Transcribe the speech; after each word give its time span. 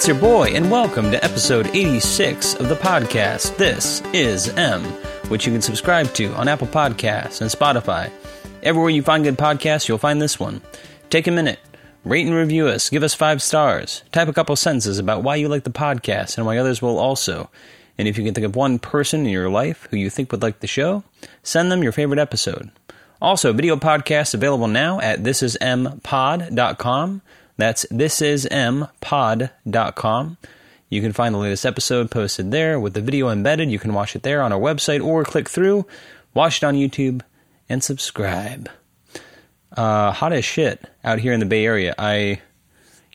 It's 0.00 0.08
your 0.08 0.18
boy, 0.18 0.52
and 0.54 0.70
welcome 0.70 1.10
to 1.10 1.22
episode 1.22 1.66
86 1.74 2.54
of 2.54 2.70
the 2.70 2.74
podcast. 2.74 3.58
This 3.58 4.00
is 4.14 4.48
M, 4.48 4.82
which 5.28 5.44
you 5.44 5.52
can 5.52 5.60
subscribe 5.60 6.06
to 6.14 6.32
on 6.36 6.48
Apple 6.48 6.68
Podcasts 6.68 7.42
and 7.42 7.50
Spotify. 7.50 8.10
Everywhere 8.62 8.88
you 8.88 9.02
find 9.02 9.24
good 9.24 9.36
podcasts, 9.36 9.88
you'll 9.88 9.98
find 9.98 10.22
this 10.22 10.40
one. 10.40 10.62
Take 11.10 11.26
a 11.26 11.30
minute, 11.30 11.58
rate 12.02 12.26
and 12.26 12.34
review 12.34 12.66
us, 12.66 12.88
give 12.88 13.02
us 13.02 13.12
five 13.12 13.42
stars, 13.42 14.02
type 14.10 14.26
a 14.26 14.32
couple 14.32 14.56
sentences 14.56 14.98
about 14.98 15.22
why 15.22 15.36
you 15.36 15.50
like 15.50 15.64
the 15.64 15.70
podcast 15.70 16.38
and 16.38 16.46
why 16.46 16.56
others 16.56 16.80
will 16.80 16.98
also. 16.98 17.50
And 17.98 18.08
if 18.08 18.16
you 18.16 18.24
can 18.24 18.32
think 18.32 18.46
of 18.46 18.56
one 18.56 18.78
person 18.78 19.26
in 19.26 19.32
your 19.32 19.50
life 19.50 19.86
who 19.90 19.98
you 19.98 20.08
think 20.08 20.32
would 20.32 20.40
like 20.40 20.60
the 20.60 20.66
show, 20.66 21.04
send 21.42 21.70
them 21.70 21.82
your 21.82 21.92
favorite 21.92 22.18
episode. 22.18 22.70
Also, 23.20 23.52
video 23.52 23.76
podcasts 23.76 24.32
available 24.32 24.66
now 24.66 24.98
at 25.00 25.24
thisismpod.com. 25.24 27.20
That's 27.60 27.86
thisismpod.com. 27.86 30.36
You 30.88 31.00
can 31.00 31.12
find 31.12 31.34
the 31.34 31.38
latest 31.38 31.64
episode 31.64 32.10
posted 32.10 32.50
there 32.50 32.80
with 32.80 32.94
the 32.94 33.00
video 33.00 33.28
embedded. 33.28 33.70
You 33.70 33.78
can 33.78 33.94
watch 33.94 34.16
it 34.16 34.24
there 34.24 34.42
on 34.42 34.52
our 34.52 34.58
website 34.58 35.04
or 35.04 35.22
click 35.22 35.48
through, 35.48 35.86
watch 36.34 36.60
it 36.62 36.66
on 36.66 36.74
YouTube, 36.74 37.22
and 37.68 37.84
subscribe. 37.84 38.68
Uh, 39.76 40.10
hot 40.10 40.32
as 40.32 40.44
shit 40.44 40.84
out 41.04 41.20
here 41.20 41.32
in 41.32 41.38
the 41.38 41.46
Bay 41.46 41.64
Area. 41.64 41.94
I, 41.96 42.40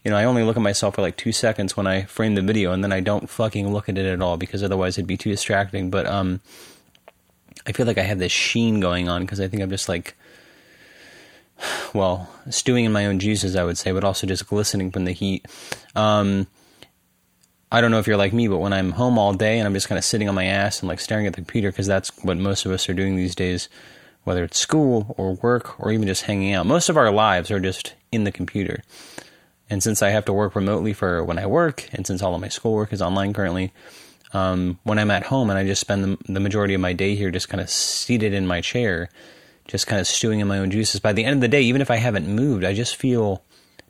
you 0.05 0.11
know, 0.11 0.15
I 0.15 0.23
only 0.23 0.43
look 0.43 0.55
at 0.55 0.63
myself 0.63 0.95
for 0.95 1.01
like 1.01 1.17
two 1.17 1.33
seconds 1.33 1.75
when 1.75 1.85
I 1.85 2.03
frame 2.03 2.35
the 2.35 2.41
video, 2.41 2.71
and 2.71 2.81
then 2.81 2.93
I 2.93 3.01
don't 3.01 3.29
fucking 3.29 3.73
look 3.73 3.89
at 3.89 3.97
it 3.97 4.05
at 4.05 4.21
all 4.21 4.37
because 4.37 4.63
otherwise 4.63 4.97
it'd 4.97 5.05
be 5.05 5.17
too 5.17 5.31
distracting. 5.31 5.89
But 5.89 6.05
um, 6.05 6.39
I 7.67 7.73
feel 7.73 7.85
like 7.85 7.97
I 7.97 8.03
have 8.03 8.19
this 8.19 8.31
sheen 8.31 8.79
going 8.79 9.09
on 9.09 9.23
because 9.23 9.41
I 9.41 9.49
think 9.49 9.61
I'm 9.61 9.69
just 9.69 9.89
like 9.89 10.15
well, 11.93 12.29
stewing 12.49 12.85
in 12.85 12.91
my 12.91 13.05
own 13.05 13.19
juices, 13.19 13.55
I 13.55 13.63
would 13.63 13.77
say, 13.77 13.91
but 13.91 14.03
also 14.03 14.27
just 14.27 14.47
glistening 14.47 14.91
from 14.91 15.05
the 15.05 15.11
heat. 15.11 15.45
Um, 15.95 16.47
I 17.71 17.81
don't 17.81 17.91
know 17.91 17.99
if 17.99 18.07
you're 18.07 18.17
like 18.17 18.33
me, 18.33 18.47
but 18.47 18.59
when 18.59 18.73
I'm 18.73 18.91
home 18.91 19.17
all 19.17 19.33
day 19.33 19.57
and 19.57 19.67
I'm 19.67 19.73
just 19.73 19.87
kind 19.87 19.97
of 19.97 20.05
sitting 20.05 20.29
on 20.29 20.35
my 20.35 20.45
ass 20.45 20.79
and 20.79 20.87
like 20.87 20.99
staring 20.99 21.27
at 21.27 21.33
the 21.33 21.41
computer, 21.41 21.71
because 21.71 21.87
that's 21.87 22.11
what 22.23 22.37
most 22.37 22.65
of 22.65 22.71
us 22.71 22.87
are 22.87 22.93
doing 22.93 23.15
these 23.15 23.35
days, 23.35 23.69
whether 24.23 24.43
it's 24.43 24.59
school 24.59 25.15
or 25.17 25.33
work 25.35 25.79
or 25.79 25.91
even 25.91 26.07
just 26.07 26.23
hanging 26.23 26.53
out. 26.53 26.65
Most 26.65 26.89
of 26.89 26.97
our 26.97 27.11
lives 27.11 27.51
are 27.51 27.59
just 27.59 27.95
in 28.11 28.23
the 28.23 28.31
computer. 28.31 28.83
And 29.69 29.81
since 29.81 30.03
I 30.03 30.09
have 30.09 30.25
to 30.25 30.33
work 30.33 30.55
remotely 30.55 30.93
for 30.93 31.23
when 31.23 31.39
I 31.39 31.47
work, 31.47 31.89
and 31.91 32.05
since 32.05 32.21
all 32.21 32.35
of 32.35 32.41
my 32.41 32.49
schoolwork 32.49 32.93
is 32.93 33.01
online 33.01 33.33
currently, 33.33 33.73
um, 34.31 34.79
when 34.83 34.99
I'm 34.99 35.11
at 35.11 35.23
home 35.23 35.49
and 35.49 35.57
I 35.57 35.65
just 35.65 35.81
spend 35.81 36.03
the, 36.03 36.17
the 36.31 36.39
majority 36.39 36.75
of 36.75 36.81
my 36.81 36.93
day 36.93 37.15
here 37.15 37.31
just 37.31 37.49
kind 37.49 37.61
of 37.61 37.69
seated 37.69 38.33
in 38.33 38.45
my 38.45 38.61
chair, 38.61 39.09
just 39.67 39.87
kind 39.87 39.99
of 39.99 40.07
stewing 40.07 40.39
in 40.39 40.47
my 40.47 40.59
own 40.59 40.71
juices. 40.71 40.99
By 40.99 41.13
the 41.13 41.25
end 41.25 41.35
of 41.35 41.41
the 41.41 41.47
day, 41.47 41.61
even 41.61 41.81
if 41.81 41.89
I 41.91 41.97
haven't 41.97 42.27
moved, 42.27 42.63
I 42.63 42.73
just 42.73 42.95
feel 42.95 43.43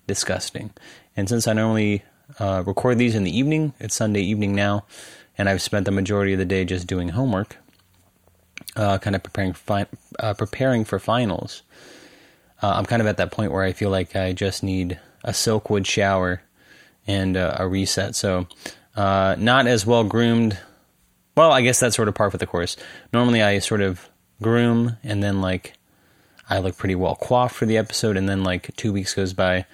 disgusting. 0.06 0.70
And 1.16 1.28
since 1.28 1.46
I 1.46 1.52
normally 1.52 2.02
uh, 2.38 2.62
record 2.66 2.98
these 2.98 3.14
in 3.14 3.24
the 3.24 3.36
evening, 3.36 3.74
it's 3.78 3.94
Sunday 3.94 4.20
evening 4.20 4.54
now, 4.54 4.84
and 5.38 5.48
I've 5.48 5.62
spent 5.62 5.84
the 5.84 5.90
majority 5.90 6.32
of 6.32 6.38
the 6.38 6.44
day 6.44 6.64
just 6.64 6.86
doing 6.86 7.10
homework, 7.10 7.56
uh, 8.74 8.98
kind 8.98 9.14
of 9.16 9.22
preparing 9.22 9.52
fi- 9.52 9.86
uh, 10.18 10.34
preparing 10.34 10.84
for 10.84 10.98
finals. 10.98 11.62
Uh, 12.62 12.70
I'm 12.70 12.86
kind 12.86 13.02
of 13.02 13.08
at 13.08 13.18
that 13.18 13.32
point 13.32 13.52
where 13.52 13.62
I 13.62 13.72
feel 13.72 13.90
like 13.90 14.16
I 14.16 14.32
just 14.32 14.62
need 14.62 14.98
a 15.22 15.30
silkwood 15.30 15.86
shower 15.86 16.42
and 17.06 17.36
uh, 17.36 17.56
a 17.58 17.68
reset. 17.68 18.16
So, 18.16 18.46
uh, 18.96 19.36
not 19.38 19.66
as 19.66 19.84
well 19.84 20.04
groomed. 20.04 20.58
Well, 21.36 21.52
I 21.52 21.60
guess 21.60 21.80
that's 21.80 21.96
sort 21.96 22.08
of 22.08 22.14
par 22.14 22.30
for 22.30 22.38
the 22.38 22.46
course. 22.46 22.76
Normally, 23.12 23.42
I 23.42 23.58
sort 23.58 23.82
of 23.82 24.08
groom 24.42 24.96
and 25.02 25.22
then 25.22 25.40
like 25.40 25.74
I 26.48 26.58
look 26.58 26.76
pretty 26.76 26.94
well 26.94 27.16
coiffed 27.16 27.54
for 27.54 27.66
the 27.66 27.76
episode 27.76 28.16
and 28.16 28.28
then 28.28 28.44
like 28.44 28.74
two 28.76 28.92
weeks 28.92 29.14
goes 29.14 29.32
by 29.32 29.66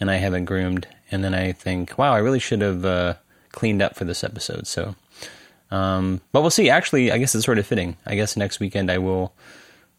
and 0.00 0.10
I 0.10 0.16
haven't 0.16 0.44
groomed 0.44 0.86
and 1.10 1.24
then 1.24 1.34
I 1.34 1.52
think 1.52 1.96
wow 1.96 2.12
I 2.12 2.18
really 2.18 2.38
should 2.38 2.60
have 2.62 2.84
uh, 2.84 3.14
cleaned 3.52 3.82
up 3.82 3.96
for 3.96 4.04
this 4.04 4.24
episode 4.24 4.66
so 4.66 4.94
um, 5.70 6.22
but 6.32 6.40
we'll 6.40 6.50
see. 6.50 6.70
Actually 6.70 7.12
I 7.12 7.18
guess 7.18 7.34
it's 7.34 7.44
sort 7.44 7.58
of 7.58 7.66
fitting. 7.66 7.96
I 8.06 8.14
guess 8.14 8.36
next 8.36 8.58
weekend 8.58 8.90
I 8.90 8.98
will 8.98 9.34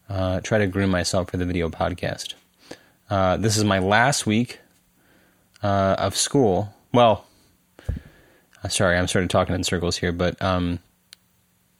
uh, 0.08 0.40
try 0.40 0.58
to 0.58 0.66
groom 0.66 0.90
myself 0.90 1.30
for 1.30 1.36
the 1.36 1.46
video 1.46 1.68
podcast. 1.68 2.34
Uh, 3.08 3.36
this 3.36 3.56
is 3.56 3.64
my 3.64 3.78
last 3.78 4.26
week 4.26 4.60
uh, 5.62 5.96
of 5.98 6.16
school. 6.16 6.74
Well 6.92 7.24
uh, 8.62 8.68
sorry 8.68 8.96
I'm 8.98 9.08
sort 9.08 9.24
of 9.24 9.30
talking 9.30 9.54
in 9.54 9.64
circles 9.64 9.96
here 9.96 10.12
but 10.12 10.40
um, 10.42 10.80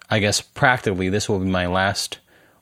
I 0.08 0.18
guess 0.18 0.40
practically 0.40 1.08
this 1.08 1.28
will 1.28 1.38
be 1.38 1.46
my 1.46 1.66
last 1.66 2.18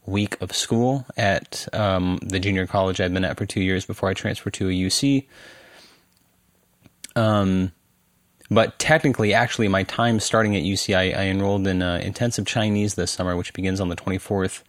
week 0.09 0.41
of 0.41 0.55
school 0.55 1.07
at 1.17 1.69
um, 1.73 2.19
the 2.23 2.41
junior 2.41 2.67
college 2.67 3.01
I've 3.01 3.13
been 3.13 3.25
at 3.25 3.37
for 3.37 3.47
two 3.47 3.61
years 3.61 3.85
before 3.85 4.09
I 4.09 4.15
transferred 4.15 4.55
to 4.55 4.69
a 4.69 4.73
UC. 4.73 5.27
Um, 7.15 7.73
but 8.51 8.79
technically, 8.79 9.35
actually, 9.35 9.69
my 9.69 9.83
time 9.83 10.21
starting 10.21 10.57
at 10.57 10.63
UC, 10.63 10.97
I, 10.97 11.11
I 11.11 11.27
enrolled 11.27 11.67
in 11.67 11.83
uh, 11.83 12.01
intensive 12.03 12.47
Chinese 12.47 12.95
this 12.95 13.11
summer, 13.11 13.37
which 13.37 13.53
begins 13.53 13.81
on 13.81 13.89
the 13.89 13.97
24th. 13.97 14.63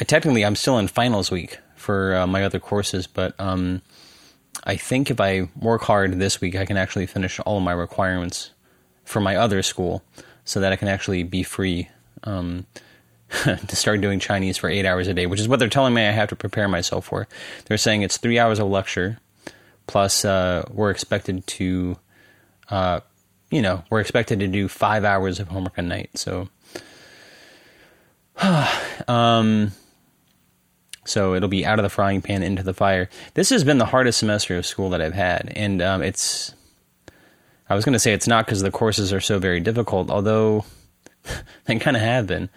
Uh, 0.00 0.04
technically, 0.04 0.44
I'm 0.44 0.56
still 0.56 0.78
in 0.78 0.88
finals 0.88 1.30
week 1.30 1.58
for 1.76 2.16
uh, 2.16 2.26
my 2.26 2.42
other 2.42 2.58
courses, 2.58 3.06
but 3.06 3.38
um, 3.38 3.82
I 4.64 4.76
think 4.76 5.10
if 5.10 5.20
I 5.20 5.48
work 5.54 5.82
hard 5.82 6.18
this 6.18 6.40
week, 6.40 6.56
I 6.56 6.66
can 6.66 6.76
actually 6.76 7.06
finish 7.06 7.38
all 7.40 7.58
of 7.58 7.62
my 7.62 7.72
requirements 7.72 8.50
for 9.04 9.20
my 9.20 9.36
other 9.36 9.62
school 9.62 10.02
so 10.44 10.58
that 10.60 10.72
I 10.72 10.76
can 10.76 10.88
actually 10.88 11.22
be 11.22 11.44
free. 11.44 11.88
Um, 12.24 12.66
to 13.44 13.76
start 13.76 14.00
doing 14.00 14.20
Chinese 14.20 14.56
for 14.56 14.68
eight 14.68 14.86
hours 14.86 15.08
a 15.08 15.14
day, 15.14 15.26
which 15.26 15.40
is 15.40 15.48
what 15.48 15.58
they're 15.58 15.68
telling 15.68 15.94
me 15.94 16.06
I 16.06 16.12
have 16.12 16.28
to 16.28 16.36
prepare 16.36 16.68
myself 16.68 17.06
for. 17.06 17.26
They're 17.66 17.78
saying 17.78 18.02
it's 18.02 18.18
three 18.18 18.38
hours 18.38 18.58
of 18.58 18.68
lecture, 18.68 19.18
plus 19.86 20.24
uh, 20.24 20.64
we're 20.70 20.90
expected 20.90 21.46
to, 21.46 21.98
uh, 22.70 23.00
you 23.50 23.62
know, 23.62 23.82
we're 23.90 24.00
expected 24.00 24.40
to 24.40 24.46
do 24.46 24.68
five 24.68 25.04
hours 25.04 25.40
of 25.40 25.48
homework 25.48 25.76
a 25.76 25.82
night. 25.82 26.10
So, 26.14 26.48
um, 29.08 29.72
so 31.04 31.34
it'll 31.34 31.48
be 31.48 31.66
out 31.66 31.80
of 31.80 31.82
the 31.82 31.88
frying 31.88 32.22
pan 32.22 32.44
into 32.44 32.62
the 32.62 32.74
fire. 32.74 33.08
This 33.34 33.50
has 33.50 33.64
been 33.64 33.78
the 33.78 33.86
hardest 33.86 34.20
semester 34.20 34.56
of 34.56 34.66
school 34.66 34.90
that 34.90 35.02
I've 35.02 35.14
had, 35.14 35.52
and 35.56 35.82
um, 35.82 36.02
it's. 36.02 36.54
I 37.68 37.74
was 37.74 37.84
going 37.84 37.94
to 37.94 37.98
say 37.98 38.12
it's 38.12 38.28
not 38.28 38.46
because 38.46 38.62
the 38.62 38.70
courses 38.70 39.12
are 39.12 39.20
so 39.20 39.40
very 39.40 39.58
difficult, 39.58 40.08
although 40.08 40.64
they 41.64 41.76
kind 41.80 41.96
of 41.96 42.02
have 42.04 42.28
been 42.28 42.48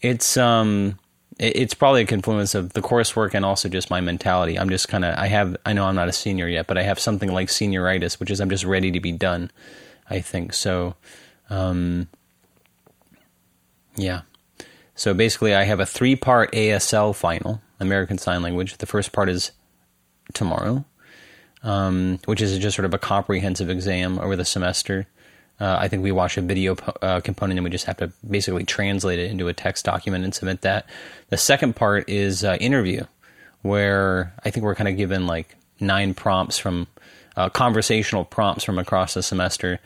it's 0.00 0.36
um 0.36 0.98
it's 1.38 1.72
probably 1.72 2.02
a 2.02 2.06
confluence 2.06 2.54
of 2.54 2.74
the 2.74 2.82
coursework 2.82 3.32
and 3.32 3.46
also 3.46 3.68
just 3.68 3.88
my 3.88 4.00
mentality. 4.00 4.58
I'm 4.58 4.68
just 4.68 4.88
kind 4.88 5.04
of 5.04 5.14
I 5.16 5.26
have 5.28 5.56
I 5.64 5.72
know 5.72 5.86
I'm 5.86 5.94
not 5.94 6.08
a 6.08 6.12
senior 6.12 6.48
yet, 6.48 6.66
but 6.66 6.76
I 6.76 6.82
have 6.82 7.00
something 7.00 7.32
like 7.32 7.48
senioritis, 7.48 8.20
which 8.20 8.30
is 8.30 8.40
I'm 8.40 8.50
just 8.50 8.64
ready 8.64 8.90
to 8.90 9.00
be 9.00 9.12
done. 9.12 9.50
I 10.08 10.20
think 10.20 10.52
so. 10.52 10.96
Um, 11.48 12.08
yeah. 13.96 14.22
So 14.94 15.14
basically, 15.14 15.54
I 15.54 15.64
have 15.64 15.80
a 15.80 15.86
three 15.86 16.14
part 16.14 16.52
ASL 16.52 17.14
final, 17.14 17.62
American 17.78 18.18
Sign 18.18 18.42
Language. 18.42 18.76
The 18.76 18.86
first 18.86 19.12
part 19.12 19.30
is 19.30 19.52
tomorrow, 20.34 20.84
um, 21.62 22.18
which 22.26 22.42
is 22.42 22.58
just 22.58 22.76
sort 22.76 22.84
of 22.84 22.92
a 22.92 22.98
comprehensive 22.98 23.70
exam 23.70 24.18
over 24.18 24.36
the 24.36 24.44
semester. 24.44 25.06
Uh, 25.60 25.76
I 25.78 25.88
think 25.88 26.02
we 26.02 26.10
watch 26.10 26.38
a 26.38 26.40
video 26.40 26.74
uh, 27.02 27.20
component 27.20 27.58
and 27.58 27.64
we 27.64 27.70
just 27.70 27.84
have 27.84 27.98
to 27.98 28.12
basically 28.28 28.64
translate 28.64 29.18
it 29.18 29.30
into 29.30 29.48
a 29.48 29.52
text 29.52 29.84
document 29.84 30.24
and 30.24 30.34
submit 30.34 30.62
that. 30.62 30.86
The 31.28 31.36
second 31.36 31.76
part 31.76 32.08
is 32.08 32.44
uh, 32.44 32.56
interview, 32.60 33.04
where 33.62 34.32
I 34.44 34.50
think 34.50 34.64
we're 34.64 34.74
kind 34.74 34.88
of 34.88 34.96
given 34.96 35.26
like 35.26 35.56
nine 35.78 36.14
prompts 36.14 36.58
from 36.58 36.86
uh, 37.36 37.48
conversational 37.50 38.24
prompts 38.24 38.64
from 38.64 38.78
across 38.78 39.14
the 39.14 39.22
semester. 39.22 39.80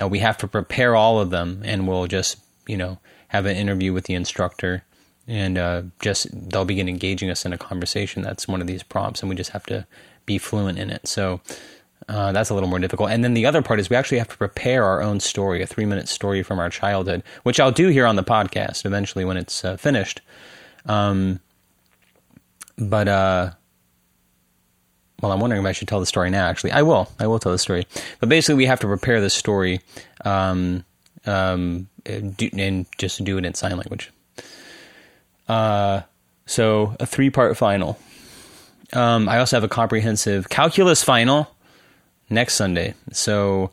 Uh, 0.00 0.08
we 0.08 0.20
have 0.20 0.38
to 0.38 0.48
prepare 0.48 0.94
all 0.94 1.20
of 1.20 1.30
them, 1.30 1.62
and 1.64 1.88
we'll 1.88 2.06
just 2.06 2.38
you 2.66 2.76
know 2.76 2.98
have 3.28 3.46
an 3.46 3.56
interview 3.56 3.92
with 3.92 4.04
the 4.04 4.14
instructor, 4.14 4.84
and 5.26 5.58
uh, 5.58 5.82
just 6.00 6.28
they'll 6.50 6.64
begin 6.64 6.88
engaging 6.88 7.30
us 7.30 7.44
in 7.44 7.52
a 7.52 7.58
conversation. 7.58 8.22
That's 8.22 8.46
one 8.46 8.60
of 8.60 8.66
these 8.66 8.82
prompts, 8.82 9.22
and 9.22 9.28
we 9.28 9.36
just 9.36 9.50
have 9.50 9.66
to 9.66 9.86
be 10.24 10.38
fluent 10.38 10.78
in 10.78 10.90
it. 10.90 11.06
So 11.06 11.40
uh, 12.08 12.32
that's 12.32 12.50
a 12.50 12.54
little 12.54 12.68
more 12.68 12.78
difficult. 12.78 13.10
And 13.10 13.24
then 13.24 13.34
the 13.34 13.46
other 13.46 13.62
part 13.62 13.80
is 13.80 13.90
we 13.90 13.96
actually 13.96 14.18
have 14.18 14.28
to 14.28 14.36
prepare 14.36 14.84
our 14.84 15.02
own 15.02 15.18
story, 15.18 15.62
a 15.62 15.66
three 15.66 15.86
minute 15.86 16.08
story 16.08 16.42
from 16.42 16.58
our 16.58 16.70
childhood, 16.70 17.22
which 17.42 17.58
I'll 17.58 17.72
do 17.72 17.88
here 17.88 18.06
on 18.06 18.16
the 18.16 18.22
podcast 18.22 18.84
eventually 18.86 19.24
when 19.24 19.36
it's 19.36 19.64
uh, 19.64 19.76
finished. 19.76 20.20
Um, 20.86 21.40
but, 22.78 23.08
uh, 23.08 23.50
well, 25.20 25.32
I'm 25.32 25.40
wondering 25.40 25.62
if 25.62 25.66
I 25.66 25.72
should 25.72 25.88
tell 25.88 25.98
the 25.98 26.06
story 26.06 26.30
now. 26.30 26.46
Actually, 26.46 26.72
I 26.72 26.82
will. 26.82 27.10
I 27.18 27.26
will 27.26 27.38
tell 27.38 27.50
the 27.50 27.58
story. 27.58 27.86
But 28.20 28.28
basically, 28.28 28.56
we 28.56 28.66
have 28.66 28.80
to 28.80 28.86
prepare 28.86 29.20
the 29.20 29.30
story 29.30 29.80
um, 30.24 30.84
um, 31.24 31.88
and 32.04 32.86
just 32.98 33.24
do 33.24 33.38
it 33.38 33.44
in 33.44 33.54
sign 33.54 33.72
language. 33.72 34.12
Uh, 35.48 36.02
so, 36.44 36.94
a 37.00 37.06
three 37.06 37.30
part 37.30 37.56
final. 37.56 37.98
Um, 38.92 39.28
I 39.28 39.38
also 39.38 39.56
have 39.56 39.64
a 39.64 39.68
comprehensive 39.68 40.48
calculus 40.48 41.02
final 41.02 41.55
next 42.28 42.54
Sunday. 42.54 42.94
So 43.12 43.70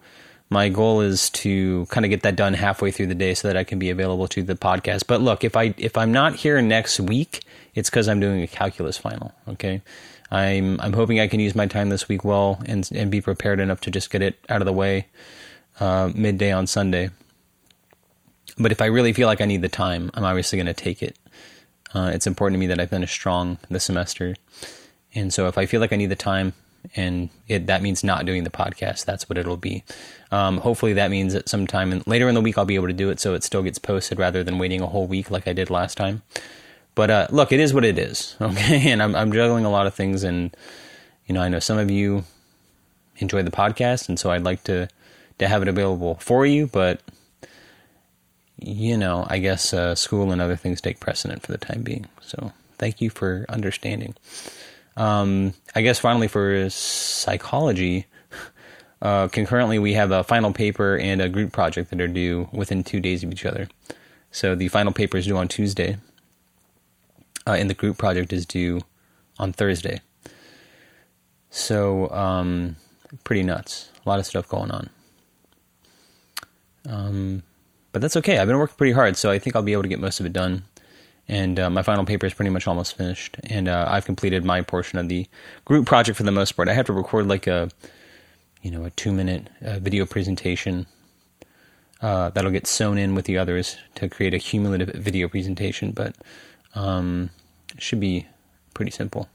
my 0.49 0.69
goal 0.69 1.01
is 1.01 1.29
to 1.31 1.85
kind 1.87 2.05
of 2.05 2.09
get 2.09 2.21
that 2.21 2.35
done 2.35 2.53
halfway 2.53 2.91
through 2.91 3.07
the 3.07 3.15
day 3.15 3.33
so 3.33 3.47
that 3.47 3.57
I 3.57 3.63
can 3.63 3.79
be 3.79 3.89
available 3.89 4.27
to 4.29 4.43
the 4.43 4.55
podcast. 4.55 5.07
But 5.07 5.21
look, 5.21 5.43
if 5.43 5.57
I 5.57 5.73
if 5.77 5.97
I'm 5.97 6.11
not 6.11 6.35
here 6.35 6.61
next 6.61 6.99
week, 6.99 7.43
it's 7.75 7.89
because 7.89 8.07
I'm 8.07 8.19
doing 8.19 8.41
a 8.41 8.47
calculus 8.47 8.97
final. 8.97 9.33
Okay, 9.47 9.81
I'm 10.31 10.79
I'm 10.79 10.93
hoping 10.93 11.19
I 11.19 11.27
can 11.27 11.39
use 11.39 11.55
my 11.55 11.65
time 11.65 11.89
this 11.89 12.07
week 12.07 12.23
well 12.23 12.61
and 12.65 12.87
and 12.93 13.09
be 13.09 13.19
prepared 13.19 13.59
enough 13.59 13.81
to 13.81 13.91
just 13.91 14.09
get 14.09 14.21
it 14.21 14.39
out 14.47 14.61
of 14.61 14.65
the 14.65 14.73
way 14.73 15.07
uh, 15.79 16.11
midday 16.13 16.51
on 16.51 16.67
Sunday. 16.67 17.09
But 18.57 18.71
if 18.71 18.81
I 18.81 18.85
really 18.85 19.13
feel 19.13 19.27
like 19.27 19.41
I 19.41 19.45
need 19.45 19.63
the 19.63 19.69
time, 19.69 20.11
I'm 20.13 20.23
obviously 20.23 20.57
going 20.57 20.67
to 20.67 20.73
take 20.75 21.01
it. 21.01 21.17
Uh, 21.95 22.11
it's 22.13 22.27
important 22.27 22.55
to 22.55 22.59
me 22.59 22.67
that 22.67 22.79
I 22.79 22.85
finish 22.85 23.11
strong 23.11 23.57
this 23.69 23.85
semester, 23.85 24.35
and 25.15 25.33
so 25.33 25.47
if 25.47 25.57
I 25.57 25.65
feel 25.65 25.81
like 25.81 25.93
I 25.93 25.95
need 25.95 26.11
the 26.11 26.15
time, 26.15 26.53
and 26.95 27.29
it, 27.47 27.67
that 27.67 27.81
means 27.81 28.03
not 28.03 28.25
doing 28.25 28.43
the 28.43 28.49
podcast, 28.49 29.05
that's 29.05 29.29
what 29.29 29.37
it'll 29.37 29.57
be. 29.57 29.83
Um, 30.31 30.57
hopefully, 30.57 30.93
that 30.93 31.11
means 31.11 31.33
that 31.33 31.49
sometime 31.49 31.91
in, 31.91 32.03
later 32.05 32.27
in 32.27 32.35
the 32.35 32.41
week 32.41 32.57
I'll 32.57 32.65
be 32.65 32.75
able 32.75 32.87
to 32.87 32.93
do 32.93 33.09
it, 33.09 33.19
so 33.19 33.33
it 33.33 33.43
still 33.43 33.63
gets 33.63 33.77
posted 33.77 34.19
rather 34.19 34.43
than 34.43 34.57
waiting 34.57 34.81
a 34.81 34.87
whole 34.87 35.07
week 35.07 35.31
like 35.31 35.47
I 35.47 35.53
did 35.53 35.69
last 35.69 35.95
time. 35.97 36.21
But 36.95 37.09
uh, 37.09 37.27
look, 37.31 37.51
it 37.51 37.59
is 37.59 37.73
what 37.73 37.85
it 37.85 37.97
is, 37.97 38.35
okay? 38.41 38.91
And 38.91 39.01
I'm, 39.01 39.15
I'm 39.15 39.31
juggling 39.31 39.65
a 39.65 39.71
lot 39.71 39.87
of 39.87 39.93
things, 39.93 40.23
and 40.23 40.55
you 41.25 41.33
know, 41.33 41.41
I 41.41 41.49
know 41.49 41.59
some 41.59 41.77
of 41.77 41.89
you 41.89 42.23
enjoy 43.17 43.43
the 43.43 43.51
podcast, 43.51 44.09
and 44.09 44.19
so 44.19 44.31
I'd 44.31 44.43
like 44.43 44.63
to 44.65 44.87
to 45.39 45.47
have 45.47 45.61
it 45.61 45.67
available 45.67 46.15
for 46.15 46.45
you, 46.45 46.67
but 46.67 47.01
you 48.57 48.97
know, 48.97 49.25
I 49.29 49.39
guess 49.39 49.73
uh, 49.73 49.95
school 49.95 50.31
and 50.31 50.41
other 50.41 50.55
things 50.55 50.79
take 50.79 50.99
precedent 50.99 51.41
for 51.41 51.51
the 51.51 51.57
time 51.57 51.81
being. 51.81 52.05
So 52.21 52.53
thank 52.77 53.01
you 53.01 53.09
for 53.09 53.45
understanding. 53.49 54.15
Um, 54.95 55.53
I 55.75 55.81
guess 55.81 55.99
finally 55.99 56.27
for 56.27 56.69
psychology, 56.69 58.05
uh, 59.01 59.27
concurrently 59.27 59.79
we 59.79 59.93
have 59.93 60.11
a 60.11 60.23
final 60.23 60.53
paper 60.53 60.97
and 60.97 61.21
a 61.21 61.29
group 61.29 61.51
project 61.51 61.89
that 61.89 62.01
are 62.01 62.07
due 62.07 62.49
within 62.51 62.83
two 62.83 62.99
days 62.99 63.23
of 63.23 63.31
each 63.31 63.45
other. 63.45 63.67
So 64.31 64.55
the 64.55 64.67
final 64.67 64.93
paper 64.93 65.17
is 65.17 65.25
due 65.25 65.37
on 65.37 65.47
Tuesday, 65.47 65.97
uh, 67.45 67.51
and 67.51 67.69
the 67.69 67.75
group 67.75 67.97
project 67.97 68.33
is 68.33 68.45
due 68.45 68.81
on 69.37 69.53
Thursday. 69.53 70.01
So 71.49 72.09
um, 72.09 72.77
pretty 73.23 73.43
nuts. 73.43 73.89
A 74.05 74.09
lot 74.09 74.19
of 74.19 74.25
stuff 74.25 74.47
going 74.47 74.71
on. 74.71 74.89
Um, 76.87 77.43
but 77.91 78.01
that's 78.01 78.17
okay. 78.17 78.37
I've 78.37 78.47
been 78.47 78.57
working 78.57 78.75
pretty 78.75 78.93
hard, 78.93 79.17
so 79.17 79.29
I 79.29 79.39
think 79.39 79.55
I'll 79.55 79.61
be 79.61 79.73
able 79.73 79.83
to 79.83 79.89
get 79.89 79.99
most 79.99 80.19
of 80.19 80.25
it 80.25 80.33
done. 80.33 80.63
And 81.29 81.57
uh, 81.57 81.69
my 81.69 81.83
final 81.83 82.03
paper 82.03 82.25
is 82.25 82.33
pretty 82.33 82.49
much 82.49 82.67
almost 82.67 82.97
finished, 82.97 83.37
and 83.49 83.69
uh, 83.69 83.85
I've 83.87 84.03
completed 84.03 84.43
my 84.43 84.61
portion 84.61 84.99
of 84.99 85.07
the 85.07 85.25
group 85.63 85.85
project 85.85 86.17
for 86.17 86.23
the 86.23 86.31
most 86.31 86.51
part. 86.51 86.67
I 86.67 86.73
have 86.73 86.87
to 86.87 86.93
record 86.93 87.27
like 87.27 87.47
a, 87.47 87.69
you 88.61 88.69
know, 88.69 88.83
a 88.83 88.89
two-minute 88.89 89.47
uh, 89.65 89.79
video 89.79 90.05
presentation 90.05 90.85
uh, 92.01 92.29
that'll 92.31 92.51
get 92.51 92.67
sewn 92.67 92.97
in 92.97 93.15
with 93.15 93.23
the 93.23 93.37
others 93.37 93.77
to 93.95 94.09
create 94.09 94.33
a 94.33 94.39
cumulative 94.39 94.89
video 94.89 95.29
presentation, 95.29 95.91
but 95.91 96.13
um, 96.75 97.29
should 97.77 98.01
be 98.01 98.27
pretty 98.73 98.91
simple. 98.91 99.29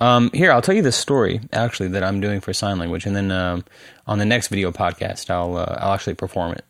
Um, 0.00 0.30
here, 0.32 0.50
I'll 0.50 0.62
tell 0.62 0.74
you 0.74 0.82
the 0.82 0.90
story 0.90 1.40
actually 1.52 1.90
that 1.90 2.02
I'm 2.02 2.20
doing 2.20 2.40
for 2.40 2.52
sign 2.52 2.78
language, 2.80 3.06
and 3.06 3.14
then 3.14 3.30
um, 3.30 3.64
on 4.06 4.18
the 4.18 4.24
next 4.24 4.48
video 4.48 4.72
podcast, 4.72 5.30
I'll 5.30 5.56
uh, 5.56 5.76
I'll 5.78 5.92
actually 5.92 6.14
perform 6.14 6.52
it. 6.52 6.64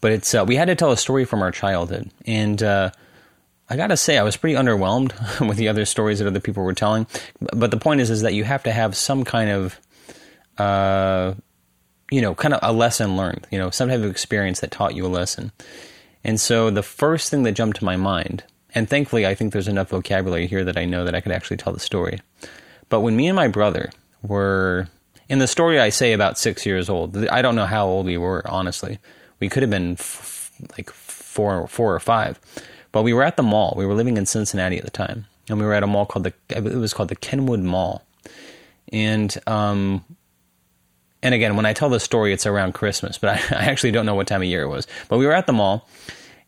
But 0.00 0.12
it's 0.12 0.34
uh, 0.34 0.44
we 0.46 0.56
had 0.56 0.66
to 0.66 0.74
tell 0.74 0.92
a 0.92 0.96
story 0.96 1.24
from 1.24 1.42
our 1.42 1.50
childhood, 1.50 2.10
and 2.26 2.62
uh, 2.62 2.90
I 3.68 3.76
gotta 3.76 3.96
say 3.96 4.16
I 4.16 4.22
was 4.22 4.36
pretty 4.36 4.56
underwhelmed 4.56 5.12
with 5.48 5.56
the 5.56 5.68
other 5.68 5.84
stories 5.84 6.18
that 6.20 6.28
other 6.28 6.40
people 6.40 6.62
were 6.62 6.74
telling. 6.74 7.06
But 7.40 7.70
the 7.70 7.76
point 7.78 8.00
is, 8.00 8.10
is 8.10 8.22
that 8.22 8.34
you 8.34 8.44
have 8.44 8.62
to 8.64 8.72
have 8.72 8.96
some 8.96 9.24
kind 9.24 9.50
of, 9.50 9.80
uh, 10.56 11.34
you 12.10 12.20
know, 12.20 12.34
kind 12.34 12.54
of 12.54 12.60
a 12.62 12.72
lesson 12.72 13.16
learned. 13.16 13.46
You 13.50 13.58
know, 13.58 13.70
some 13.70 13.88
type 13.88 13.98
of 13.98 14.10
experience 14.10 14.60
that 14.60 14.70
taught 14.70 14.94
you 14.94 15.04
a 15.04 15.08
lesson. 15.08 15.52
And 16.24 16.40
so 16.40 16.70
the 16.70 16.82
first 16.82 17.30
thing 17.30 17.42
that 17.44 17.52
jumped 17.52 17.78
to 17.78 17.84
my 17.84 17.96
mind, 17.96 18.44
and 18.74 18.88
thankfully 18.88 19.26
I 19.26 19.34
think 19.34 19.52
there's 19.52 19.68
enough 19.68 19.90
vocabulary 19.90 20.46
here 20.46 20.64
that 20.64 20.76
I 20.76 20.84
know 20.84 21.04
that 21.04 21.14
I 21.14 21.20
could 21.20 21.32
actually 21.32 21.56
tell 21.56 21.72
the 21.72 21.80
story. 21.80 22.20
But 22.88 23.00
when 23.00 23.16
me 23.16 23.28
and 23.28 23.36
my 23.36 23.48
brother 23.48 23.90
were 24.22 24.88
in 25.28 25.38
the 25.38 25.46
story, 25.46 25.78
I 25.78 25.90
say 25.90 26.12
about 26.12 26.38
six 26.38 26.64
years 26.64 26.88
old. 26.88 27.16
I 27.28 27.42
don't 27.42 27.54
know 27.54 27.66
how 27.66 27.86
old 27.86 28.06
we 28.06 28.16
were, 28.16 28.42
honestly. 28.48 28.98
We 29.40 29.48
could 29.48 29.62
have 29.62 29.70
been 29.70 29.92
f- 29.92 30.52
like 30.76 30.90
four, 30.90 31.66
four 31.68 31.94
or 31.94 32.00
five. 32.00 32.40
But 32.92 33.02
we 33.02 33.12
were 33.12 33.22
at 33.22 33.36
the 33.36 33.42
mall. 33.42 33.74
We 33.76 33.86
were 33.86 33.94
living 33.94 34.16
in 34.16 34.26
Cincinnati 34.26 34.78
at 34.78 34.84
the 34.84 34.90
time, 34.90 35.26
and 35.48 35.58
we 35.58 35.64
were 35.64 35.74
at 35.74 35.82
a 35.82 35.86
mall 35.86 36.06
called 36.06 36.24
the. 36.24 36.32
It 36.48 36.62
was 36.62 36.94
called 36.94 37.10
the 37.10 37.16
Kenwood 37.16 37.60
Mall, 37.60 38.02
and 38.92 39.36
um, 39.46 40.04
and 41.22 41.34
again, 41.34 41.56
when 41.56 41.66
I 41.66 41.72
tell 41.72 41.90
this 41.90 42.04
story, 42.04 42.32
it's 42.32 42.46
around 42.46 42.72
Christmas, 42.74 43.18
but 43.18 43.30
I, 43.52 43.56
I, 43.56 43.64
actually 43.66 43.90
don't 43.90 44.06
know 44.06 44.14
what 44.14 44.26
time 44.26 44.42
of 44.42 44.48
year 44.48 44.62
it 44.62 44.68
was. 44.68 44.86
But 45.08 45.18
we 45.18 45.26
were 45.26 45.32
at 45.32 45.46
the 45.46 45.52
mall, 45.52 45.88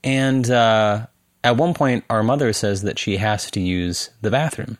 and 0.03 0.51
uh, 0.51 1.07
at 1.45 1.57
one 1.57 1.75
point, 1.75 2.05
our 2.09 2.23
mother 2.23 2.53
says 2.53 2.83
that 2.83 2.99
she 2.99 3.19
has 3.19 3.51
to 3.53 3.61
use 3.61 4.11
the 4.23 4.31
bathroom, 4.31 4.79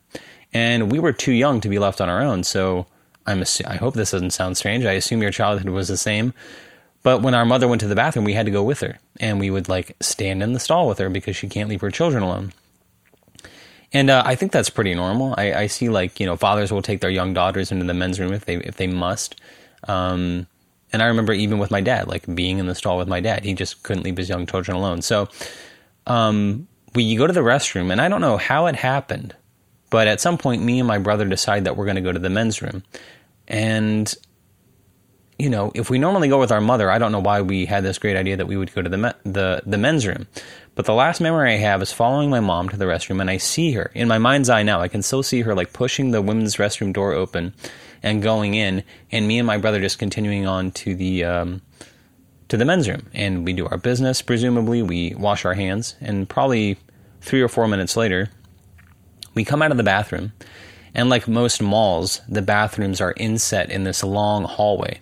and 0.53 0.91
we 0.91 0.99
were 0.99 1.13
too 1.13 1.33
young 1.33 1.61
to 1.61 1.69
be 1.69 1.79
left 1.79 2.01
on 2.01 2.09
our 2.09 2.23
own, 2.23 2.45
so 2.45 2.87
I'm 3.27 3.41
assu- 3.41 3.67
I 3.67 3.77
hope 3.77 3.95
this 3.95 4.13
doesn't 4.13 4.31
sound 4.31 4.57
strange. 4.57 4.85
I 4.85 4.93
assume 4.93 5.23
your 5.23 5.31
childhood 5.31 5.71
was 5.71 5.89
the 5.89 5.97
same. 5.97 6.33
But 7.03 7.23
when 7.23 7.35
our 7.35 7.45
mother 7.45 7.67
went 7.67 7.81
to 7.81 7.89
the 7.89 7.95
bathroom, 7.95 8.25
we 8.25 8.35
had 8.35 8.47
to 8.47 8.53
go 8.53 8.63
with 8.63 8.81
her, 8.81 8.99
and 9.19 9.41
we 9.41 9.51
would 9.51 9.69
like 9.69 9.97
stand 10.01 10.43
in 10.43 10.53
the 10.53 10.61
stall 10.61 10.87
with 10.87 10.99
her 10.99 11.09
because 11.09 11.37
she 11.37 11.49
can't 11.49 11.69
leave 11.69 11.81
her 11.81 11.91
children 11.91 12.23
alone. 12.23 12.53
And 13.93 14.11
uh, 14.11 14.23
I 14.25 14.35
think 14.35 14.53
that's 14.53 14.71
pretty 14.71 14.95
normal. 14.95 15.35
I, 15.37 15.53
I, 15.53 15.67
see 15.67 15.89
like 15.89 16.21
you 16.21 16.27
know 16.27 16.37
fathers 16.37 16.71
will 16.71 16.83
take 16.83 17.01
their 17.01 17.11
young 17.11 17.35
daughters 17.35 17.73
into 17.73 17.85
the 17.85 17.95
men's 17.95 18.21
room 18.21 18.33
if 18.33 18.45
they 18.45 18.57
if 18.57 18.77
they 18.77 18.87
must. 18.87 19.41
Um, 19.89 20.47
and 20.93 21.03
I 21.03 21.07
remember 21.07 21.33
even 21.33 21.59
with 21.59 21.71
my 21.71 21.81
dad, 21.81 22.09
like 22.09 22.33
being 22.35 22.59
in 22.59 22.67
the 22.67 22.75
stall 22.75 22.99
with 22.99 23.09
my 23.09 23.21
dad, 23.21 23.45
he 23.45 23.55
just 23.55 23.83
couldn't 23.83 24.03
leave 24.03 24.17
his 24.17 24.29
young 24.29 24.47
children 24.47 24.77
alone. 24.77 25.03
So 25.03 25.29
um, 26.07 26.69
we 26.95 27.15
go 27.17 27.27
to 27.27 27.33
the 27.33 27.41
restroom, 27.41 27.91
and 27.91 28.01
I 28.01 28.09
don't 28.09 28.21
know 28.21 28.37
how 28.37 28.67
it 28.67 28.77
happened, 28.77 29.35
but 29.91 30.09
at 30.09 30.21
some 30.21 30.39
point, 30.39 30.63
me 30.63 30.79
and 30.79 30.89
my 30.89 30.99
brother 30.99 31.25
decide 31.25 31.65
that 31.65 31.77
we're 31.77 31.85
going 31.85 31.97
to 31.97 32.03
go 32.03 32.13
to 32.13 32.19
the 32.19 32.31
men's 32.31 32.61
room. 32.61 32.83
And, 33.47 34.13
you 35.41 35.49
know, 35.49 35.73
if 35.75 35.89
we 35.89 35.99
normally 35.99 36.29
go 36.29 36.39
with 36.39 36.53
our 36.53 36.61
mother, 36.61 36.91
I 36.91 36.99
don't 36.99 37.13
know 37.13 37.21
why 37.21 37.41
we 37.41 37.65
had 37.65 37.83
this 37.83 37.99
great 37.99 38.17
idea 38.17 38.37
that 38.37 38.47
we 38.47 38.57
would 38.57 38.75
go 38.75 38.83
to 38.83 38.89
the, 38.89 38.99
me- 38.99 39.13
the, 39.25 39.63
the 39.65 39.79
men's 39.79 40.07
room. 40.07 40.27
But 40.75 40.85
the 40.85 40.95
last 40.95 41.21
memory 41.21 41.55
I 41.55 41.57
have 41.57 41.83
is 41.83 41.93
following 41.93 42.31
my 42.31 42.41
mom 42.41 42.69
to 42.69 42.77
the 42.77 42.85
restroom, 42.85 43.21
and 43.21 43.31
I 43.31 43.39
see 43.39 43.73
her 43.73 43.91
in 43.95 44.07
my 44.07 44.19
mind's 44.19 44.51
eye 44.51 44.63
now. 44.63 44.81
I 44.81 44.89
can 44.89 45.03
still 45.03 45.23
see 45.23 45.43
her 45.43 45.55
like 45.55 45.73
pushing 45.73 46.11
the 46.11 46.23
women's 46.23 46.57
restroom 46.57 46.93
door 46.93 47.13
open 47.13 47.55
and 48.03 48.23
going 48.23 48.55
in, 48.55 48.85
and 49.11 49.27
me 49.27 49.39
and 49.39 49.47
my 49.47 49.59
brother 49.59 49.81
just 49.81 49.99
continuing 49.99 50.47
on 50.47 50.71
to 50.73 50.95
the 50.95 51.25
um, 51.25 51.63
to 52.49 52.57
the 52.57 52.65
men's 52.65 52.89
room. 52.89 53.09
And 53.13 53.45
we 53.45 53.53
do 53.53 53.67
our 53.67 53.79
business, 53.79 54.23
presumably. 54.23 54.83
We 54.83 55.15
wash 55.15 55.45
our 55.45 55.55
hands, 55.55 55.97
and 56.01 56.29
probably 56.29 56.79
three 57.21 57.43
or 57.43 57.49
four 57.49 57.67
minutes 57.67 57.97
later, 57.97 58.31
we 59.35 59.45
come 59.45 59.63
out 59.63 59.71
of 59.71 59.77
the 59.77 59.83
bathroom, 59.83 60.33
and 60.95 61.11
like 61.11 61.29
most 61.29 61.61
malls, 61.61 62.21
the 62.29 62.43
bathrooms 62.43 63.01
are 63.01 63.15
inset 63.17 63.71
in 63.71 63.85
this 63.85 64.03
long 64.05 64.45
hallway. 64.45 65.01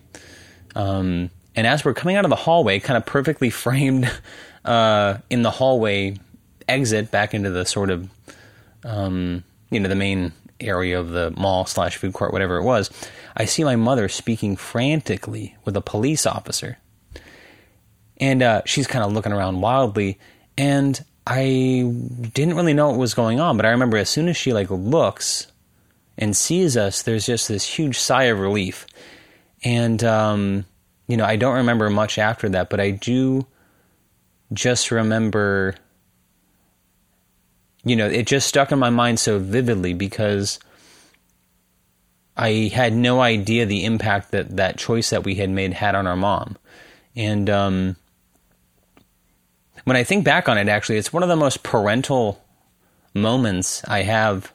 Um, 0.78 1.30
and 1.56 1.66
as 1.66 1.85
we're 1.85 1.92
coming 1.92 2.16
out 2.16 2.25
of 2.25 2.30
the 2.30 2.37
hallway, 2.37 2.78
kind 2.78 2.97
of 2.97 3.04
perfectly 3.04 3.50
framed 3.64 4.11
uh, 4.64 5.18
in 5.28 5.42
the 5.42 5.50
hallway 5.50 6.16
exit 6.66 7.11
back 7.11 7.35
into 7.35 7.50
the 7.50 7.66
sort 7.66 7.90
of, 7.90 8.08
um, 8.85 9.44
you 9.70 9.80
know, 9.80 9.88
the 9.88 9.97
main 9.97 10.32
area 10.61 10.99
of 10.99 11.11
the 11.11 11.32
mall 11.32 11.66
slash 11.66 11.97
food 11.97 12.12
court, 12.14 12.32
whatever 12.32 12.56
it 12.56 12.62
was, 12.62 12.90
I 13.37 13.44
see 13.44 13.64
my 13.64 13.76
mother 13.76 14.08
speaking 14.08 14.56
frantically 14.56 15.56
with 15.64 15.76
a 15.76 15.80
police 15.80 16.26
officer. 16.26 16.78
And 18.16 18.42
uh, 18.42 18.62
she's 18.64 18.87
kind 18.87 19.04
of 19.04 19.12
looking 19.12 19.32
around 19.32 19.61
wildly. 19.61 20.18
And 20.56 21.02
I 21.26 21.92
didn't 22.35 22.56
really 22.56 22.75
know 22.75 22.88
what 22.90 22.99
was 22.99 23.14
going 23.14 23.38
on, 23.38 23.56
but 23.56 23.66
I 23.66 23.70
remember 23.70 23.97
as 23.97 24.08
soon 24.08 24.28
as 24.28 24.37
she 24.37 24.52
like 24.52 24.70
looks 24.70 25.47
and 26.16 26.37
sees 26.37 26.76
us, 26.76 27.02
there's 27.02 27.26
just 27.26 27.49
this 27.49 27.64
huge 27.64 27.99
sigh 27.99 28.25
of 28.25 28.40
relief. 28.40 28.87
And 29.65 30.03
um, 30.05 30.65
you 31.07 31.17
know, 31.17 31.25
I 31.25 31.37
don't 31.37 31.57
remember 31.57 31.91
much 31.91 32.19
after 32.19 32.49
that, 32.50 32.71
but 32.71 32.81
I 32.81 32.91
do 32.91 33.47
just 34.53 34.91
remember 34.91 35.75
you 37.85 37.97
know, 37.97 38.07
it 38.07 38.27
just 38.27 38.47
stuck 38.49 38.73
in 38.73 38.79
my 38.79 38.91
mind 38.91 39.19
so 39.19 39.38
vividly 39.38 39.95
because 39.95 40.59
I 42.37 42.71
had 42.73 42.93
no 42.93 43.21
idea 43.21 43.67
the 43.67 43.85
impact 43.85 44.31
that 44.33 44.57
that 44.57 44.79
choice 44.79 45.11
that 45.11 45.25
we 45.25 45.37
had 45.37 45.50
made 45.50 45.73
had 45.73 45.95
on 45.95 46.07
our 46.07 46.17
mom. 46.17 46.57
And 47.17 47.49
um, 47.49 47.97
when 49.85 49.97
I 49.97 50.05
think 50.05 50.25
back 50.25 50.49
on 50.49 50.59
it, 50.59 50.69
actually, 50.69 50.99
it's 50.99 51.12
one 51.12 51.23
of 51.23 51.29
the 51.29 51.37
most 51.37 51.62
parental 51.62 52.45
moments 53.15 53.83
I 53.88 54.03
have 54.03 54.53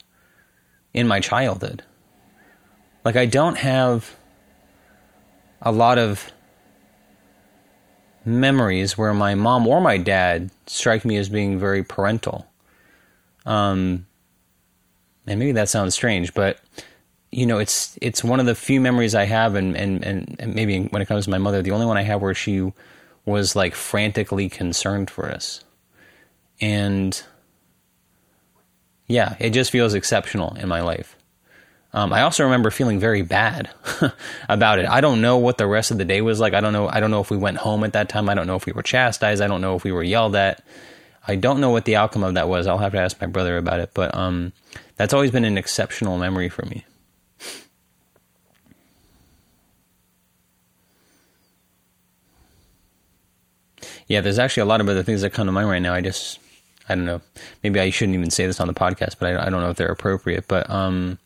in 0.92 1.08
my 1.08 1.20
childhood. 1.20 1.82
Like, 3.04 3.16
I 3.16 3.26
don't 3.26 3.58
have 3.58 4.16
a 5.62 5.72
lot 5.72 5.98
of 5.98 6.32
memories 8.24 8.96
where 8.96 9.12
my 9.12 9.34
mom 9.34 9.66
or 9.66 9.80
my 9.80 9.98
dad 9.98 10.50
strike 10.66 11.04
me 11.04 11.16
as 11.16 11.28
being 11.28 11.58
very 11.58 11.82
parental. 11.82 12.46
Um, 13.44 14.06
and 15.26 15.38
maybe 15.38 15.52
that 15.52 15.68
sounds 15.68 15.94
strange, 15.94 16.34
but 16.34 16.58
you 17.30 17.46
know, 17.46 17.58
it's 17.58 17.98
it's 18.00 18.22
one 18.22 18.38
of 18.38 18.46
the 18.46 18.54
few 18.54 18.80
memories 18.80 19.14
I 19.14 19.24
have, 19.24 19.56
and, 19.56 19.76
and 19.76 20.04
and 20.04 20.54
maybe 20.54 20.84
when 20.84 21.02
it 21.02 21.06
comes 21.06 21.24
to 21.24 21.30
my 21.30 21.38
mother, 21.38 21.62
the 21.62 21.72
only 21.72 21.86
one 21.86 21.96
I 21.96 22.02
have 22.02 22.22
where 22.22 22.34
she 22.34 22.72
was 23.24 23.56
like 23.56 23.74
frantically 23.74 24.48
concerned 24.48 25.10
for 25.10 25.28
us. 25.28 25.64
And 26.60 27.20
yeah, 29.08 29.34
it 29.40 29.50
just 29.50 29.72
feels 29.72 29.94
exceptional 29.94 30.54
in 30.54 30.68
my 30.68 30.80
life. 30.80 31.16
Um, 31.94 32.12
I 32.12 32.22
also 32.22 32.42
remember 32.42 32.72
feeling 32.72 32.98
very 32.98 33.22
bad 33.22 33.70
about 34.48 34.80
it. 34.80 34.86
I 34.88 35.00
don't 35.00 35.20
know 35.20 35.38
what 35.38 35.58
the 35.58 35.66
rest 35.68 35.92
of 35.92 35.98
the 35.98 36.04
day 36.04 36.20
was 36.22 36.40
like. 36.40 36.52
I 36.52 36.60
don't 36.60 36.72
know. 36.72 36.88
I 36.88 36.98
don't 36.98 37.12
know 37.12 37.20
if 37.20 37.30
we 37.30 37.36
went 37.36 37.58
home 37.58 37.84
at 37.84 37.92
that 37.92 38.08
time. 38.08 38.28
I 38.28 38.34
don't 38.34 38.48
know 38.48 38.56
if 38.56 38.66
we 38.66 38.72
were 38.72 38.82
chastised. 38.82 39.40
I 39.40 39.46
don't 39.46 39.60
know 39.60 39.76
if 39.76 39.84
we 39.84 39.92
were 39.92 40.02
yelled 40.02 40.34
at. 40.34 40.64
I 41.26 41.36
don't 41.36 41.60
know 41.60 41.70
what 41.70 41.84
the 41.84 41.94
outcome 41.94 42.24
of 42.24 42.34
that 42.34 42.48
was. 42.48 42.66
I'll 42.66 42.78
have 42.78 42.92
to 42.92 42.98
ask 42.98 43.20
my 43.20 43.28
brother 43.28 43.56
about 43.56 43.78
it. 43.78 43.92
But 43.94 44.12
um, 44.12 44.52
that's 44.96 45.14
always 45.14 45.30
been 45.30 45.44
an 45.44 45.56
exceptional 45.56 46.18
memory 46.18 46.48
for 46.48 46.66
me. 46.66 46.84
Yeah, 54.08 54.20
there's 54.20 54.40
actually 54.40 54.62
a 54.62 54.66
lot 54.66 54.80
of 54.80 54.88
other 54.88 55.04
things 55.04 55.20
that 55.20 55.30
come 55.32 55.46
to 55.46 55.52
mind 55.52 55.68
right 55.68 55.78
now. 55.78 55.94
I 55.94 56.00
just, 56.00 56.40
I 56.88 56.96
don't 56.96 57.06
know. 57.06 57.20
Maybe 57.62 57.78
I 57.78 57.90
shouldn't 57.90 58.16
even 58.16 58.30
say 58.30 58.46
this 58.48 58.58
on 58.58 58.66
the 58.66 58.74
podcast, 58.74 59.14
but 59.20 59.36
I, 59.36 59.46
I 59.46 59.50
don't 59.50 59.62
know 59.62 59.70
if 59.70 59.76
they're 59.76 59.86
appropriate. 59.86 60.48
But 60.48 60.68
um, 60.68 61.18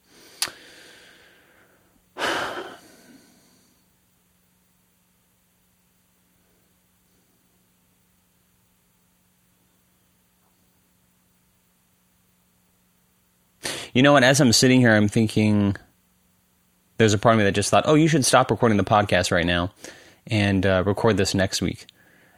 You 13.98 14.02
know 14.02 14.12
what? 14.12 14.22
As 14.22 14.40
I'm 14.40 14.52
sitting 14.52 14.78
here, 14.78 14.94
I'm 14.94 15.08
thinking 15.08 15.74
there's 16.98 17.14
a 17.14 17.18
part 17.18 17.34
of 17.34 17.38
me 17.38 17.44
that 17.46 17.50
just 17.50 17.68
thought, 17.68 17.82
oh, 17.84 17.96
you 17.96 18.06
should 18.06 18.24
stop 18.24 18.48
recording 18.48 18.78
the 18.78 18.84
podcast 18.84 19.32
right 19.32 19.44
now 19.44 19.72
and 20.28 20.64
uh, 20.64 20.84
record 20.86 21.16
this 21.16 21.34
next 21.34 21.60
week. 21.60 21.84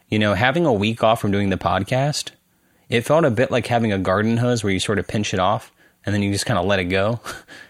You 0.09 0.17
know, 0.17 0.33
having 0.33 0.65
a 0.65 0.73
week 0.73 1.03
off 1.03 1.21
from 1.21 1.29
doing 1.29 1.51
the 1.51 1.57
podcast, 1.57 2.31
it 2.89 3.01
felt 3.01 3.25
a 3.25 3.29
bit 3.29 3.51
like 3.51 3.67
having 3.67 3.93
a 3.93 3.99
garden 3.99 4.37
hose 4.37 4.63
where 4.63 4.73
you 4.73 4.79
sort 4.79 4.97
of 4.97 5.07
pinch 5.07 5.35
it 5.35 5.39
off 5.39 5.71
and 6.03 6.15
then 6.15 6.23
you 6.23 6.31
just 6.31 6.47
kind 6.47 6.57
of 6.57 6.65
let 6.65 6.79
it 6.79 6.85
go. 6.85 7.19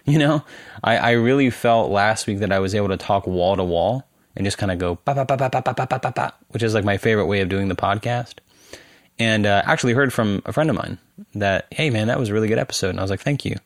you 0.06 0.18
know, 0.18 0.42
I, 0.82 0.96
I 0.96 1.10
really 1.10 1.50
felt 1.50 1.90
last 1.90 2.26
week 2.26 2.38
that 2.38 2.50
I 2.50 2.60
was 2.60 2.74
able 2.74 2.88
to 2.88 2.96
talk 2.96 3.26
wall 3.26 3.56
to 3.56 3.64
wall 3.64 4.08
and 4.34 4.46
just 4.46 4.56
kind 4.56 4.72
of 4.72 4.78
go, 4.78 4.94
ba, 5.04 5.14
ba, 5.14 5.26
ba, 5.26 5.36
ba, 5.36 5.50
ba, 5.50 5.62
ba, 5.62 5.74
ba, 5.74 5.98
ba, 6.00 6.12
ba, 6.16 6.34
which 6.48 6.62
is 6.62 6.72
like 6.72 6.86
my 6.86 6.96
favorite 6.96 7.26
way 7.26 7.42
of 7.42 7.50
doing 7.50 7.68
the 7.68 7.76
podcast. 7.76 8.36
And 9.18 9.44
uh, 9.44 9.60
actually 9.66 9.92
heard 9.92 10.14
from 10.14 10.40
a 10.46 10.52
friend 10.54 10.70
of 10.70 10.76
mine 10.76 10.96
that, 11.34 11.66
hey, 11.70 11.90
man, 11.90 12.06
that 12.06 12.18
was 12.18 12.30
a 12.30 12.32
really 12.32 12.48
good 12.48 12.58
episode. 12.58 12.88
And 12.88 12.98
I 12.98 13.02
was 13.02 13.10
like, 13.10 13.20
thank 13.20 13.44
you. 13.44 13.56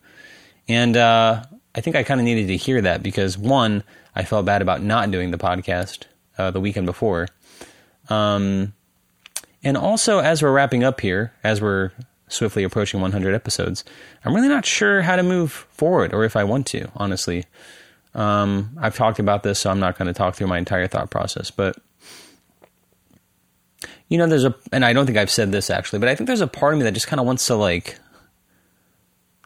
And 0.68 0.96
uh, 0.96 1.44
I 1.74 1.80
think 1.80 1.96
I 1.96 2.02
kind 2.02 2.20
of 2.20 2.24
needed 2.24 2.48
to 2.48 2.56
hear 2.56 2.80
that 2.80 3.02
because 3.02 3.38
one, 3.38 3.84
I 4.14 4.24
felt 4.24 4.46
bad 4.46 4.62
about 4.62 4.82
not 4.82 5.10
doing 5.10 5.30
the 5.30 5.38
podcast 5.38 6.04
uh, 6.38 6.50
the 6.50 6.60
weekend 6.60 6.86
before. 6.86 7.28
Um, 8.08 8.72
and 9.62 9.76
also, 9.76 10.18
as 10.18 10.42
we're 10.42 10.52
wrapping 10.52 10.84
up 10.84 11.00
here, 11.00 11.32
as 11.42 11.60
we're 11.60 11.92
swiftly 12.28 12.64
approaching 12.64 13.00
100 13.00 13.34
episodes, 13.34 13.84
I'm 14.24 14.34
really 14.34 14.48
not 14.48 14.64
sure 14.64 15.02
how 15.02 15.16
to 15.16 15.22
move 15.22 15.66
forward 15.70 16.12
or 16.12 16.24
if 16.24 16.36
I 16.36 16.44
want 16.44 16.66
to, 16.68 16.88
honestly. 16.96 17.44
Um, 18.14 18.76
I've 18.80 18.96
talked 18.96 19.18
about 19.18 19.42
this, 19.42 19.58
so 19.58 19.70
I'm 19.70 19.80
not 19.80 19.98
going 19.98 20.06
to 20.06 20.14
talk 20.14 20.34
through 20.34 20.46
my 20.46 20.58
entire 20.58 20.86
thought 20.86 21.10
process, 21.10 21.50
but 21.50 21.76
you 24.08 24.18
know, 24.18 24.26
there's 24.26 24.44
a, 24.44 24.54
and 24.72 24.84
I 24.84 24.92
don't 24.92 25.04
think 25.04 25.18
I've 25.18 25.30
said 25.30 25.52
this 25.52 25.68
actually, 25.68 25.98
but 25.98 26.08
I 26.08 26.14
think 26.14 26.26
there's 26.26 26.40
a 26.40 26.46
part 26.46 26.72
of 26.72 26.78
me 26.78 26.84
that 26.84 26.92
just 26.92 27.08
kind 27.08 27.20
of 27.20 27.26
wants 27.26 27.46
to 27.48 27.56
like 27.56 27.98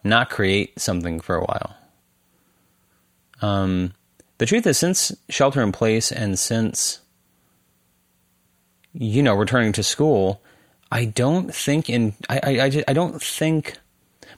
not 0.03 0.31
create 0.31 0.79
something 0.81 1.21
for 1.21 1.37
a 1.37 1.45
while. 1.45 1.77
Um, 3.43 3.95
the 4.39 4.47
truth 4.47 4.67
is, 4.67 4.79
since 4.79 5.13
shelter 5.29 5.63
in 5.63 5.73
place 5.73 6.11
and 6.13 6.39
since, 6.39 7.01
you 8.93 9.23
know, 9.23 9.35
returning 9.35 9.73
to 9.73 9.83
school, 9.83 10.43
I 10.91 11.05
don't 11.05 11.55
think 11.55 11.89
in, 11.89 12.15
I, 12.29 12.41
I, 12.43 12.51
I, 12.65 12.85
I 12.89 12.93
don't 12.93 13.23
think, 13.23 13.79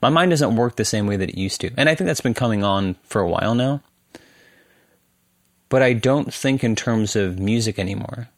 my 0.01 0.09
mind 0.09 0.31
doesn't 0.31 0.57
work 0.57 0.77
the 0.77 0.85
same 0.85 1.07
way 1.07 1.17
that 1.17 1.31
it 1.31 1.39
used 1.39 1.61
to. 1.61 1.71
And 1.77 1.89
I 1.89 1.95
think 1.95 2.07
that's 2.07 2.21
been 2.21 2.35
coming 2.35 2.65
on 2.65 2.97
for 3.05 3.21
a 3.21 3.29
while 3.29 3.55
now. 3.55 3.83
But 5.69 5.83
I 5.83 5.93
don't 5.95 6.35
think 6.35 6.63
in 6.65 6.77
terms 6.77 7.17
of 7.17 7.39
music 7.39 7.79
anymore. 7.79 8.29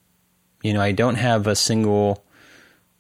You 0.63 0.73
know, 0.73 0.81
I 0.81 0.93
don't 0.93 1.17
have 1.17 1.47
a 1.47 1.57
single 1.57 2.25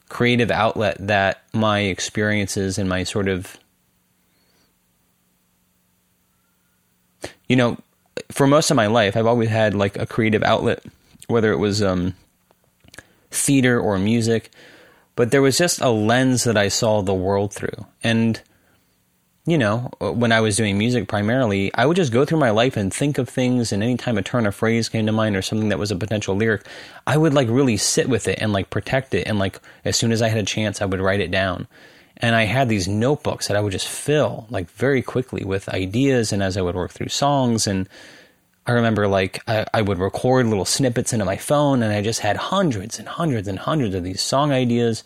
creative 0.08 0.50
outlet 0.50 0.96
that 1.00 1.42
my 1.52 1.80
experiences 1.80 2.78
and 2.78 2.88
my 2.88 3.04
sort 3.04 3.28
of 3.28 3.58
you 7.48 7.56
know, 7.56 7.78
for 8.30 8.46
most 8.46 8.70
of 8.70 8.76
my 8.76 8.86
life, 8.86 9.16
I've 9.16 9.26
always 9.26 9.48
had 9.48 9.74
like 9.74 9.96
a 9.96 10.06
creative 10.06 10.42
outlet, 10.42 10.82
whether 11.26 11.52
it 11.52 11.58
was 11.58 11.82
um, 11.82 12.14
theater 13.30 13.80
or 13.80 13.98
music, 13.98 14.50
but 15.16 15.30
there 15.30 15.42
was 15.42 15.58
just 15.58 15.80
a 15.80 15.90
lens 15.90 16.44
that 16.44 16.56
I 16.56 16.68
saw 16.68 17.02
the 17.02 17.14
world 17.14 17.52
through. 17.52 17.86
And, 18.02 18.40
you 19.46 19.58
know, 19.58 19.90
when 20.00 20.32
I 20.32 20.40
was 20.40 20.56
doing 20.56 20.78
music 20.78 21.08
primarily, 21.08 21.72
I 21.74 21.86
would 21.86 21.96
just 21.96 22.12
go 22.12 22.24
through 22.24 22.38
my 22.38 22.50
life 22.50 22.76
and 22.76 22.92
think 22.92 23.18
of 23.18 23.28
things, 23.28 23.72
and 23.72 23.82
anytime 23.82 24.16
a 24.16 24.22
turn 24.22 24.46
of 24.46 24.54
phrase 24.54 24.88
came 24.88 25.06
to 25.06 25.12
mind 25.12 25.36
or 25.36 25.42
something 25.42 25.68
that 25.68 25.78
was 25.78 25.90
a 25.90 25.96
potential 25.96 26.34
lyric, 26.34 26.66
I 27.06 27.16
would 27.16 27.34
like 27.34 27.48
really 27.48 27.76
sit 27.76 28.08
with 28.08 28.26
it 28.28 28.38
and 28.40 28.52
like 28.52 28.70
protect 28.70 29.14
it. 29.14 29.26
And 29.26 29.38
like 29.38 29.60
as 29.84 29.96
soon 29.96 30.12
as 30.12 30.22
I 30.22 30.28
had 30.28 30.38
a 30.38 30.44
chance, 30.44 30.80
I 30.80 30.86
would 30.86 31.00
write 31.00 31.20
it 31.20 31.30
down. 31.30 31.66
And 32.18 32.34
I 32.34 32.44
had 32.44 32.68
these 32.68 32.86
notebooks 32.86 33.48
that 33.48 33.56
I 33.56 33.60
would 33.60 33.72
just 33.72 33.88
fill 33.88 34.46
like 34.50 34.70
very 34.70 35.02
quickly 35.02 35.44
with 35.44 35.68
ideas. 35.68 36.32
And 36.32 36.42
as 36.42 36.56
I 36.56 36.62
would 36.62 36.76
work 36.76 36.92
through 36.92 37.08
songs, 37.08 37.66
and 37.66 37.88
I 38.66 38.72
remember 38.72 39.08
like 39.08 39.42
I, 39.48 39.66
I 39.74 39.82
would 39.82 39.98
record 39.98 40.46
little 40.46 40.64
snippets 40.64 41.12
into 41.12 41.24
my 41.24 41.36
phone, 41.36 41.82
and 41.82 41.92
I 41.92 42.02
just 42.02 42.20
had 42.20 42.36
hundreds 42.36 42.98
and 42.98 43.08
hundreds 43.08 43.48
and 43.48 43.58
hundreds 43.58 43.94
of 43.94 44.04
these 44.04 44.22
song 44.22 44.52
ideas. 44.52 45.04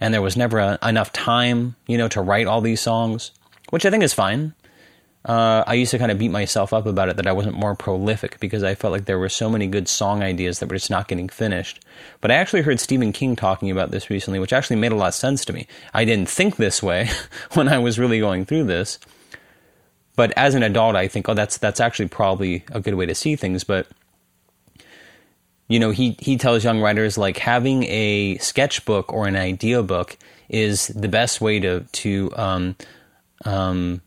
And 0.00 0.14
there 0.14 0.22
was 0.22 0.36
never 0.36 0.58
a, 0.58 0.78
enough 0.82 1.12
time, 1.12 1.74
you 1.86 1.98
know, 1.98 2.08
to 2.08 2.20
write 2.20 2.46
all 2.46 2.60
these 2.60 2.80
songs, 2.80 3.32
which 3.70 3.84
I 3.86 3.90
think 3.90 4.04
is 4.04 4.14
fine 4.14 4.54
uh, 5.28 5.62
I 5.66 5.74
used 5.74 5.90
to 5.90 5.98
kind 5.98 6.10
of 6.10 6.18
beat 6.18 6.30
myself 6.30 6.72
up 6.72 6.86
about 6.86 7.10
it 7.10 7.16
that 7.16 7.26
I 7.26 7.32
wasn't 7.32 7.54
more 7.54 7.74
prolific 7.74 8.40
because 8.40 8.62
I 8.62 8.74
felt 8.74 8.92
like 8.92 9.04
there 9.04 9.18
were 9.18 9.28
so 9.28 9.50
many 9.50 9.66
good 9.66 9.86
song 9.86 10.22
ideas 10.22 10.58
that 10.58 10.70
were 10.70 10.76
just 10.76 10.90
not 10.90 11.06
getting 11.06 11.28
finished. 11.28 11.84
But 12.22 12.30
I 12.30 12.34
actually 12.36 12.62
heard 12.62 12.80
Stephen 12.80 13.12
King 13.12 13.36
talking 13.36 13.70
about 13.70 13.90
this 13.90 14.08
recently, 14.08 14.38
which 14.38 14.54
actually 14.54 14.76
made 14.76 14.90
a 14.90 14.96
lot 14.96 15.08
of 15.08 15.14
sense 15.14 15.44
to 15.44 15.52
me. 15.52 15.66
I 15.92 16.06
didn't 16.06 16.30
think 16.30 16.56
this 16.56 16.82
way 16.82 17.10
when 17.52 17.68
I 17.68 17.78
was 17.78 17.98
really 17.98 18.18
going 18.18 18.46
through 18.46 18.64
this. 18.64 18.98
But 20.16 20.32
as 20.34 20.54
an 20.54 20.62
adult, 20.62 20.96
I 20.96 21.08
think, 21.08 21.28
oh, 21.28 21.34
that's 21.34 21.58
that's 21.58 21.78
actually 21.78 22.08
probably 22.08 22.64
a 22.72 22.80
good 22.80 22.94
way 22.94 23.04
to 23.04 23.14
see 23.14 23.36
things. 23.36 23.64
But 23.64 23.86
you 25.68 25.78
know, 25.78 25.90
he 25.90 26.16
he 26.20 26.38
tells 26.38 26.64
young 26.64 26.80
writers 26.80 27.18
like 27.18 27.36
having 27.36 27.84
a 27.84 28.38
sketchbook 28.38 29.12
or 29.12 29.28
an 29.28 29.36
idea 29.36 29.82
book 29.82 30.16
is 30.48 30.88
the 30.88 31.08
best 31.08 31.42
way 31.42 31.60
to 31.60 31.80
to 31.80 32.32
um, 32.34 32.76
um, 33.44 34.00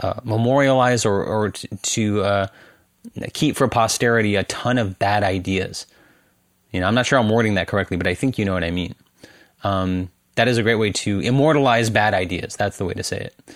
uh, 0.00 0.20
memorialize 0.24 1.04
or, 1.04 1.22
or 1.22 1.50
to, 1.50 1.68
to 1.82 2.22
uh, 2.22 2.46
keep 3.32 3.56
for 3.56 3.68
posterity 3.68 4.36
a 4.36 4.44
ton 4.44 4.78
of 4.78 4.98
bad 4.98 5.22
ideas. 5.22 5.86
You 6.72 6.80
know, 6.80 6.86
I'm 6.86 6.94
not 6.94 7.06
sure 7.06 7.18
I'm 7.18 7.28
wording 7.28 7.54
that 7.54 7.68
correctly, 7.68 7.96
but 7.96 8.06
I 8.06 8.14
think 8.14 8.38
you 8.38 8.44
know 8.44 8.54
what 8.54 8.64
I 8.64 8.70
mean. 8.70 8.94
Um, 9.62 10.10
that 10.34 10.48
is 10.48 10.58
a 10.58 10.62
great 10.62 10.74
way 10.74 10.90
to 10.90 11.20
immortalize 11.20 11.90
bad 11.90 12.14
ideas. 12.14 12.56
That's 12.56 12.76
the 12.78 12.84
way 12.84 12.94
to 12.94 13.02
say 13.02 13.18
it. 13.18 13.54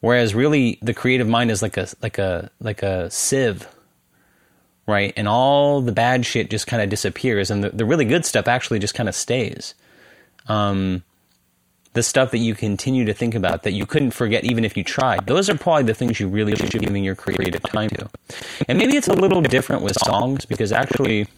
Whereas 0.00 0.34
really, 0.34 0.78
the 0.82 0.94
creative 0.94 1.26
mind 1.26 1.50
is 1.50 1.62
like 1.62 1.76
a 1.76 1.88
like 2.02 2.18
a 2.18 2.50
like 2.60 2.82
a 2.82 3.10
sieve, 3.10 3.66
right? 4.86 5.12
And 5.16 5.26
all 5.26 5.80
the 5.80 5.92
bad 5.92 6.26
shit 6.26 6.50
just 6.50 6.66
kind 6.66 6.82
of 6.82 6.90
disappears, 6.90 7.50
and 7.50 7.64
the, 7.64 7.70
the 7.70 7.84
really 7.84 8.04
good 8.04 8.24
stuff 8.24 8.46
actually 8.46 8.78
just 8.78 8.94
kind 8.94 9.08
of 9.08 9.14
stays. 9.14 9.74
Um, 10.46 11.02
the 11.94 12.02
stuff 12.02 12.32
that 12.32 12.38
you 12.38 12.54
continue 12.54 13.04
to 13.04 13.14
think 13.14 13.34
about 13.34 13.62
that 13.62 13.72
you 13.72 13.86
couldn't 13.86 14.10
forget 14.10 14.44
even 14.44 14.64
if 14.64 14.76
you 14.76 14.84
tried. 14.84 15.26
Those 15.26 15.48
are 15.48 15.56
probably 15.56 15.84
the 15.84 15.94
things 15.94 16.18
you 16.20 16.28
really 16.28 16.54
should 16.56 16.72
be 16.72 16.80
giving 16.80 17.04
your 17.04 17.14
creative 17.14 17.62
time 17.62 17.88
to. 17.90 18.10
And 18.68 18.78
maybe 18.78 18.96
it's 18.96 19.08
a 19.08 19.14
little 19.14 19.40
different 19.40 19.82
with 19.82 19.96
songs 19.96 20.44
because 20.44 20.72
actually, 20.72 21.28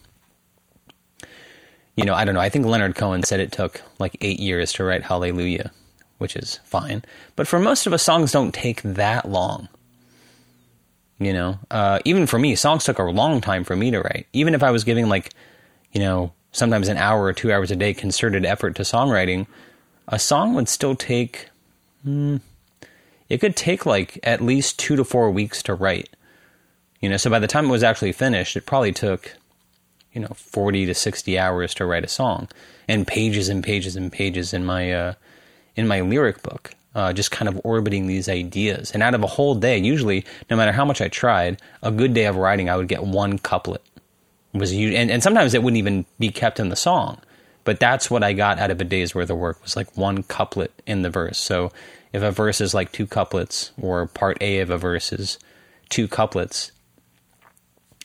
you 1.94 2.04
know, 2.04 2.14
I 2.14 2.24
don't 2.24 2.34
know. 2.34 2.40
I 2.40 2.48
think 2.48 2.64
Leonard 2.64 2.94
Cohen 2.94 3.22
said 3.22 3.38
it 3.38 3.52
took 3.52 3.82
like 3.98 4.16
eight 4.22 4.40
years 4.40 4.72
to 4.74 4.84
write 4.84 5.04
Hallelujah, 5.04 5.72
which 6.18 6.34
is 6.36 6.58
fine. 6.64 7.04
But 7.36 7.46
for 7.46 7.58
most 7.58 7.86
of 7.86 7.92
us, 7.92 8.02
songs 8.02 8.32
don't 8.32 8.54
take 8.54 8.80
that 8.82 9.28
long. 9.28 9.68
You 11.18 11.34
know, 11.34 11.58
uh, 11.70 12.00
even 12.06 12.26
for 12.26 12.38
me, 12.38 12.54
songs 12.56 12.84
took 12.84 12.98
a 12.98 13.02
long 13.02 13.42
time 13.42 13.64
for 13.64 13.76
me 13.76 13.90
to 13.90 14.00
write. 14.00 14.26
Even 14.32 14.54
if 14.54 14.62
I 14.62 14.70
was 14.70 14.84
giving 14.84 15.08
like, 15.08 15.34
you 15.92 16.00
know, 16.00 16.32
sometimes 16.52 16.88
an 16.88 16.96
hour 16.96 17.24
or 17.24 17.32
two 17.34 17.52
hours 17.52 17.70
a 17.70 17.76
day 17.76 17.92
concerted 17.92 18.46
effort 18.46 18.74
to 18.76 18.82
songwriting, 18.82 19.46
a 20.08 20.18
song 20.18 20.54
would 20.54 20.68
still 20.68 20.94
take, 20.94 21.50
hmm, 22.02 22.36
it 23.28 23.38
could 23.38 23.56
take 23.56 23.86
like 23.86 24.20
at 24.22 24.40
least 24.40 24.78
two 24.78 24.96
to 24.96 25.04
four 25.04 25.30
weeks 25.30 25.62
to 25.64 25.74
write. 25.74 26.10
You 27.00 27.08
know, 27.08 27.16
so 27.16 27.30
by 27.30 27.38
the 27.38 27.46
time 27.46 27.66
it 27.66 27.70
was 27.70 27.82
actually 27.82 28.12
finished, 28.12 28.56
it 28.56 28.66
probably 28.66 28.92
took, 28.92 29.36
you 30.12 30.20
know, 30.20 30.28
40 30.34 30.86
to 30.86 30.94
60 30.94 31.38
hours 31.38 31.74
to 31.74 31.84
write 31.84 32.04
a 32.04 32.08
song 32.08 32.48
and 32.88 33.06
pages 33.06 33.48
and 33.48 33.62
pages 33.62 33.96
and 33.96 34.10
pages 34.10 34.54
in 34.54 34.64
my, 34.64 34.92
uh, 34.92 35.14
in 35.74 35.86
my 35.86 36.00
lyric 36.00 36.42
book. 36.42 36.72
Uh, 36.94 37.12
just 37.12 37.30
kind 37.30 37.46
of 37.46 37.60
orbiting 37.62 38.06
these 38.06 38.26
ideas. 38.26 38.90
And 38.90 39.02
out 39.02 39.12
of 39.12 39.22
a 39.22 39.26
whole 39.26 39.54
day, 39.54 39.76
usually, 39.76 40.24
no 40.48 40.56
matter 40.56 40.72
how 40.72 40.86
much 40.86 41.02
I 41.02 41.08
tried, 41.08 41.60
a 41.82 41.92
good 41.92 42.14
day 42.14 42.24
of 42.24 42.36
writing, 42.36 42.70
I 42.70 42.76
would 42.78 42.88
get 42.88 43.04
one 43.04 43.38
couplet. 43.38 43.82
It 44.54 44.58
was 44.58 44.72
and, 44.72 45.10
and 45.10 45.22
sometimes 45.22 45.52
it 45.52 45.62
wouldn't 45.62 45.76
even 45.76 46.06
be 46.18 46.30
kept 46.30 46.58
in 46.58 46.70
the 46.70 46.76
song. 46.76 47.20
But 47.66 47.80
that's 47.80 48.08
what 48.08 48.22
I 48.22 48.32
got 48.32 48.60
out 48.60 48.70
of 48.70 48.80
a 48.80 48.84
day's 48.84 49.12
worth 49.14 49.28
of 49.28 49.36
work 49.36 49.60
was 49.62 49.76
like 49.76 49.94
one 49.96 50.22
couplet 50.22 50.70
in 50.86 51.02
the 51.02 51.10
verse. 51.10 51.38
So 51.38 51.72
if 52.12 52.22
a 52.22 52.30
verse 52.30 52.60
is 52.60 52.72
like 52.72 52.92
two 52.92 53.08
couplets 53.08 53.72
or 53.82 54.06
part 54.06 54.38
A 54.40 54.60
of 54.60 54.70
a 54.70 54.78
verse 54.78 55.12
is 55.12 55.38
two 55.88 56.06
couplets, 56.06 56.70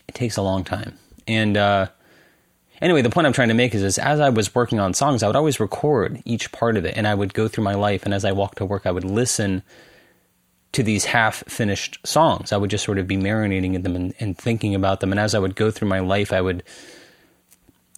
it 0.10 0.16
takes 0.16 0.36
a 0.36 0.42
long 0.42 0.64
time. 0.64 0.98
And 1.28 1.56
uh, 1.56 1.90
anyway, 2.82 3.04
the 3.04 3.12
point 3.12 3.28
I'm 3.28 3.34
trying 3.34 3.50
to 3.50 3.54
make 3.54 3.76
is, 3.76 3.84
is 3.84 4.00
as 4.00 4.20
I 4.20 4.30
was 4.30 4.54
working 4.56 4.80
on 4.80 4.96
songs, 4.96 5.22
I 5.22 5.28
would 5.28 5.36
always 5.36 5.60
record 5.60 6.24
each 6.26 6.52
part 6.52 6.76
of 6.76 6.84
it, 6.84 6.98
and 6.98 7.08
I 7.08 7.14
would 7.14 7.36
go 7.36 7.48
through 7.48 7.64
my 7.64 7.76
life, 7.76 8.04
and 8.04 8.16
as 8.16 8.26
I 8.26 8.32
walked 8.32 8.58
to 8.58 8.66
work, 8.66 8.88
I 8.88 8.92
would 8.92 9.06
listen 9.06 9.62
to 10.72 10.82
these 10.82 11.06
half 11.06 11.44
finished 11.48 12.00
songs. 12.04 12.52
I 12.52 12.58
would 12.58 12.72
just 12.72 12.84
sort 12.84 12.98
of 12.98 13.08
be 13.08 13.18
marinating 13.18 13.76
in 13.76 13.84
them 13.84 13.96
and, 13.96 14.14
and, 14.20 14.38
thinking 14.38 14.74
about 14.74 15.02
them. 15.02 15.12
And 15.12 15.20
as 15.20 15.36
I 15.36 15.40
would 15.40 15.56
go 15.56 15.70
through 15.70 15.90
my 15.90 16.00
life, 16.00 16.34
I 16.34 16.42
would, 16.42 16.64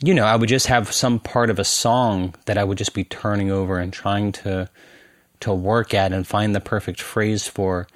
you 0.02 0.14
know, 0.14 0.26
I 0.26 0.36
would 0.36 0.50
just 0.50 0.68
have 0.68 0.92
some 0.92 1.20
part 1.20 1.50
of 1.50 1.60
a 1.60 1.64
song 1.64 2.36
that 2.46 2.58
I 2.58 2.64
would 2.64 2.78
just 2.78 2.94
be 2.94 3.04
turning 3.04 3.52
over 3.52 3.80
and 3.80 3.92
trying 3.92 4.32
to 4.34 4.70
to 5.42 5.54
work 5.54 5.94
at 5.94 6.14
and 6.14 6.26
find 6.26 6.56
the 6.56 6.62
perfect 6.62 7.02
phrase 7.02 7.48
for. 7.48 7.88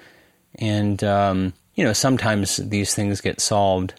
And 0.56 1.02
um, 1.02 1.52
you 1.74 1.84
know, 1.84 1.92
sometimes 1.92 2.56
these 2.56 2.94
things 2.94 3.20
get 3.20 3.40
solved 3.40 3.94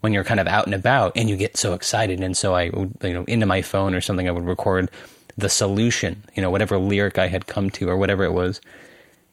when 0.00 0.12
you're 0.12 0.24
kind 0.24 0.40
of 0.40 0.46
out 0.46 0.66
and 0.66 0.74
about 0.74 1.12
and 1.16 1.28
you 1.28 1.36
get 1.36 1.56
so 1.56 1.74
excited. 1.74 2.20
And 2.20 2.36
so 2.36 2.54
I 2.54 2.70
would, 2.70 2.94
you 3.02 3.12
know, 3.12 3.24
into 3.24 3.46
my 3.46 3.62
phone 3.62 3.94
or 3.94 4.00
something, 4.00 4.28
I 4.28 4.32
would 4.32 4.46
record 4.46 4.90
the 5.36 5.48
solution, 5.48 6.24
you 6.34 6.42
know, 6.42 6.50
whatever 6.50 6.78
lyric 6.78 7.18
I 7.18 7.28
had 7.28 7.46
come 7.46 7.70
to 7.70 7.88
or 7.88 7.96
whatever 7.96 8.24
it 8.24 8.32
was 8.32 8.60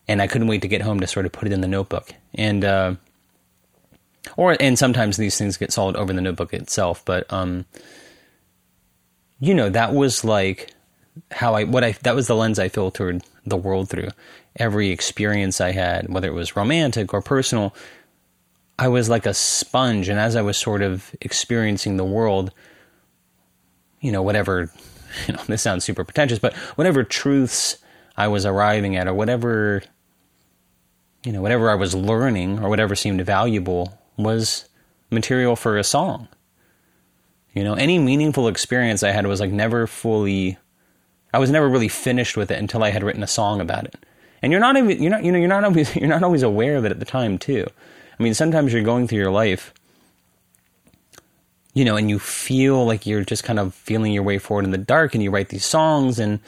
and 0.07 0.22
I 0.22 0.27
couldn't 0.27 0.48
wait 0.48 0.62
to 0.62 0.67
get 0.67 0.81
home 0.81 1.00
to 1.00 1.07
sort 1.07 1.25
of 1.25 1.31
put 1.31 1.48
it 1.48 1.53
in 1.53 1.62
the 1.62 1.67
notebook. 1.67 2.13
And 2.34 2.63
uh, 2.63 2.95
or 4.38 4.55
and 4.60 4.77
sometimes 4.77 5.17
these 5.17 5.38
things 5.38 5.57
get 5.57 5.72
solved 5.72 5.98
over 5.98 6.13
the 6.13 6.22
notebook 6.22 6.53
itself, 6.53 7.03
but 7.05 7.31
um, 7.31 7.65
you 9.39 9.54
know 9.54 9.70
that 9.70 9.94
was 9.94 10.24
like 10.24 10.74
how 11.32 11.56
I 11.56 11.63
what 11.63 11.84
I 11.84 11.94
that 12.04 12.15
was 12.15 12.27
the 12.27 12.36
lens 12.36 12.60
I 12.60 12.70
filtered 12.70 13.24
the 13.46 13.58
world 13.58 13.89
through. 13.89 14.10
Every 14.58 14.89
experience 14.89 15.60
I 15.60 15.72
had, 15.72 16.10
whether 16.10 16.27
it 16.27 16.34
was 16.34 16.56
romantic 16.56 17.13
or 17.13 17.22
personal, 17.22 17.75
I 18.80 18.88
was 18.88 19.10
like 19.10 19.25
a 19.25 19.34
sponge, 19.34 20.08
and 20.10 20.20
as 20.20 20.36
I 20.36 20.42
was 20.42 20.58
sort 20.58 20.82
of 20.82 21.13
experiencing 21.22 21.98
the 21.98 22.06
world, 22.06 22.51
you 24.00 24.12
know, 24.12 24.22
whatever, 24.22 24.72
you 25.27 25.34
know, 25.34 25.44
this 25.48 25.62
sounds 25.62 25.84
super 25.84 26.04
pretentious, 26.04 26.39
but 26.39 26.54
whatever 26.77 27.04
truths 27.04 27.77
I 28.15 28.30
was 28.30 28.46
arriving 28.46 28.96
at, 28.96 29.08
or 29.08 29.13
whatever 29.13 29.84
you 31.25 31.32
know, 31.32 31.42
whatever 31.42 31.70
I 31.70 31.75
was 31.75 31.96
learning 31.96 32.60
or 32.60 32.70
whatever 32.70 32.96
seemed 32.96 33.22
valuable 33.25 34.00
was 34.15 34.70
material 35.10 35.56
for 35.56 35.77
a 35.77 35.84
song. 35.84 36.27
You 37.55 37.63
know, 37.63 37.74
any 37.74 37.97
meaningful 37.97 38.47
experience 38.50 39.01
I 39.01 39.12
had 39.12 39.25
was 39.25 39.39
like 39.39 39.51
never 39.51 39.88
fully 39.88 40.57
I 41.33 41.39
was 41.39 41.50
never 41.50 41.67
really 41.67 41.88
finished 41.88 42.38
with 42.38 42.51
it 42.51 42.59
until 42.59 42.83
I 42.83 42.89
had 42.91 43.03
written 43.03 43.24
a 43.24 43.27
song 43.27 43.59
about 43.59 43.85
it. 43.85 43.95
And 44.41 44.51
you're 44.51 44.62
not 44.62 44.77
even 44.77 45.01
you're 45.01 45.09
not 45.09 45.24
you 45.24 45.31
know, 45.31 45.39
you're 45.39 45.47
not 45.47 45.63
always 45.63 45.95
you're 45.95 46.09
not 46.09 46.21
always 46.21 46.43
aware 46.43 46.75
of 46.75 46.85
it 46.85 46.91
at 46.91 47.00
the 47.00 47.05
time 47.05 47.38
too. 47.38 47.65
I 48.19 48.24
mean, 48.24 48.33
sometimes 48.33 48.71
you're 48.71 48.83
going 48.83 49.07
through 49.07 49.19
your 49.19 49.31
life 49.31 49.74
you 51.74 51.83
know, 51.83 51.97
and 51.97 52.09
you 52.09 52.19
feel 52.19 52.85
like 52.85 53.05
you're 53.05 53.25
just 53.25 53.43
kind 53.43 53.59
of 53.59 53.75
feeling 53.75 54.13
your 54.13 54.24
way 54.24 54.38
forward 54.38 54.63
in 54.63 54.71
the 54.71 54.77
dark 54.77 55.13
and 55.13 55.21
you 55.21 55.29
write 55.29 55.50
these 55.50 55.65
songs 55.65 56.19
and 56.19 56.39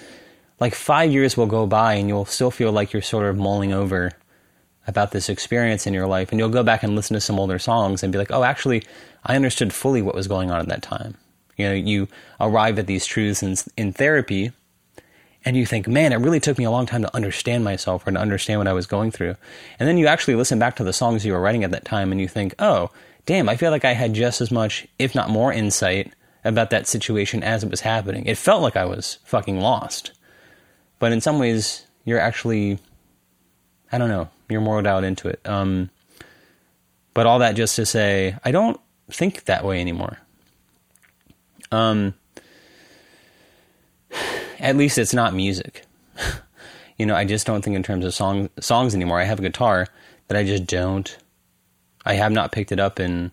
like 0.62 0.74
5 0.74 1.12
years 1.12 1.36
will 1.36 1.48
go 1.48 1.68
by 1.68 1.96
and 1.96 2.08
you'll 2.08 2.26
still 2.26 2.50
feel 2.50 2.72
like 2.72 2.94
you're 2.94 3.02
sort 3.02 3.26
of 3.26 3.38
mulling 3.38 3.74
over 3.74 4.14
about 4.88 5.12
this 5.12 5.30
experience 5.30 5.86
in 5.86 5.94
your 5.94 6.08
life 6.08 6.32
and 6.32 6.40
you'll 6.40 6.50
go 6.50 6.64
back 6.64 6.82
and 6.82 6.96
listen 6.96 7.14
to 7.14 7.22
some 7.22 7.40
older 7.40 7.60
songs 7.60 8.02
and 8.02 8.12
be 8.12 8.18
like, 8.18 8.32
"Oh, 8.32 8.44
actually, 8.44 8.84
I 9.26 9.36
understood 9.36 9.74
fully 9.74 10.02
what 10.02 10.16
was 10.16 10.28
going 10.28 10.50
on 10.50 10.60
at 10.60 10.70
that 10.70 10.82
time." 10.82 11.16
You 11.58 11.68
know, 11.68 11.74
you 11.74 12.08
arrive 12.40 12.80
at 12.80 12.88
these 12.88 13.06
truths 13.06 13.44
in, 13.44 13.56
in 13.76 13.94
therapy 13.94 14.52
and 15.44 15.58
you 15.58 15.66
think, 15.66 15.88
"Man, 15.88 16.14
it 16.14 16.18
really 16.18 16.40
took 16.40 16.58
me 16.58 16.64
a 16.64 16.72
long 16.72 16.86
time 16.86 17.02
to 17.02 17.16
understand 17.16 17.64
myself 17.64 18.08
or 18.08 18.12
to 18.12 18.20
understand 18.20 18.60
what 18.60 18.68
I 18.68 18.74
was 18.74 18.88
going 18.88 19.12
through." 19.12 19.36
And 19.80 19.88
then 19.88 19.98
you 19.98 20.08
actually 20.08 20.36
listen 20.36 20.60
back 20.60 20.76
to 20.78 20.84
the 20.84 20.94
songs 20.94 21.26
you 21.26 21.34
were 21.34 21.42
writing 21.42 21.64
at 21.64 21.72
that 21.72 21.86
time 21.86 22.12
and 22.12 22.22
you 22.22 22.28
think, 22.28 22.56
"Oh, 22.60 22.90
damn, 23.26 23.50
I 23.50 23.58
feel 23.58 23.72
like 23.72 23.86
I 23.86 23.94
had 23.94 24.14
just 24.14 24.42
as 24.42 24.52
much, 24.52 24.88
if 24.98 25.14
not 25.14 25.30
more 25.30 25.52
insight 25.52 26.14
about 26.46 26.70
that 26.70 26.88
situation 26.88 27.44
as 27.44 27.64
it 27.64 27.70
was 27.70 27.82
happening. 27.82 28.26
It 28.26 28.38
felt 28.38 28.62
like 28.62 28.78
I 28.78 28.86
was 28.86 29.20
fucking 29.26 29.60
lost." 29.60 30.12
But 31.00 31.12
in 31.12 31.22
some 31.22 31.40
ways, 31.40 31.84
you're 32.06 32.20
actually 32.20 32.80
I 33.92 33.98
don't 33.98 34.10
know, 34.10 34.30
you're 34.50 34.62
more 34.62 34.82
dialed 34.82 35.04
into 35.04 35.28
it. 35.28 35.40
Um, 35.46 35.90
but 37.14 37.26
all 37.26 37.40
that 37.40 37.56
just 37.56 37.76
to 37.78 37.86
say, 37.86 38.36
I 38.44 38.52
don't 38.52 38.80
think 39.10 39.46
that 39.46 39.66
way 39.66 39.82
anymore. 39.82 40.20
Um, 41.72 42.14
at 44.60 44.78
least 44.78 44.98
it's 44.98 45.14
not 45.14 45.34
music. 45.34 45.84
you 46.98 47.06
know, 47.06 47.16
I 47.16 47.26
just 47.26 47.46
don't 47.48 47.62
think 47.62 47.76
in 47.76 47.84
terms 47.84 48.06
of 48.06 48.14
song 48.14 48.50
songs 48.60 48.96
anymore. 48.96 49.20
I 49.20 49.26
have 49.26 49.40
a 49.40 49.44
guitar 49.44 49.88
that 50.28 50.38
I 50.38 50.44
just 50.44 50.66
don't. 50.66 51.18
I 52.06 52.14
have 52.14 52.32
not 52.32 52.52
picked 52.52 52.72
it 52.72 52.80
up 52.80 53.00
in, 53.00 53.32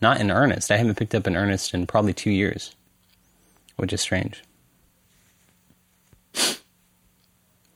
not 0.00 0.20
in 0.20 0.30
earnest. 0.30 0.70
I 0.70 0.76
haven't 0.76 0.96
picked 0.96 1.14
up 1.14 1.26
in 1.26 1.36
earnest 1.36 1.74
in 1.74 1.86
probably 1.86 2.14
two 2.14 2.30
years, 2.30 2.74
which 3.76 3.92
is 3.92 4.00
strange. 4.00 4.42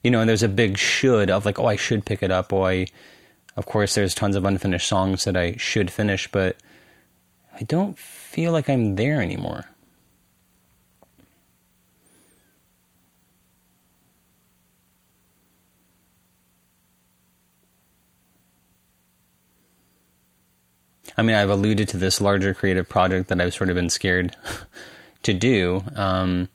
You 0.07 0.11
know, 0.13 0.21
and 0.21 0.29
there's 0.29 0.45
a 0.45 0.49
big 0.49 0.79
should 0.79 1.31
of 1.31 1.45
like, 1.45 1.59
oh, 1.59 1.67
I 1.67 1.75
should 1.75 2.07
pick 2.07 2.23
it 2.23 2.31
up. 2.31 2.53
Or 2.53 2.69
I, 2.69 2.87
of 3.57 3.67
course, 3.67 3.97
there's 3.97 4.15
tons 4.15 4.37
of 4.37 4.45
unfinished 4.45 4.87
songs 4.87 5.25
that 5.25 5.37
I 5.37 5.57
should 5.57 5.91
finish, 5.91 6.31
but 6.31 6.57
I 7.53 7.65
don't 7.65 7.99
feel 7.99 8.53
like 8.53 8.71
I'm 8.71 8.95
there 8.95 9.21
anymore. 9.21 9.65
I 21.17 21.23
mean, 21.23 21.35
I've 21.35 21.51
alluded 21.51 21.89
to 21.89 21.97
this 21.97 22.21
larger 22.21 22.55
creative 22.55 22.89
project 22.89 23.29
that 23.29 23.41
I've 23.41 23.55
sort 23.55 23.71
of 23.71 23.75
been 23.75 23.91
scared 23.91 24.37
to 25.25 25.35
do. 25.35 25.83
Um, 25.97 26.49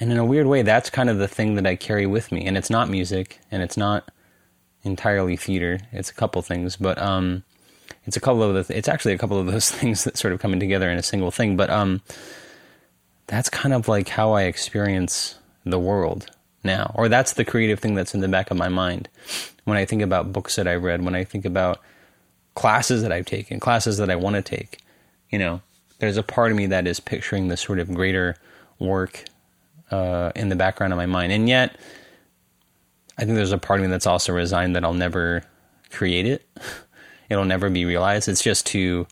and 0.00 0.10
in 0.10 0.18
a 0.18 0.24
weird 0.24 0.46
way, 0.46 0.62
that's 0.62 0.90
kind 0.90 1.08
of 1.08 1.18
the 1.18 1.28
thing 1.28 1.54
that 1.54 1.66
I 1.66 1.76
carry 1.76 2.06
with 2.06 2.32
me. 2.32 2.46
And 2.46 2.56
it's 2.56 2.70
not 2.70 2.88
music, 2.88 3.38
and 3.50 3.62
it's 3.62 3.76
not 3.76 4.10
entirely 4.82 5.36
theater. 5.36 5.80
It's 5.92 6.10
a 6.10 6.14
couple 6.14 6.42
things, 6.42 6.76
but 6.76 6.98
um, 6.98 7.44
it's 8.04 8.16
a 8.16 8.20
couple 8.20 8.42
of 8.42 8.54
the. 8.54 8.64
Th- 8.64 8.78
it's 8.78 8.88
actually 8.88 9.14
a 9.14 9.18
couple 9.18 9.38
of 9.38 9.46
those 9.46 9.70
things 9.70 10.04
that 10.04 10.16
sort 10.16 10.32
of 10.32 10.40
coming 10.40 10.60
together 10.60 10.90
in 10.90 10.98
a 10.98 11.02
single 11.02 11.30
thing. 11.30 11.56
But 11.56 11.70
um, 11.70 12.02
that's 13.26 13.48
kind 13.48 13.72
of 13.74 13.88
like 13.88 14.08
how 14.08 14.32
I 14.32 14.42
experience 14.42 15.36
the 15.64 15.78
world 15.78 16.30
now, 16.62 16.92
or 16.94 17.08
that's 17.08 17.34
the 17.34 17.44
creative 17.44 17.78
thing 17.78 17.94
that's 17.94 18.14
in 18.14 18.20
the 18.20 18.28
back 18.28 18.50
of 18.50 18.56
my 18.56 18.68
mind 18.68 19.08
when 19.64 19.78
I 19.78 19.84
think 19.84 20.02
about 20.02 20.32
books 20.32 20.56
that 20.56 20.68
I 20.68 20.74
read, 20.74 21.02
when 21.04 21.14
I 21.14 21.24
think 21.24 21.44
about 21.44 21.80
classes 22.54 23.02
that 23.02 23.12
I've 23.12 23.26
taken, 23.26 23.60
classes 23.60 23.98
that 23.98 24.10
I 24.10 24.16
want 24.16 24.36
to 24.36 24.42
take. 24.42 24.80
You 25.30 25.38
know, 25.38 25.62
there's 25.98 26.16
a 26.16 26.22
part 26.22 26.50
of 26.50 26.56
me 26.56 26.66
that 26.66 26.86
is 26.86 27.00
picturing 27.00 27.48
this 27.48 27.60
sort 27.60 27.78
of 27.78 27.92
greater 27.92 28.36
work 28.78 29.24
uh, 29.90 30.32
in 30.34 30.48
the 30.48 30.56
background 30.56 30.92
of 30.92 30.96
my 30.96 31.06
mind. 31.06 31.32
And 31.32 31.48
yet, 31.48 31.76
I 33.18 33.24
think 33.24 33.36
there's 33.36 33.52
a 33.52 33.58
part 33.58 33.80
of 33.80 33.86
me 33.86 33.90
that's 33.90 34.06
also 34.06 34.32
resigned 34.32 34.76
that 34.76 34.84
I'll 34.84 34.94
never 34.94 35.44
create 35.90 36.26
it. 36.26 36.46
It'll 37.30 37.44
never 37.44 37.70
be 37.70 37.84
realized. 37.84 38.28
It's 38.28 38.42
just 38.42 38.66
too 38.66 39.06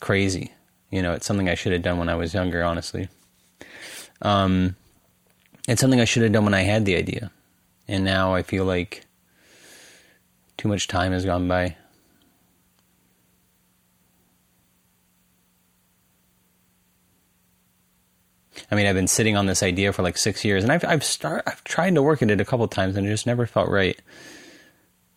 crazy. 0.00 0.52
You 0.90 1.02
know, 1.02 1.12
it's 1.12 1.26
something 1.26 1.48
I 1.48 1.54
should 1.54 1.72
have 1.72 1.82
done 1.82 1.98
when 1.98 2.08
I 2.08 2.16
was 2.16 2.34
younger, 2.34 2.62
honestly. 2.62 3.08
Um, 4.22 4.76
it's 5.68 5.80
something 5.80 6.00
I 6.00 6.04
should 6.04 6.22
have 6.22 6.32
done 6.32 6.44
when 6.44 6.54
I 6.54 6.62
had 6.62 6.84
the 6.84 6.96
idea. 6.96 7.30
And 7.88 8.04
now 8.04 8.34
I 8.34 8.42
feel 8.42 8.64
like 8.64 9.06
too 10.56 10.68
much 10.68 10.88
time 10.88 11.12
has 11.12 11.24
gone 11.24 11.48
by. 11.48 11.76
I 18.70 18.74
mean, 18.74 18.86
I've 18.86 18.94
been 18.94 19.06
sitting 19.06 19.36
on 19.36 19.46
this 19.46 19.62
idea 19.62 19.92
for 19.92 20.02
like 20.02 20.16
six 20.16 20.44
years, 20.44 20.62
and 20.62 20.72
I've 20.72 20.84
I've 20.84 21.04
start 21.04 21.42
I've 21.46 21.62
tried 21.64 21.94
to 21.94 22.02
work 22.02 22.22
at 22.22 22.30
it 22.30 22.40
a 22.40 22.44
couple 22.44 22.66
times, 22.68 22.96
and 22.96 23.06
it 23.06 23.10
just 23.10 23.26
never 23.26 23.46
felt 23.46 23.68
right. 23.68 23.98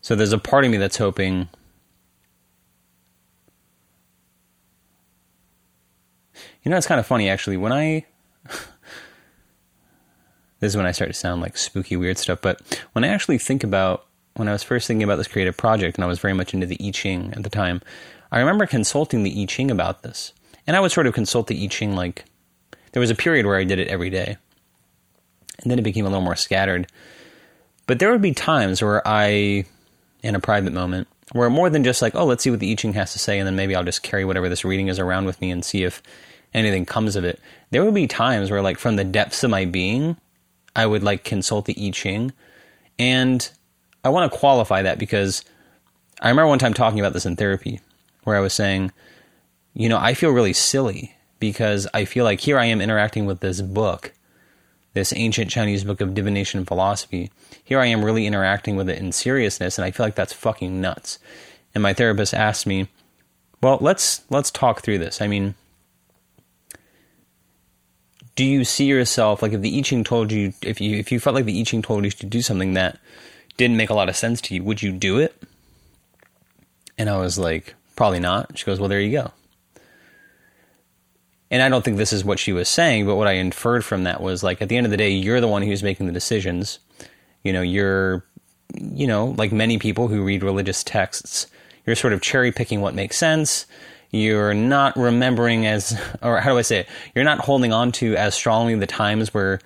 So 0.02 0.16
there's 0.16 0.34
a 0.34 0.38
part 0.38 0.66
of 0.66 0.72
me 0.72 0.78
that's 0.78 0.98
hoping. 0.98 1.50
You 6.64 6.72
know, 6.72 6.78
it's 6.78 6.88
kind 6.88 7.00
of 7.00 7.06
funny 7.06 7.30
actually. 7.30 7.58
When 7.58 7.74
I 7.74 8.06
this 10.60 10.72
is 10.72 10.78
when 10.78 10.86
I 10.86 10.92
start 10.92 11.10
to 11.10 11.18
sound 11.18 11.42
like 11.42 11.58
spooky, 11.58 11.96
weird 11.98 12.18
stuff. 12.18 12.40
But 12.42 12.82
when 12.94 13.04
I 13.04 13.08
actually 13.08 13.38
think 13.38 13.64
about 13.64 14.06
when 14.36 14.48
I 14.48 14.52
was 14.52 14.64
first 14.64 14.88
thinking 14.88 15.04
about 15.04 15.18
this 15.18 15.28
creative 15.28 15.58
project, 15.58 15.98
and 15.98 16.04
I 16.04 16.08
was 16.08 16.20
very 16.20 16.34
much 16.34 16.54
into 16.54 16.66
the 16.66 16.78
I 16.82 16.92
Ching 16.92 17.34
at 17.34 17.44
the 17.44 17.50
time, 17.50 17.82
I 18.32 18.40
remember 18.40 18.66
consulting 18.66 19.24
the 19.24 19.42
I 19.42 19.46
Ching 19.46 19.70
about 19.70 20.04
this, 20.04 20.34
and 20.66 20.76
I 20.76 20.80
would 20.80 20.92
sort 20.92 21.08
of 21.08 21.14
consult 21.14 21.48
the 21.48 21.64
I 21.64 21.68
Ching 21.68 21.96
like 21.96 22.26
there 22.94 23.02
was 23.02 23.12
a 23.12 23.16
period 23.16 23.46
where 23.46 23.58
I 23.58 23.66
did 23.66 23.80
it 23.80 23.90
every 23.90 24.10
day, 24.10 24.38
and 25.62 25.70
then 25.70 25.78
it 25.78 25.84
became 25.84 26.06
a 26.06 26.10
little 26.10 26.24
more 26.24 26.36
scattered. 26.36 26.88
But 27.86 28.00
there 28.00 28.12
would 28.12 28.22
be 28.22 28.34
times 28.34 28.82
where 28.82 29.06
I, 29.06 29.66
in 30.22 30.36
a 30.36 30.40
private 30.40 30.74
moment, 30.74 31.08
where 31.34 31.50
more 31.50 31.70
than 31.70 31.84
just 31.84 32.02
like, 32.02 32.16
oh, 32.16 32.26
let's 32.26 32.44
see 32.44 32.50
what 32.50 32.60
the 32.60 32.72
I 32.72 32.76
Ching 32.76 32.94
has 32.94 33.12
to 33.14 33.20
say, 33.20 33.40
and 33.40 33.46
then 33.48 33.56
maybe 33.56 33.76
I'll 33.76 33.84
just 33.84 34.04
carry 34.04 34.24
whatever 34.24 34.48
this 34.48 34.64
reading 34.64 34.88
is 34.88 35.00
around 35.00 35.26
with 35.26 35.42
me 35.42 35.52
and 35.52 35.66
see 35.66 35.84
if 35.84 36.02
anything 36.54 36.86
comes 36.86 37.16
of 37.16 37.26
it. 37.26 37.40
There 37.72 37.84
would 37.84 37.94
be 37.94 38.08
times 38.08 38.52
where, 38.52 38.62
like, 38.62 38.78
from 38.78 38.96
the 38.96 39.04
depths 39.04 39.44
of 39.44 39.50
my 39.50 39.66
being, 39.66 40.16
I 40.76 40.86
would 40.86 41.04
like 41.04 41.24
consult 41.24 41.66
the 41.66 41.76
I 41.78 41.92
Ching, 41.92 42.32
and 43.00 43.50
I 44.04 44.10
want 44.10 44.32
to 44.32 44.38
qualify 44.38 44.84
that 44.84 45.00
because 45.00 45.44
I 46.22 46.30
remember 46.30 46.50
one 46.50 46.60
time 46.60 46.74
talking 46.74 47.00
about 47.00 47.14
this 47.14 47.26
in 47.26 47.36
therapy 47.36 47.82
where 48.24 48.38
I 48.38 48.42
was 48.42 48.54
saying, 48.54 48.92
you 49.74 49.90
know, 49.90 49.98
I 49.98 50.14
feel 50.14 50.30
really 50.30 50.54
silly 50.54 51.16
because 51.44 51.90
I 51.94 52.06
feel 52.06 52.24
like 52.24 52.40
here 52.40 52.58
I 52.58 52.68
am 52.68 52.80
interacting 52.80 53.26
with 53.26 53.42
this 53.42 53.60
book, 53.60 54.14
this 54.94 55.12
ancient 55.14 55.52
Chinese 55.52 55.84
book 55.84 56.00
of 56.00 56.14
divination 56.14 56.60
and 56.60 56.66
philosophy. 56.66 57.32
Here 57.62 57.82
I 57.82 57.88
am 57.88 58.06
really 58.06 58.26
interacting 58.26 58.78
with 58.78 58.88
it 58.88 58.98
in 58.98 59.12
seriousness, 59.12 59.78
and 59.78 59.84
I 59.84 59.92
feel 59.92 60.06
like 60.06 60.16
that's 60.16 60.32
fucking 60.32 60.80
nuts. 60.80 61.20
And 61.76 61.82
my 61.82 61.94
therapist 61.94 62.34
asked 62.34 62.66
me, 62.66 62.88
"Well, 63.62 63.78
let's 63.82 64.22
let's 64.30 64.52
talk 64.52 64.84
through 64.84 65.00
this. 65.00 65.22
I 65.22 65.28
mean, 65.28 65.56
do 68.38 68.46
you 68.46 68.64
see 68.64 68.86
yourself 68.86 69.42
like 69.42 69.52
if 69.52 69.60
the 69.60 69.78
I 69.78 69.82
Ching 69.82 70.06
told 70.06 70.32
you 70.32 70.54
if 70.62 70.80
you 70.80 70.98
if 70.98 71.12
you 71.12 71.20
felt 71.20 71.36
like 71.36 71.44
the 71.44 71.60
I 71.60 71.64
Ching 71.66 71.82
told 71.82 72.06
you 72.06 72.12
to 72.12 72.26
do 72.26 72.42
something 72.42 72.74
that 72.76 73.00
didn't 73.58 73.76
make 73.76 73.90
a 73.90 73.96
lot 73.96 74.08
of 74.08 74.16
sense 74.16 74.40
to 74.44 74.56
you, 74.56 74.64
would 74.64 74.82
you 74.82 74.94
do 74.94 75.20
it?" 75.20 75.36
And 76.98 77.10
I 77.10 77.18
was 77.18 77.38
like, 77.38 77.76
"Probably 77.98 78.22
not." 78.22 78.58
She 78.58 78.64
goes, 78.64 78.80
"Well, 78.80 78.88
there 78.88 79.02
you 79.02 79.12
go." 79.12 79.34
And 81.54 81.62
I 81.62 81.70
don't 81.70 81.86
think 81.86 81.98
this 81.98 82.12
is 82.12 82.26
what 82.26 82.40
she 82.40 82.52
was 82.52 82.68
saying, 82.68 83.06
but 83.06 83.16
what 83.16 83.28
I 83.28 83.34
inferred 83.34 83.86
from 83.86 84.04
that 84.04 84.22
was 84.22 84.44
like 84.44 84.62
at 84.62 84.70
the 84.70 84.76
end 84.76 84.88
of 84.88 84.92
the 84.92 84.98
day, 84.98 85.12
you're 85.12 85.40
the 85.40 85.48
one 85.48 85.62
who's 85.62 85.84
making 85.84 86.08
the 86.08 86.12
decisions. 86.12 86.80
You 87.44 87.54
know, 87.54 87.62
you're 87.62 88.26
you 88.74 89.08
know, 89.08 89.36
like 89.38 89.52
many 89.52 89.78
people 89.78 90.08
who 90.08 90.24
read 90.24 90.44
religious 90.44 90.84
texts, 90.84 91.48
you're 91.86 91.96
sort 91.96 92.14
of 92.14 92.22
cherry 92.22 92.52
picking 92.52 92.82
what 92.82 92.96
makes 92.96 93.18
sense. 93.18 93.66
You're 94.12 94.54
not 94.54 94.96
remembering 94.96 95.66
as, 95.66 96.00
or 96.22 96.40
how 96.40 96.52
do 96.52 96.58
I 96.58 96.62
say 96.62 96.80
it? 96.80 96.88
You're 97.16 97.26
not 97.26 97.40
holding 97.40 97.74
on 97.74 97.92
to 97.94 98.16
as 98.16 98.36
strongly 98.36 98.76
the 98.76 98.88
times 98.88 99.34
where 99.34 99.60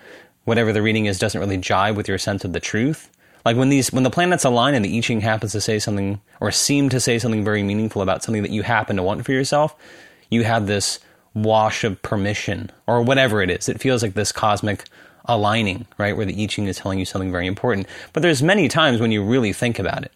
whatever 0.46 0.72
the 0.72 0.82
reading 0.82 1.06
is 1.06 1.20
doesn't 1.20 1.40
really 1.40 1.58
jive 1.58 1.96
with 1.96 2.08
your 2.08 2.18
sense 2.18 2.46
of 2.46 2.54
the 2.54 2.60
truth. 2.60 3.10
Like 3.46 3.58
when 3.58 3.70
these, 3.70 3.94
when 3.94 4.04
the 4.04 4.10
planets 4.10 4.44
align 4.44 4.74
and 4.74 4.84
the 4.84 4.98
I 4.98 5.02
Ching 5.02 5.22
happens 5.22 5.54
to 5.54 5.62
say 5.62 5.80
something 5.80 6.20
or 6.42 6.52
seem 6.52 6.90
to 6.90 7.00
say 7.00 7.18
something 7.20 7.46
very 7.46 7.64
meaningful 7.64 8.02
about 8.02 8.24
something 8.24 8.44
that 8.44 8.52
you 8.52 8.64
happen 8.64 8.98
to 8.98 9.04
want 9.04 9.26
for 9.26 9.32
yourself, 9.32 9.76
you 10.30 10.44
have 10.44 10.68
this 10.68 11.00
wash 11.44 11.84
of 11.84 12.02
permission 12.02 12.72
or 12.88 13.02
whatever 13.02 13.42
it 13.42 13.50
is. 13.50 13.70
It 13.70 13.80
feels 13.80 14.02
like 14.02 14.14
this 14.14 14.32
cosmic 14.32 14.86
aligning, 15.26 15.86
right? 15.98 16.16
Where 16.16 16.26
the 16.26 16.42
I 16.42 16.48
Ching 16.48 16.68
is 16.68 16.78
telling 16.78 17.00
you 17.00 17.06
something 17.06 17.32
very 17.32 17.48
important. 17.48 17.88
But 18.14 18.24
there's 18.24 18.42
many 18.42 18.68
times 18.68 19.00
when 19.00 19.12
you 19.12 19.24
really 19.24 19.54
think 19.54 19.80
about 19.80 20.04
it 20.04 20.12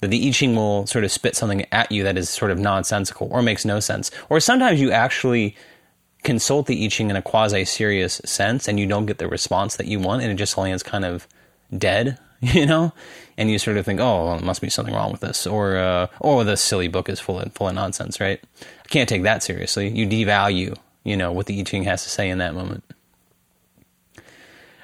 that 0.00 0.08
the 0.08 0.28
I 0.28 0.30
Ching 0.30 0.54
will 0.54 0.86
sort 0.86 1.04
of 1.04 1.12
spit 1.12 1.36
something 1.36 1.66
at 1.72 1.90
you 1.90 2.04
that 2.04 2.16
is 2.16 2.28
sort 2.30 2.50
of 2.50 2.58
nonsensical 2.58 3.28
or 3.30 3.42
makes 3.42 3.64
no 3.64 3.80
sense. 3.80 4.10
Or 4.28 4.40
sometimes 4.40 4.80
you 4.80 4.90
actually 4.90 5.56
consult 6.22 6.66
the 6.66 6.84
I 6.84 6.88
Ching 6.88 7.10
in 7.10 7.16
a 7.16 7.22
quasi 7.22 7.64
serious 7.64 8.20
sense 8.24 8.68
and 8.68 8.78
you 8.78 8.86
don't 8.86 9.06
get 9.06 9.18
the 9.18 9.28
response 9.28 9.76
that 9.76 9.86
you 9.86 9.98
want 9.98 10.22
and 10.22 10.30
it 10.30 10.36
just 10.36 10.56
lands 10.56 10.82
kind 10.82 11.04
of 11.04 11.26
dead, 11.76 12.18
you 12.40 12.66
know? 12.66 12.92
And 13.36 13.50
you 13.50 13.58
sort 13.58 13.76
of 13.76 13.84
think, 13.84 14.00
oh, 14.00 14.24
well, 14.24 14.36
there 14.36 14.46
must 14.46 14.60
be 14.60 14.70
something 14.70 14.94
wrong 14.94 15.12
with 15.12 15.20
this. 15.20 15.46
Or, 15.46 15.76
uh, 15.76 16.06
oh, 16.20 16.42
this 16.42 16.60
silly 16.60 16.88
book 16.88 17.08
is 17.08 17.20
full 17.20 17.38
of, 17.38 17.52
full 17.52 17.68
of 17.68 17.74
nonsense, 17.74 18.20
right? 18.20 18.42
I 18.88 18.90
can't 18.90 19.08
take 19.08 19.22
that 19.24 19.42
seriously. 19.42 19.88
You 19.88 20.06
devalue, 20.06 20.76
you 21.04 21.16
know, 21.16 21.32
what 21.32 21.46
the 21.46 21.60
I 21.60 21.62
Ching 21.62 21.84
has 21.84 22.04
to 22.04 22.08
say 22.08 22.30
in 22.30 22.38
that 22.38 22.54
moment. 22.54 22.84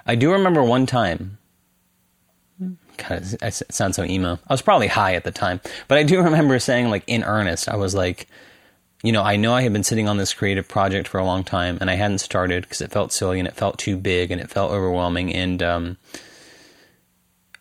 I 0.06 0.14
do 0.14 0.32
remember 0.32 0.62
one 0.62 0.84
time 0.84 1.38
God, 2.96 3.24
it 3.42 3.62
sounds 3.72 3.96
so 3.96 4.04
emo. 4.04 4.38
I 4.46 4.52
was 4.52 4.62
probably 4.62 4.86
high 4.86 5.14
at 5.14 5.24
the 5.24 5.32
time, 5.32 5.60
but 5.88 5.98
I 5.98 6.02
do 6.02 6.22
remember 6.22 6.58
saying, 6.58 6.90
like, 6.90 7.04
in 7.06 7.24
earnest, 7.24 7.68
I 7.68 7.76
was 7.76 7.94
like, 7.94 8.28
you 9.02 9.12
know, 9.12 9.22
I 9.22 9.36
know 9.36 9.52
I 9.52 9.62
had 9.62 9.72
been 9.72 9.84
sitting 9.84 10.08
on 10.08 10.16
this 10.16 10.32
creative 10.32 10.68
project 10.68 11.08
for 11.08 11.18
a 11.18 11.24
long 11.24 11.44
time, 11.44 11.78
and 11.80 11.90
I 11.90 11.94
hadn't 11.94 12.18
started 12.18 12.62
because 12.62 12.80
it 12.80 12.90
felt 12.90 13.12
silly 13.12 13.38
and 13.38 13.48
it 13.48 13.56
felt 13.56 13.78
too 13.78 13.96
big 13.96 14.30
and 14.30 14.40
it 14.40 14.50
felt 14.50 14.72
overwhelming, 14.72 15.34
and 15.34 15.62
um, 15.62 15.96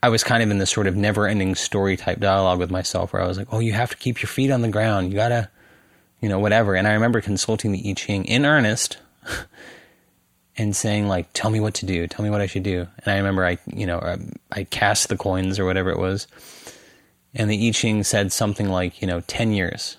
I 0.01 0.09
was 0.09 0.23
kind 0.23 0.43
of 0.43 0.51
in 0.51 0.57
this 0.57 0.71
sort 0.71 0.87
of 0.87 0.95
never-ending 0.95 1.55
story 1.55 1.97
type 1.97 2.19
dialogue 2.19 2.59
with 2.59 2.71
myself, 2.71 3.13
where 3.13 3.21
I 3.21 3.27
was 3.27 3.37
like, 3.37 3.47
"Oh, 3.51 3.59
you 3.59 3.73
have 3.73 3.91
to 3.91 3.97
keep 3.97 4.21
your 4.21 4.29
feet 4.29 4.51
on 4.51 4.61
the 4.61 4.69
ground. 4.69 5.11
You 5.11 5.15
gotta, 5.15 5.49
you 6.23 6.29
know, 6.29 6.39
whatever." 6.39 6.73
And 6.73 6.87
I 6.87 6.93
remember 6.93 7.21
consulting 7.21 7.71
the 7.71 7.87
I 7.87 7.93
Ching 7.93 8.25
in 8.25 8.47
earnest. 8.47 8.97
and 10.57 10.75
saying 10.75 11.07
like, 11.07 11.27
"Tell 11.33 11.49
me 11.49 11.59
what 11.59 11.73
to 11.75 11.85
do. 11.85 12.07
Tell 12.07 12.23
me 12.23 12.29
what 12.29 12.41
I 12.41 12.47
should 12.47 12.63
do." 12.63 12.87
And 13.03 13.13
I 13.13 13.17
remember 13.17 13.45
I, 13.45 13.57
you 13.67 13.85
know, 13.85 13.99
I, 13.99 14.17
I 14.51 14.63
cast 14.65 15.09
the 15.09 15.17
coins 15.17 15.59
or 15.59 15.65
whatever 15.65 15.89
it 15.89 15.99
was, 15.99 16.27
and 17.33 17.49
the 17.49 17.67
I 17.67 17.71
Ching 17.71 18.03
said 18.03 18.31
something 18.31 18.69
like, 18.69 19.01
you 19.01 19.07
know, 19.07 19.21
ten 19.21 19.53
years. 19.53 19.97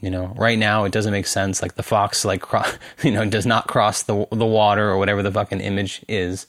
You 0.00 0.10
know, 0.10 0.34
right 0.36 0.58
now 0.58 0.84
it 0.84 0.92
doesn't 0.92 1.12
make 1.12 1.26
sense. 1.26 1.62
Like 1.62 1.76
the 1.76 1.82
fox, 1.82 2.24
like 2.24 2.42
cro- 2.42 2.62
you 3.02 3.10
know, 3.10 3.24
does 3.24 3.46
not 3.46 3.66
cross 3.66 4.02
the 4.02 4.26
the 4.30 4.46
water 4.46 4.88
or 4.88 4.98
whatever 4.98 5.22
the 5.22 5.32
fucking 5.32 5.60
image 5.60 6.04
is. 6.08 6.46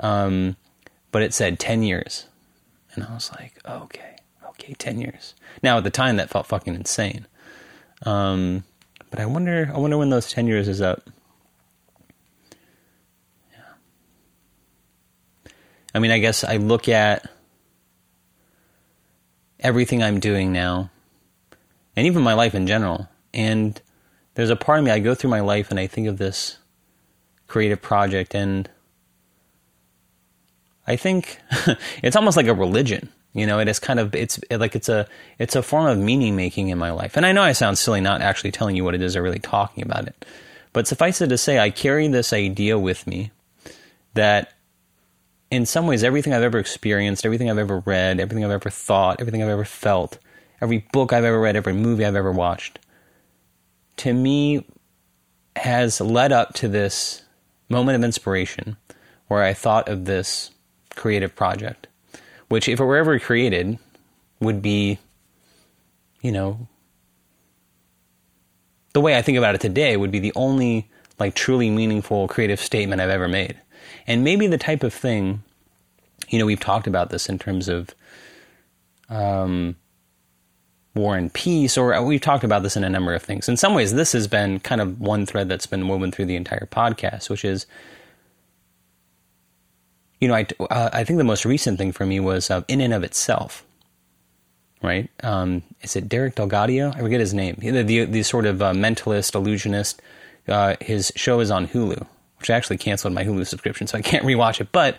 Um, 0.00 0.56
but 1.10 1.22
it 1.22 1.34
said 1.34 1.58
ten 1.58 1.82
years, 1.82 2.26
and 2.94 3.04
I 3.04 3.12
was 3.12 3.30
like, 3.32 3.60
okay, 3.66 4.16
okay, 4.50 4.74
ten 4.74 5.00
years. 5.00 5.34
Now 5.62 5.78
at 5.78 5.84
the 5.84 5.90
time 5.90 6.16
that 6.16 6.30
felt 6.30 6.46
fucking 6.46 6.74
insane. 6.74 7.26
Um, 8.04 8.64
but 9.10 9.20
I 9.20 9.26
wonder, 9.26 9.70
I 9.72 9.78
wonder 9.78 9.98
when 9.98 10.10
those 10.10 10.30
ten 10.30 10.46
years 10.46 10.68
is 10.68 10.80
up. 10.80 11.08
I 15.94 15.98
mean, 15.98 16.10
I 16.10 16.18
guess 16.18 16.44
I 16.44 16.56
look 16.58 16.90
at 16.90 17.26
everything 19.60 20.02
I'm 20.02 20.20
doing 20.20 20.52
now, 20.52 20.90
and 21.96 22.06
even 22.06 22.22
my 22.22 22.34
life 22.34 22.54
in 22.54 22.66
general, 22.66 23.08
and 23.32 23.80
there's 24.34 24.50
a 24.50 24.56
part 24.56 24.78
of 24.78 24.84
me, 24.84 24.90
I 24.90 24.98
go 24.98 25.14
through 25.14 25.30
my 25.30 25.40
life 25.40 25.70
and 25.70 25.80
I 25.80 25.86
think 25.86 26.06
of 26.06 26.18
this 26.18 26.58
creative 27.46 27.80
project, 27.80 28.34
and 28.34 28.68
I 30.86 30.96
think 30.96 31.38
it's 32.02 32.16
almost 32.16 32.36
like 32.36 32.46
a 32.46 32.54
religion. 32.54 33.10
You 33.36 33.46
know, 33.46 33.58
it 33.58 33.68
is 33.68 33.78
kind 33.78 34.00
of 34.00 34.14
it's 34.14 34.40
like 34.50 34.74
it's 34.74 34.88
a 34.88 35.06
it's 35.38 35.54
a 35.54 35.62
form 35.62 35.86
of 35.86 35.98
meaning 35.98 36.36
making 36.36 36.70
in 36.70 36.78
my 36.78 36.90
life. 36.90 37.16
And 37.16 37.26
I 37.26 37.32
know 37.32 37.42
I 37.42 37.52
sound 37.52 37.76
silly 37.76 38.00
not 38.00 38.22
actually 38.22 38.50
telling 38.50 38.76
you 38.76 38.84
what 38.84 38.94
it 38.94 39.02
is 39.02 39.14
or 39.14 39.22
really 39.22 39.38
talking 39.38 39.84
about 39.84 40.06
it. 40.06 40.24
But 40.72 40.86
suffice 40.88 41.20
it 41.20 41.28
to 41.28 41.38
say, 41.38 41.58
I 41.58 41.70
carry 41.70 42.08
this 42.08 42.32
idea 42.32 42.78
with 42.78 43.06
me 43.06 43.30
that 44.14 44.52
in 45.50 45.66
some 45.66 45.86
ways, 45.86 46.02
everything 46.02 46.32
I've 46.32 46.42
ever 46.42 46.58
experienced, 46.58 47.24
everything 47.24 47.50
I've 47.50 47.58
ever 47.58 47.80
read, 47.80 48.20
everything 48.20 48.44
I've 48.44 48.50
ever 48.50 48.70
thought, 48.70 49.20
everything 49.20 49.42
I've 49.42 49.48
ever 49.48 49.64
felt, 49.64 50.18
every 50.60 50.78
book 50.92 51.12
I've 51.12 51.24
ever 51.24 51.40
read, 51.40 51.56
every 51.56 51.72
movie 51.72 52.04
I've 52.04 52.16
ever 52.16 52.32
watched, 52.32 52.78
to 53.98 54.12
me 54.12 54.66
has 55.56 56.00
led 56.00 56.32
up 56.32 56.54
to 56.54 56.68
this 56.68 57.22
moment 57.68 57.96
of 57.96 58.04
inspiration 58.04 58.76
where 59.28 59.42
I 59.42 59.52
thought 59.52 59.88
of 59.88 60.04
this 60.04 60.50
creative 60.94 61.34
project, 61.34 61.85
which, 62.48 62.68
if 62.68 62.80
it 62.80 62.84
were 62.84 62.96
ever 62.96 63.18
created, 63.18 63.78
would 64.40 64.62
be, 64.62 64.98
you 66.22 66.32
know, 66.32 66.68
the 68.92 69.00
way 69.00 69.16
I 69.16 69.22
think 69.22 69.38
about 69.38 69.54
it 69.54 69.60
today 69.60 69.96
would 69.96 70.10
be 70.10 70.20
the 70.20 70.32
only 70.34 70.90
like 71.18 71.34
truly 71.34 71.70
meaningful 71.70 72.28
creative 72.28 72.60
statement 72.60 73.00
I've 73.00 73.10
ever 73.10 73.28
made 73.28 73.56
and 74.06 74.24
maybe 74.24 74.46
the 74.46 74.58
type 74.58 74.82
of 74.82 74.94
thing, 74.94 75.42
you 76.28 76.38
know, 76.38 76.46
we've 76.46 76.60
talked 76.60 76.86
about 76.86 77.10
this 77.10 77.28
in 77.28 77.38
terms 77.38 77.68
of 77.68 77.94
um, 79.08 79.76
war 80.94 81.16
and 81.16 81.32
peace, 81.32 81.76
or 81.76 82.00
we've 82.02 82.20
talked 82.20 82.44
about 82.44 82.62
this 82.62 82.76
in 82.76 82.84
a 82.84 82.90
number 82.90 83.14
of 83.14 83.22
things. 83.22 83.48
In 83.48 83.56
some 83.56 83.74
ways, 83.74 83.94
this 83.94 84.12
has 84.12 84.28
been 84.28 84.60
kind 84.60 84.80
of 84.80 85.00
one 85.00 85.26
thread 85.26 85.48
that's 85.48 85.66
been 85.66 85.88
woven 85.88 86.12
through 86.12 86.26
the 86.26 86.36
entire 86.36 86.66
podcast, 86.70 87.28
which 87.30 87.44
is, 87.44 87.66
you 90.20 90.28
know, 90.28 90.34
I, 90.34 90.46
uh, 90.70 90.90
I 90.92 91.04
think 91.04 91.18
the 91.18 91.24
most 91.24 91.44
recent 91.44 91.78
thing 91.78 91.92
for 91.92 92.06
me 92.06 92.20
was 92.20 92.50
uh, 92.50 92.62
in 92.68 92.80
and 92.80 92.94
of 92.94 93.04
itself. 93.04 93.64
Right? 94.82 95.10
Um, 95.22 95.62
is 95.82 95.96
it 95.96 96.08
Derek 96.08 96.36
DelGaudio? 96.36 96.94
I 96.94 97.00
forget 97.00 97.18
his 97.18 97.34
name. 97.34 97.56
The, 97.58 97.82
the, 97.82 98.04
the 98.04 98.22
sort 98.22 98.46
of 98.46 98.62
uh, 98.62 98.72
mentalist, 98.72 99.34
illusionist. 99.34 100.00
Uh, 100.46 100.76
his 100.80 101.12
show 101.16 101.40
is 101.40 101.50
on 101.50 101.66
Hulu 101.66 102.06
which 102.38 102.50
I 102.50 102.54
actually 102.54 102.78
canceled 102.78 103.14
my 103.14 103.24
Hulu 103.24 103.46
subscription, 103.46 103.86
so 103.86 103.98
I 103.98 104.02
can't 104.02 104.24
rewatch 104.24 104.60
it. 104.60 104.72
But 104.72 104.96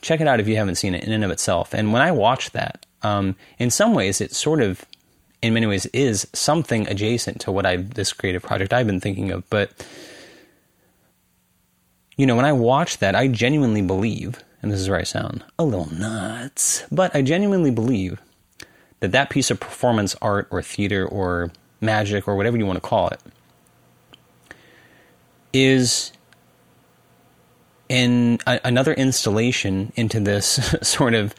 check 0.00 0.20
it 0.20 0.28
out 0.28 0.40
if 0.40 0.48
you 0.48 0.56
haven't 0.56 0.76
seen 0.76 0.94
it 0.94 1.04
in 1.04 1.12
and 1.12 1.24
of 1.24 1.30
itself. 1.30 1.74
And 1.74 1.92
when 1.92 2.02
I 2.02 2.12
watched 2.12 2.52
that, 2.52 2.84
um, 3.02 3.36
in 3.58 3.70
some 3.70 3.94
ways, 3.94 4.20
it 4.20 4.34
sort 4.34 4.60
of, 4.60 4.84
in 5.42 5.54
many 5.54 5.66
ways, 5.66 5.86
is 5.86 6.26
something 6.32 6.88
adjacent 6.88 7.40
to 7.42 7.52
what 7.52 7.66
I 7.66 7.76
this 7.76 8.12
creative 8.12 8.42
project 8.42 8.72
I've 8.72 8.86
been 8.86 9.00
thinking 9.00 9.30
of. 9.30 9.48
But 9.50 9.86
you 12.16 12.26
know, 12.26 12.36
when 12.36 12.44
I 12.44 12.52
watched 12.52 13.00
that, 13.00 13.14
I 13.14 13.28
genuinely 13.28 13.82
believe, 13.82 14.42
and 14.62 14.70
this 14.70 14.80
is 14.80 14.88
where 14.88 14.98
I 14.98 15.02
sound 15.02 15.44
a 15.58 15.64
little 15.64 15.92
nuts, 15.92 16.84
but 16.90 17.14
I 17.14 17.22
genuinely 17.22 17.70
believe 17.70 18.20
that 19.00 19.12
that 19.12 19.30
piece 19.30 19.50
of 19.50 19.60
performance 19.60 20.14
art 20.22 20.48
or 20.50 20.62
theater 20.62 21.06
or 21.06 21.50
magic 21.80 22.26
or 22.26 22.36
whatever 22.36 22.56
you 22.56 22.66
want 22.66 22.76
to 22.76 22.88
call 22.88 23.08
it 23.08 23.20
is 25.52 26.12
in 27.88 28.38
a, 28.46 28.60
another 28.64 28.94
installation 28.94 29.92
into 29.96 30.20
this 30.20 30.76
sort 30.82 31.14
of 31.14 31.34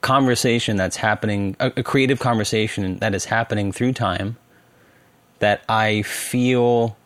conversation 0.00 0.76
that's 0.76 0.96
happening, 0.96 1.56
a, 1.60 1.72
a 1.76 1.82
creative 1.82 2.20
conversation 2.20 2.98
that 2.98 3.14
is 3.14 3.26
happening 3.26 3.72
through 3.72 3.92
time 3.92 4.36
that 5.40 5.62
I 5.68 6.02
feel 6.02 6.96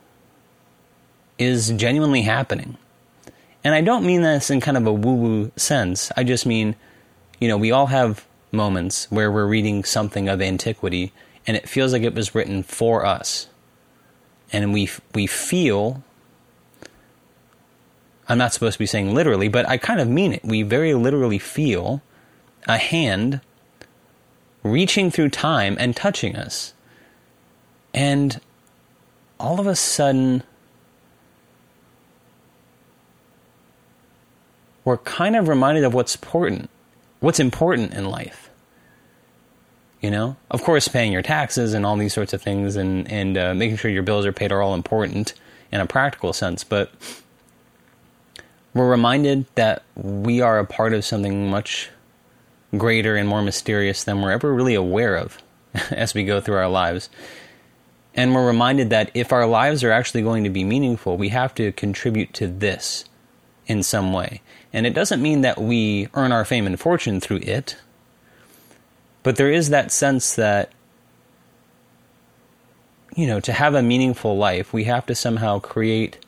is 1.38 1.70
genuinely 1.70 2.22
happening. 2.22 2.76
And 3.64 3.74
I 3.74 3.80
don't 3.80 4.04
mean 4.04 4.22
this 4.22 4.50
in 4.50 4.60
kind 4.60 4.76
of 4.76 4.86
a 4.86 4.92
woo 4.92 5.14
woo 5.14 5.52
sense. 5.56 6.10
I 6.16 6.24
just 6.24 6.46
mean 6.46 6.76
you 7.42 7.48
know, 7.48 7.56
we 7.56 7.72
all 7.72 7.86
have 7.86 8.24
moments 8.52 9.10
where 9.10 9.28
we're 9.28 9.48
reading 9.48 9.82
something 9.82 10.28
of 10.28 10.40
antiquity 10.40 11.12
and 11.44 11.56
it 11.56 11.68
feels 11.68 11.92
like 11.92 12.02
it 12.02 12.14
was 12.14 12.36
written 12.36 12.62
for 12.62 13.04
us. 13.04 13.48
And 14.52 14.72
we 14.72 14.88
we 15.12 15.26
feel 15.26 16.04
I'm 18.28 18.38
not 18.38 18.52
supposed 18.52 18.74
to 18.74 18.78
be 18.78 18.86
saying 18.86 19.12
literally, 19.12 19.48
but 19.48 19.68
I 19.68 19.76
kind 19.76 20.00
of 20.00 20.06
mean 20.06 20.34
it. 20.34 20.44
We 20.44 20.62
very 20.62 20.94
literally 20.94 21.40
feel 21.40 22.00
a 22.68 22.78
hand 22.78 23.40
reaching 24.62 25.10
through 25.10 25.30
time 25.30 25.76
and 25.80 25.96
touching 25.96 26.36
us. 26.36 26.74
And 27.92 28.40
all 29.40 29.58
of 29.58 29.66
a 29.66 29.74
sudden, 29.74 30.44
we're 34.84 34.98
kind 34.98 35.36
of 35.36 35.48
reminded 35.48 35.84
of 35.84 35.94
what's 35.94 36.14
important, 36.14 36.70
what's 37.20 37.40
important 37.40 37.94
in 37.94 38.06
life. 38.06 38.50
You 40.00 40.10
know, 40.10 40.36
of 40.50 40.62
course, 40.62 40.88
paying 40.88 41.12
your 41.12 41.22
taxes 41.22 41.74
and 41.74 41.86
all 41.86 41.96
these 41.96 42.12
sorts 42.12 42.32
of 42.32 42.42
things, 42.42 42.74
and 42.74 43.10
and 43.10 43.38
uh, 43.38 43.54
making 43.54 43.76
sure 43.76 43.90
your 43.90 44.02
bills 44.02 44.26
are 44.26 44.32
paid 44.32 44.50
are 44.50 44.60
all 44.60 44.74
important 44.74 45.34
in 45.70 45.80
a 45.80 45.86
practical 45.86 46.32
sense. 46.32 46.64
But 46.64 46.90
we're 48.74 48.90
reminded 48.90 49.46
that 49.54 49.84
we 49.94 50.40
are 50.40 50.58
a 50.58 50.66
part 50.66 50.92
of 50.92 51.04
something 51.04 51.48
much 51.48 51.90
greater 52.76 53.16
and 53.16 53.28
more 53.28 53.42
mysterious 53.42 54.02
than 54.02 54.20
we're 54.20 54.32
ever 54.32 54.52
really 54.52 54.74
aware 54.74 55.16
of 55.16 55.42
as 55.90 56.14
we 56.14 56.24
go 56.24 56.40
through 56.40 56.56
our 56.56 56.68
lives. 56.68 57.08
And 58.14 58.34
we're 58.34 58.46
reminded 58.46 58.90
that 58.90 59.10
if 59.14 59.32
our 59.32 59.46
lives 59.46 59.82
are 59.82 59.90
actually 59.90 60.22
going 60.22 60.44
to 60.44 60.50
be 60.50 60.64
meaningful, 60.64 61.16
we 61.16 61.30
have 61.30 61.54
to 61.54 61.72
contribute 61.72 62.34
to 62.34 62.46
this 62.46 63.06
in 63.66 63.82
some 63.82 64.12
way. 64.12 64.42
And 64.72 64.86
it 64.86 64.94
doesn't 64.94 65.20
mean 65.20 65.42
that 65.42 65.60
we 65.60 66.08
earn 66.14 66.32
our 66.32 66.44
fame 66.44 66.66
and 66.66 66.80
fortune 66.80 67.20
through 67.20 67.40
it, 67.42 67.76
but 69.22 69.36
there 69.36 69.50
is 69.50 69.68
that 69.68 69.92
sense 69.92 70.34
that, 70.34 70.70
you 73.14 73.26
know, 73.26 73.40
to 73.40 73.52
have 73.52 73.74
a 73.74 73.82
meaningful 73.82 74.36
life, 74.36 74.72
we 74.72 74.84
have 74.84 75.06
to 75.06 75.14
somehow 75.14 75.58
create 75.58 76.18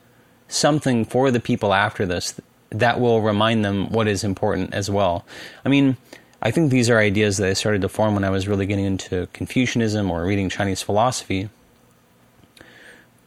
something 0.47 1.03
for 1.05 1.31
the 1.31 1.39
people 1.39 1.73
after 1.73 2.05
this 2.05 2.39
that 2.69 2.99
will 2.99 3.21
remind 3.21 3.65
them 3.65 3.89
what 3.89 4.07
is 4.07 4.23
important 4.23 4.73
as 4.73 4.89
well. 4.89 5.25
I 5.63 5.69
mean, 5.69 5.97
I 6.41 6.51
think 6.51 6.71
these 6.71 6.89
are 6.89 6.99
ideas 6.99 7.37
that 7.37 7.49
I 7.49 7.53
started 7.53 7.81
to 7.81 7.89
form 7.89 8.13
when 8.13 8.23
I 8.23 8.29
was 8.29 8.47
really 8.47 8.65
getting 8.65 8.85
into 8.85 9.27
Confucianism 9.33 10.11
or 10.11 10.23
reading 10.25 10.49
Chinese 10.49 10.81
philosophy, 10.81 11.49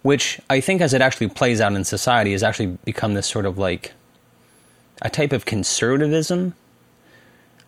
which 0.02 0.40
I 0.48 0.60
think 0.60 0.80
as 0.80 0.94
it 0.94 1.02
actually 1.02 1.28
plays 1.28 1.60
out 1.60 1.72
in 1.72 1.84
society 1.84 2.32
has 2.32 2.42
actually 2.42 2.78
become 2.84 3.14
this 3.14 3.26
sort 3.26 3.46
of 3.46 3.58
like 3.58 3.92
a 5.02 5.10
type 5.10 5.32
of 5.32 5.44
conservatism. 5.44 6.54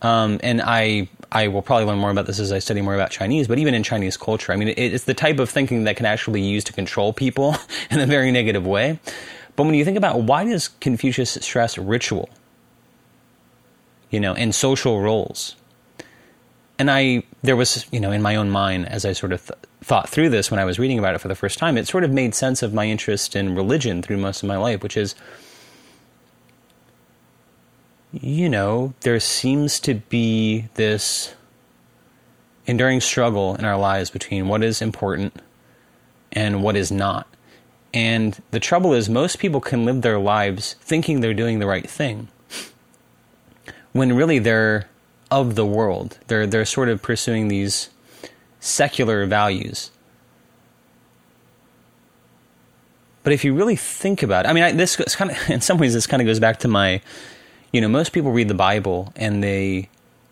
Um, 0.02 0.40
and 0.42 0.62
I 0.62 1.08
I 1.32 1.48
will 1.48 1.62
probably 1.62 1.84
learn 1.84 1.98
more 1.98 2.10
about 2.10 2.26
this 2.26 2.40
as 2.40 2.52
I 2.52 2.58
study 2.58 2.80
more 2.80 2.94
about 2.94 3.10
Chinese. 3.10 3.46
But 3.46 3.58
even 3.58 3.74
in 3.74 3.82
Chinese 3.82 4.16
culture, 4.16 4.52
I 4.52 4.56
mean, 4.56 4.68
it, 4.68 4.78
it's 4.78 5.04
the 5.04 5.14
type 5.14 5.38
of 5.38 5.48
thinking 5.48 5.84
that 5.84 5.96
can 5.96 6.06
actually 6.06 6.40
be 6.40 6.46
used 6.46 6.66
to 6.68 6.72
control 6.72 7.12
people 7.12 7.56
in 7.90 8.00
a 8.00 8.06
very 8.06 8.32
negative 8.32 8.66
way. 8.66 8.98
But 9.56 9.64
when 9.64 9.74
you 9.74 9.84
think 9.84 9.98
about 9.98 10.22
why 10.22 10.44
does 10.44 10.68
Confucius 10.68 11.32
stress 11.32 11.76
ritual, 11.76 12.30
you 14.10 14.18
know, 14.18 14.34
and 14.34 14.54
social 14.54 15.00
roles? 15.00 15.54
And 16.78 16.90
I, 16.90 17.24
there 17.42 17.56
was, 17.56 17.84
you 17.92 18.00
know, 18.00 18.10
in 18.10 18.22
my 18.22 18.36
own 18.36 18.48
mind, 18.50 18.88
as 18.88 19.04
I 19.04 19.12
sort 19.12 19.32
of 19.32 19.46
th- 19.46 19.58
thought 19.82 20.08
through 20.08 20.30
this 20.30 20.50
when 20.50 20.58
I 20.58 20.64
was 20.64 20.78
reading 20.78 20.98
about 20.98 21.14
it 21.14 21.18
for 21.18 21.28
the 21.28 21.34
first 21.34 21.58
time, 21.58 21.76
it 21.76 21.86
sort 21.86 22.04
of 22.04 22.10
made 22.10 22.34
sense 22.34 22.62
of 22.62 22.72
my 22.72 22.86
interest 22.86 23.36
in 23.36 23.54
religion 23.54 24.00
through 24.00 24.16
most 24.16 24.42
of 24.42 24.48
my 24.48 24.56
life, 24.56 24.82
which 24.82 24.96
is, 24.96 25.14
you 28.12 28.48
know, 28.48 28.94
there 29.00 29.20
seems 29.20 29.80
to 29.80 29.94
be 29.94 30.68
this 30.74 31.34
enduring 32.66 33.00
struggle 33.00 33.54
in 33.56 33.64
our 33.64 33.78
lives 33.78 34.10
between 34.10 34.48
what 34.48 34.62
is 34.62 34.82
important 34.82 35.34
and 36.32 36.62
what 36.62 36.76
is 36.76 36.90
not. 36.90 37.26
And 37.92 38.40
the 38.50 38.60
trouble 38.60 38.92
is, 38.92 39.08
most 39.08 39.38
people 39.38 39.60
can 39.60 39.84
live 39.84 40.02
their 40.02 40.18
lives 40.18 40.74
thinking 40.80 41.20
they're 41.20 41.34
doing 41.34 41.58
the 41.58 41.66
right 41.66 41.88
thing 41.88 42.28
when 43.92 44.14
really 44.14 44.38
they're 44.38 44.88
of 45.30 45.54
the 45.54 45.66
world. 45.66 46.18
They're, 46.28 46.46
they're 46.46 46.64
sort 46.64 46.88
of 46.88 47.02
pursuing 47.02 47.48
these 47.48 47.90
secular 48.60 49.26
values. 49.26 49.90
But 53.22 53.32
if 53.32 53.44
you 53.44 53.54
really 53.54 53.76
think 53.76 54.22
about 54.22 54.46
it, 54.46 54.48
I 54.48 54.52
mean, 54.52 54.64
I, 54.64 54.72
this 54.72 54.96
kind 55.14 55.30
of, 55.30 55.36
in 55.50 55.60
some 55.60 55.78
ways, 55.78 55.94
this 55.94 56.06
kind 56.06 56.20
of 56.20 56.26
goes 56.26 56.40
back 56.40 56.58
to 56.60 56.68
my, 56.68 57.00
you 57.72 57.80
know, 57.80 57.88
most 57.88 58.12
people 58.12 58.32
read 58.32 58.48
the 58.48 58.54
Bible 58.54 59.12
and 59.16 59.42
they 59.42 59.88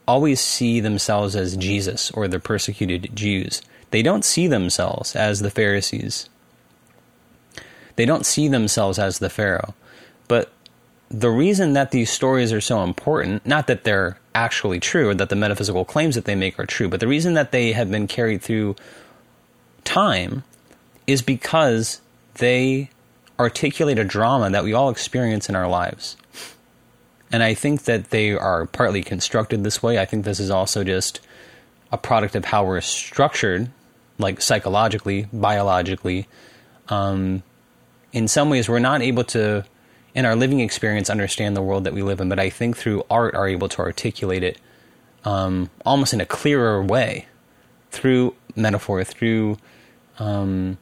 always 0.07 0.41
see 0.41 0.81
themselves 0.81 1.37
as 1.37 1.57
Jesus 1.57 2.11
or 2.13 2.27
the 2.27 2.41
persecuted 2.41 3.15
Jews. 3.15 3.63
They 3.91 4.03
don't 4.03 4.25
see 4.25 4.47
themselves 4.47 5.15
as 5.15 5.41
the 5.41 5.51
Pharisees. 5.51 6.29
They 7.97 8.07
don't 8.07 8.27
see 8.27 8.49
themselves 8.49 8.99
as 8.99 9.19
the 9.19 9.31
Pharaoh. 9.31 9.75
But 10.29 10.53
the 11.11 11.31
reason 11.31 11.73
that 11.73 11.91
these 11.91 12.11
stories 12.11 12.53
are 12.53 12.61
so 12.61 12.83
important, 12.83 13.47
not 13.47 13.67
that 13.67 13.85
they're 13.85 14.19
actually 14.35 14.79
true 14.79 15.09
or 15.09 15.15
that 15.15 15.31
the 15.31 15.37
metaphysical 15.37 15.85
claims 15.85 16.15
that 16.15 16.25
they 16.25 16.35
make 16.35 16.59
are 16.59 16.67
true, 16.67 16.89
but 16.89 17.01
the 17.01 17.09
reason 17.09 17.35
that 17.35 17.51
they 17.51 17.73
have 17.73 17.91
been 17.91 18.07
carried 18.07 18.43
through 18.43 18.77
time 19.85 20.45
is 21.07 21.23
because 21.23 22.01
they 22.35 22.91
articulate 23.39 23.99
a 23.99 24.05
drama 24.05 24.51
that 24.51 24.65
we 24.65 24.73
all 24.73 24.91
experience 24.91 25.49
in 25.49 25.57
our 25.57 25.69
lives. 25.69 26.17
And 27.31 27.43
I 27.43 27.55
think 27.55 27.85
that 27.85 28.11
they 28.11 28.33
are 28.33 28.67
partly 28.67 29.03
constructed 29.03 29.63
this 29.65 29.83
way. 29.83 29.99
I 29.99 30.05
think 30.05 30.25
this 30.25 30.41
is 30.41 30.51
also 30.51 30.83
just 30.85 31.21
a 31.93 31.99
product 31.99 32.35
of 32.35 32.47
how 32.47 32.65
we're 32.65 32.81
structured, 32.81 33.71
like 34.19 34.41
psychologically, 34.41 35.29
biologically. 35.33 36.27
Um, 36.89 37.43
in 38.13 38.29
some 38.29 38.49
ways, 38.49 38.69
we're 38.69 38.79
not 38.79 39.03
able 39.03 39.25
to, 39.25 39.65
in 40.15 40.25
our 40.25 40.35
living 40.35 40.61
experience, 40.61 41.11
understand 41.11 41.57
the 41.57 41.63
world 41.63 41.85
that 41.85 41.93
we 41.93 42.03
live 42.03 42.21
in, 42.21 42.29
but 42.29 42.39
I 42.39 42.49
think 42.51 42.77
through 42.77 43.05
art 43.11 43.35
are 43.35 43.49
able 43.49 43.69
to 43.69 43.81
articulate 43.81 44.43
it 44.43 44.59
um, 45.25 45.71
almost 45.85 46.15
in 46.15 46.21
a 46.21 46.27
clearer 46.27 46.83
way 46.83 47.27
through 47.91 48.35
metaphor, 48.57 49.05
through 49.05 49.59
um, 50.19 50.79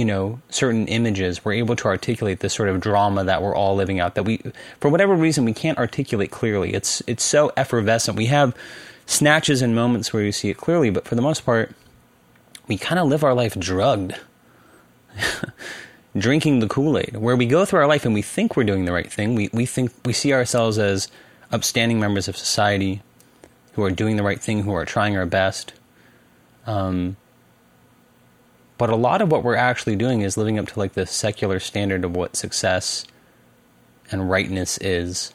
you 0.00 0.06
know, 0.06 0.40
certain 0.48 0.88
images, 0.88 1.44
we're 1.44 1.52
able 1.52 1.76
to 1.76 1.84
articulate 1.84 2.40
this 2.40 2.54
sort 2.54 2.70
of 2.70 2.80
drama 2.80 3.22
that 3.22 3.42
we're 3.42 3.54
all 3.54 3.76
living 3.76 4.00
out 4.00 4.14
that 4.14 4.22
we, 4.22 4.40
for 4.80 4.88
whatever 4.88 5.14
reason, 5.14 5.44
we 5.44 5.52
can't 5.52 5.76
articulate 5.76 6.30
clearly. 6.30 6.72
It's, 6.72 7.02
it's 7.06 7.22
so 7.22 7.52
effervescent. 7.54 8.16
We 8.16 8.24
have 8.26 8.56
snatches 9.04 9.60
and 9.60 9.74
moments 9.74 10.10
where 10.10 10.22
you 10.22 10.32
see 10.32 10.48
it 10.48 10.56
clearly, 10.56 10.88
but 10.88 11.06
for 11.06 11.16
the 11.16 11.20
most 11.20 11.44
part, 11.44 11.74
we 12.66 12.78
kind 12.78 12.98
of 12.98 13.08
live 13.08 13.22
our 13.22 13.34
life 13.34 13.58
drugged. 13.58 14.14
Drinking 16.16 16.60
the 16.60 16.66
Kool 16.66 16.96
Aid, 16.96 17.18
where 17.18 17.36
we 17.36 17.44
go 17.44 17.66
through 17.66 17.80
our 17.80 17.86
life 17.86 18.06
and 18.06 18.14
we 18.14 18.22
think 18.22 18.56
we're 18.56 18.64
doing 18.64 18.86
the 18.86 18.92
right 18.92 19.12
thing. 19.12 19.34
We, 19.34 19.50
we 19.52 19.66
think 19.66 19.92
we 20.06 20.14
see 20.14 20.32
ourselves 20.32 20.78
as 20.78 21.08
upstanding 21.52 22.00
members 22.00 22.26
of 22.26 22.38
society 22.38 23.02
who 23.74 23.84
are 23.84 23.90
doing 23.90 24.16
the 24.16 24.22
right 24.22 24.40
thing, 24.40 24.62
who 24.62 24.72
are 24.72 24.86
trying 24.86 25.14
our 25.18 25.26
best. 25.26 25.74
Um, 26.66 27.16
but 28.80 28.88
a 28.88 28.96
lot 28.96 29.20
of 29.20 29.30
what 29.30 29.44
we're 29.44 29.56
actually 29.56 29.94
doing 29.94 30.22
is 30.22 30.38
living 30.38 30.58
up 30.58 30.66
to 30.66 30.78
like 30.78 30.94
the 30.94 31.04
secular 31.04 31.60
standard 31.60 32.02
of 32.02 32.16
what 32.16 32.34
success 32.34 33.04
and 34.10 34.30
rightness 34.30 34.78
is. 34.78 35.34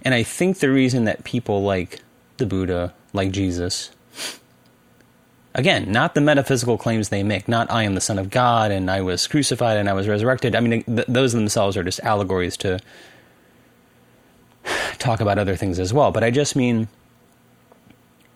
And 0.00 0.14
I 0.14 0.22
think 0.22 0.60
the 0.60 0.70
reason 0.70 1.04
that 1.04 1.22
people 1.22 1.62
like 1.62 2.00
the 2.38 2.46
Buddha, 2.46 2.94
like 3.12 3.30
Jesus, 3.30 3.90
again, 5.54 5.92
not 5.92 6.14
the 6.14 6.22
metaphysical 6.22 6.78
claims 6.78 7.10
they 7.10 7.22
make, 7.22 7.46
not 7.48 7.70
I 7.70 7.82
am 7.82 7.94
the 7.94 8.00
Son 8.00 8.18
of 8.18 8.30
God 8.30 8.70
and 8.70 8.90
I 8.90 9.02
was 9.02 9.26
crucified 9.26 9.76
and 9.76 9.86
I 9.86 9.92
was 9.92 10.08
resurrected. 10.08 10.56
I 10.56 10.60
mean, 10.60 10.82
th- 10.84 11.06
those 11.08 11.34
themselves 11.34 11.76
are 11.76 11.84
just 11.84 12.00
allegories 12.00 12.56
to 12.56 12.80
talk 14.98 15.20
about 15.20 15.38
other 15.38 15.56
things 15.56 15.78
as 15.78 15.92
well. 15.92 16.10
But 16.10 16.24
I 16.24 16.30
just 16.30 16.56
mean 16.56 16.88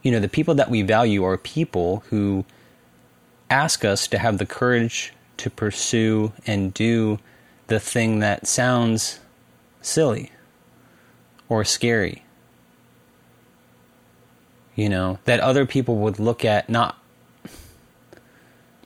you 0.07 0.12
know, 0.12 0.21
the 0.21 0.29
people 0.29 0.55
that 0.55 0.71
we 0.71 0.83
value 0.83 1.25
are 1.25 1.37
people 1.37 2.05
who 2.11 2.45
ask 3.51 3.85
us 3.85 4.07
to 4.07 4.19
have 4.19 4.38
the 4.38 4.47
courage 4.47 5.12
to 5.37 5.51
pursue 5.51 6.33
and 6.47 6.73
do 6.73 7.19
the 7.66 7.81
thing 7.81 8.21
that 8.21 8.47
sounds 8.47 9.19
silly 9.83 10.31
or 11.49 11.64
scary. 11.64 12.23
You 14.77 14.88
know, 14.88 15.19
that 15.25 15.40
other 15.40 15.66
people 15.66 15.97
would 15.97 16.21
look 16.21 16.45
at 16.45 16.69
not 16.69 16.97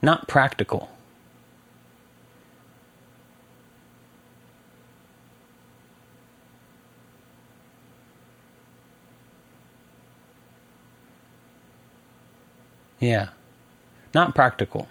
not 0.00 0.26
practical. 0.26 0.88
Yeah. 13.00 13.30
Not 14.14 14.34
practical. 14.34 14.88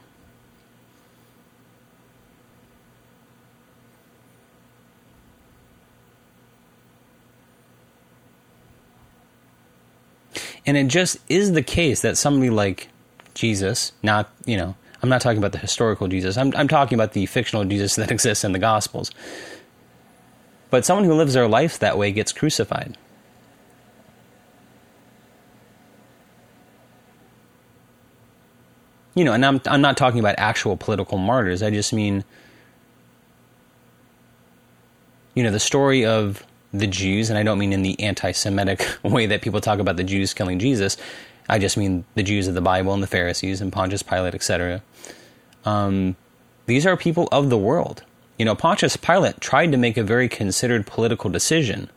And 10.66 10.78
it 10.78 10.88
just 10.88 11.18
is 11.30 11.54
the 11.54 11.64
case 11.64 12.02
that 12.02 12.18
somebody 12.18 12.50
like 12.50 12.90
Jesus, 13.34 13.92
not, 14.04 14.30
you 14.46 14.58
know, 14.58 14.76
I'm 15.02 15.10
not 15.10 15.22
talking 15.22 15.38
about 15.38 15.52
the 15.52 15.58
historical 15.58 16.08
Jesus. 16.08 16.38
I'm, 16.38 16.54
I'm 16.56 16.68
talking 16.68 16.96
about 16.96 17.14
the 17.14 17.26
fictional 17.26 17.64
Jesus 17.66 17.96
that 17.98 18.12
exists 18.12 18.44
in 18.44 18.52
the 18.52 18.60
Gospels. 18.60 19.12
But 20.70 20.86
someone 20.86 21.06
who 21.06 21.14
lives 21.14 21.34
their 21.34 21.48
life 21.48 21.80
that 21.80 21.98
way 21.98 22.12
gets 22.12 22.32
crucified. 22.32 22.98
You 29.16 29.26
know, 29.26 29.34
and 29.34 29.46
I'm, 29.46 29.62
I'm 29.66 29.82
not 29.82 29.98
talking 29.98 30.20
about 30.20 30.36
actual 30.38 30.78
political 30.78 31.18
martyrs. 31.18 31.64
I 31.64 31.72
just 31.72 31.94
mean, 31.94 32.24
you 35.34 35.44
know, 35.44 35.52
the 35.52 35.60
story 35.60 36.06
of 36.06 36.46
the 36.74 36.88
Jews, 36.88 37.30
and 37.30 37.38
I 37.38 37.44
don't 37.44 37.58
mean 37.58 37.74
in 37.74 37.82
the 37.82 38.00
anti 38.00 38.32
Semitic 38.32 38.88
way 39.04 39.26
that 39.26 39.42
people 39.42 39.62
talk 39.62 39.80
about 39.80 39.98
the 39.98 40.04
Jews 40.04 40.34
killing 40.34 40.60
Jesus. 40.60 40.98
I 41.48 41.58
just 41.58 41.78
mean 41.78 42.06
the 42.14 42.24
Jews 42.24 42.48
of 42.48 42.54
the 42.54 42.62
Bible 42.62 42.94
and 42.94 43.02
the 43.02 43.08
Pharisees 43.08 43.60
and 43.60 43.74
Pontius 43.74 44.04
Pilate, 44.04 44.36
etc. 44.36 44.84
Um, 45.66 46.16
these 46.68 46.86
are 46.86 46.96
people 46.96 47.28
of 47.32 47.50
the 47.50 47.58
world. 47.58 48.04
You 48.38 48.46
know, 48.46 48.56
Pontius 48.56 48.96
Pilate 48.96 49.42
tried 49.42 49.72
to 49.72 49.78
make 49.78 49.98
a 49.98 50.04
very 50.04 50.30
considered 50.30 50.86
political 50.86 51.30
decision 51.30 51.90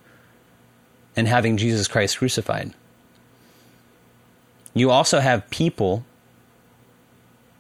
in 1.15 1.27
having 1.27 1.59
Jesus 1.59 1.87
Christ 1.87 2.19
crucified. 2.19 2.73
You 4.75 4.91
also 4.91 5.21
have 5.21 5.49
people 5.51 6.05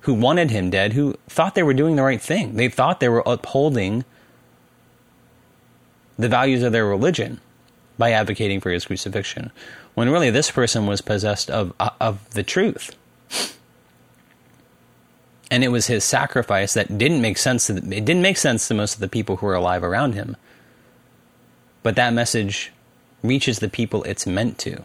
who 0.02 0.14
wanted 0.14 0.50
him 0.50 0.70
dead 0.70 0.92
who 0.92 1.14
thought 1.28 1.54
they 1.54 1.62
were 1.62 1.74
doing 1.74 1.96
the 1.96 2.02
right 2.02 2.20
thing. 2.20 2.54
They 2.56 2.68
thought 2.68 3.00
they 3.00 3.08
were 3.08 3.22
upholding 3.24 4.04
the 6.18 6.28
values 6.28 6.62
of 6.62 6.72
their 6.72 6.86
religion 6.86 7.40
by 7.98 8.10
advocating 8.10 8.60
for 8.60 8.70
his 8.70 8.84
crucifixion, 8.84 9.52
when 9.94 10.10
really 10.10 10.30
this 10.30 10.50
person 10.50 10.86
was 10.86 11.00
possessed 11.00 11.50
of, 11.50 11.72
uh, 11.78 11.90
of 12.00 12.28
the 12.30 12.42
truth. 12.42 12.96
And 15.50 15.62
it 15.62 15.68
was 15.68 15.86
his 15.86 16.02
sacrifice 16.02 16.74
that 16.74 16.96
didn't 16.98 17.20
make 17.20 17.38
sense 17.38 17.66
to 17.66 17.74
the, 17.74 17.96
it 17.96 18.04
didn't 18.04 18.22
make 18.22 18.38
sense 18.38 18.66
to 18.68 18.74
most 18.74 18.94
of 18.94 19.00
the 19.00 19.08
people 19.08 19.36
who 19.36 19.46
were 19.46 19.54
alive 19.54 19.84
around 19.84 20.14
him. 20.14 20.36
But 21.82 21.96
that 21.96 22.12
message 22.12 22.72
reaches 23.22 23.58
the 23.58 23.68
people 23.68 24.02
it's 24.04 24.26
meant 24.26 24.58
to 24.58 24.84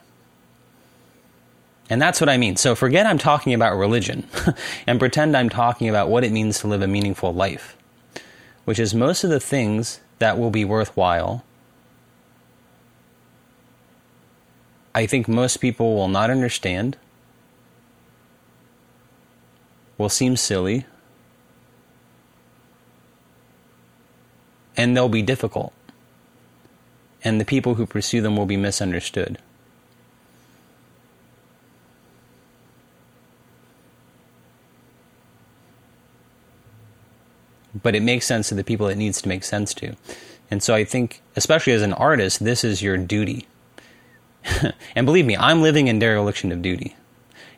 and 1.89 2.01
that's 2.01 2.19
what 2.19 2.29
i 2.29 2.37
mean 2.37 2.55
so 2.55 2.75
forget 2.75 3.05
i'm 3.05 3.17
talking 3.17 3.53
about 3.53 3.77
religion 3.77 4.27
and 4.87 4.99
pretend 4.99 5.35
i'm 5.35 5.49
talking 5.49 5.89
about 5.89 6.09
what 6.09 6.23
it 6.23 6.31
means 6.31 6.59
to 6.59 6.67
live 6.67 6.81
a 6.81 6.87
meaningful 6.87 7.33
life 7.33 7.77
which 8.65 8.79
is 8.79 8.93
most 8.93 9.23
of 9.23 9.29
the 9.29 9.39
things 9.39 9.99
that 10.19 10.37
will 10.37 10.51
be 10.51 10.65
worthwhile 10.65 11.43
i 14.93 15.05
think 15.05 15.27
most 15.27 15.57
people 15.57 15.95
will 15.95 16.07
not 16.07 16.29
understand 16.29 16.97
will 19.97 20.09
seem 20.09 20.35
silly 20.35 20.85
and 24.77 24.95
they'll 24.95 25.09
be 25.09 25.23
difficult. 25.23 25.73
And 27.23 27.41
the 27.41 27.45
people 27.45 27.75
who 27.75 27.87
pursue 27.87 28.21
them 28.21 28.37
will 28.37 28.45
be 28.45 28.55
misunderstood. 28.55 29.39
But 37.87 37.95
it 37.95 38.03
makes 38.03 38.25
sense 38.25 38.49
to 38.49 38.53
the 38.53 38.65
people 38.65 38.89
it 38.89 38.97
needs 38.97 39.21
to 39.21 39.29
make 39.29 39.45
sense 39.45 39.73
to. 39.75 39.95
And 40.51 40.61
so 40.61 40.75
I 40.75 40.83
think, 40.83 41.21
especially 41.37 41.71
as 41.71 41.81
an 41.81 41.93
artist, 41.93 42.43
this 42.43 42.65
is 42.65 42.81
your 42.81 42.97
duty. 42.97 43.47
and 44.93 45.05
believe 45.05 45.25
me, 45.25 45.37
I'm 45.37 45.61
living 45.61 45.87
in 45.87 45.97
dereliction 45.97 46.51
of 46.51 46.61
duty. 46.61 46.97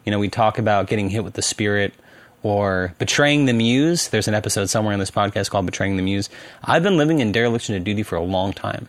You 0.05 0.11
know, 0.11 0.19
we 0.19 0.29
talk 0.29 0.59
about 0.59 0.85
getting 0.85 1.09
hit 1.09 1.23
with 1.23 1.33
the 1.33 1.41
spirit 1.41 1.95
or 2.43 2.93
Betraying 2.99 3.47
the 3.47 3.53
Muse. 3.53 4.07
There's 4.09 4.27
an 4.27 4.35
episode 4.35 4.69
somewhere 4.69 4.93
in 4.93 4.99
this 4.99 5.09
podcast 5.09 5.49
called 5.49 5.65
Betraying 5.65 5.97
the 5.97 6.03
Muse. 6.03 6.29
I've 6.63 6.83
been 6.83 6.95
living 6.95 7.21
in 7.21 7.31
dereliction 7.31 7.73
of 7.73 7.83
duty 7.83 8.03
for 8.03 8.15
a 8.15 8.21
long 8.21 8.53
time. 8.53 8.87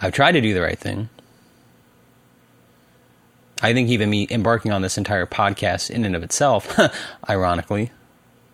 I've 0.00 0.12
tried 0.12 0.30
to 0.30 0.40
do 0.40 0.54
the 0.54 0.62
right 0.62 0.78
thing. 0.78 1.08
I 3.60 3.74
think 3.74 3.88
even 3.88 4.10
me 4.10 4.28
embarking 4.30 4.70
on 4.70 4.82
this 4.82 4.96
entire 4.96 5.26
podcast 5.26 5.90
in 5.90 6.04
and 6.04 6.14
of 6.14 6.22
itself, 6.22 6.78
ironically, 7.28 7.90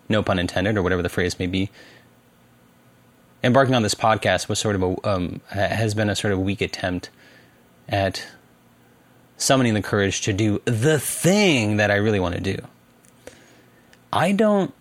no 0.09 0.23
pun 0.23 0.39
intended, 0.39 0.77
or 0.77 0.83
whatever 0.83 1.01
the 1.01 1.09
phrase 1.09 1.39
may 1.39 1.47
be, 1.47 1.69
embarking 3.43 3.75
on 3.75 3.83
this 3.83 3.95
podcast 3.95 4.49
was 4.49 4.59
sort 4.59 4.75
of 4.75 4.83
a 4.83 5.09
um, 5.09 5.41
has 5.49 5.93
been 5.93 6.09
a 6.09 6.15
sort 6.15 6.33
of 6.33 6.39
weak 6.39 6.61
attempt 6.61 7.09
at 7.87 8.27
summoning 9.37 9.73
the 9.73 9.81
courage 9.81 10.21
to 10.21 10.33
do 10.33 10.61
the 10.65 10.99
thing 10.99 11.77
that 11.77 11.91
I 11.91 11.95
really 11.95 12.19
want 12.19 12.35
to 12.35 12.41
do. 12.41 12.57
I 14.11 14.31
don't 14.31 14.73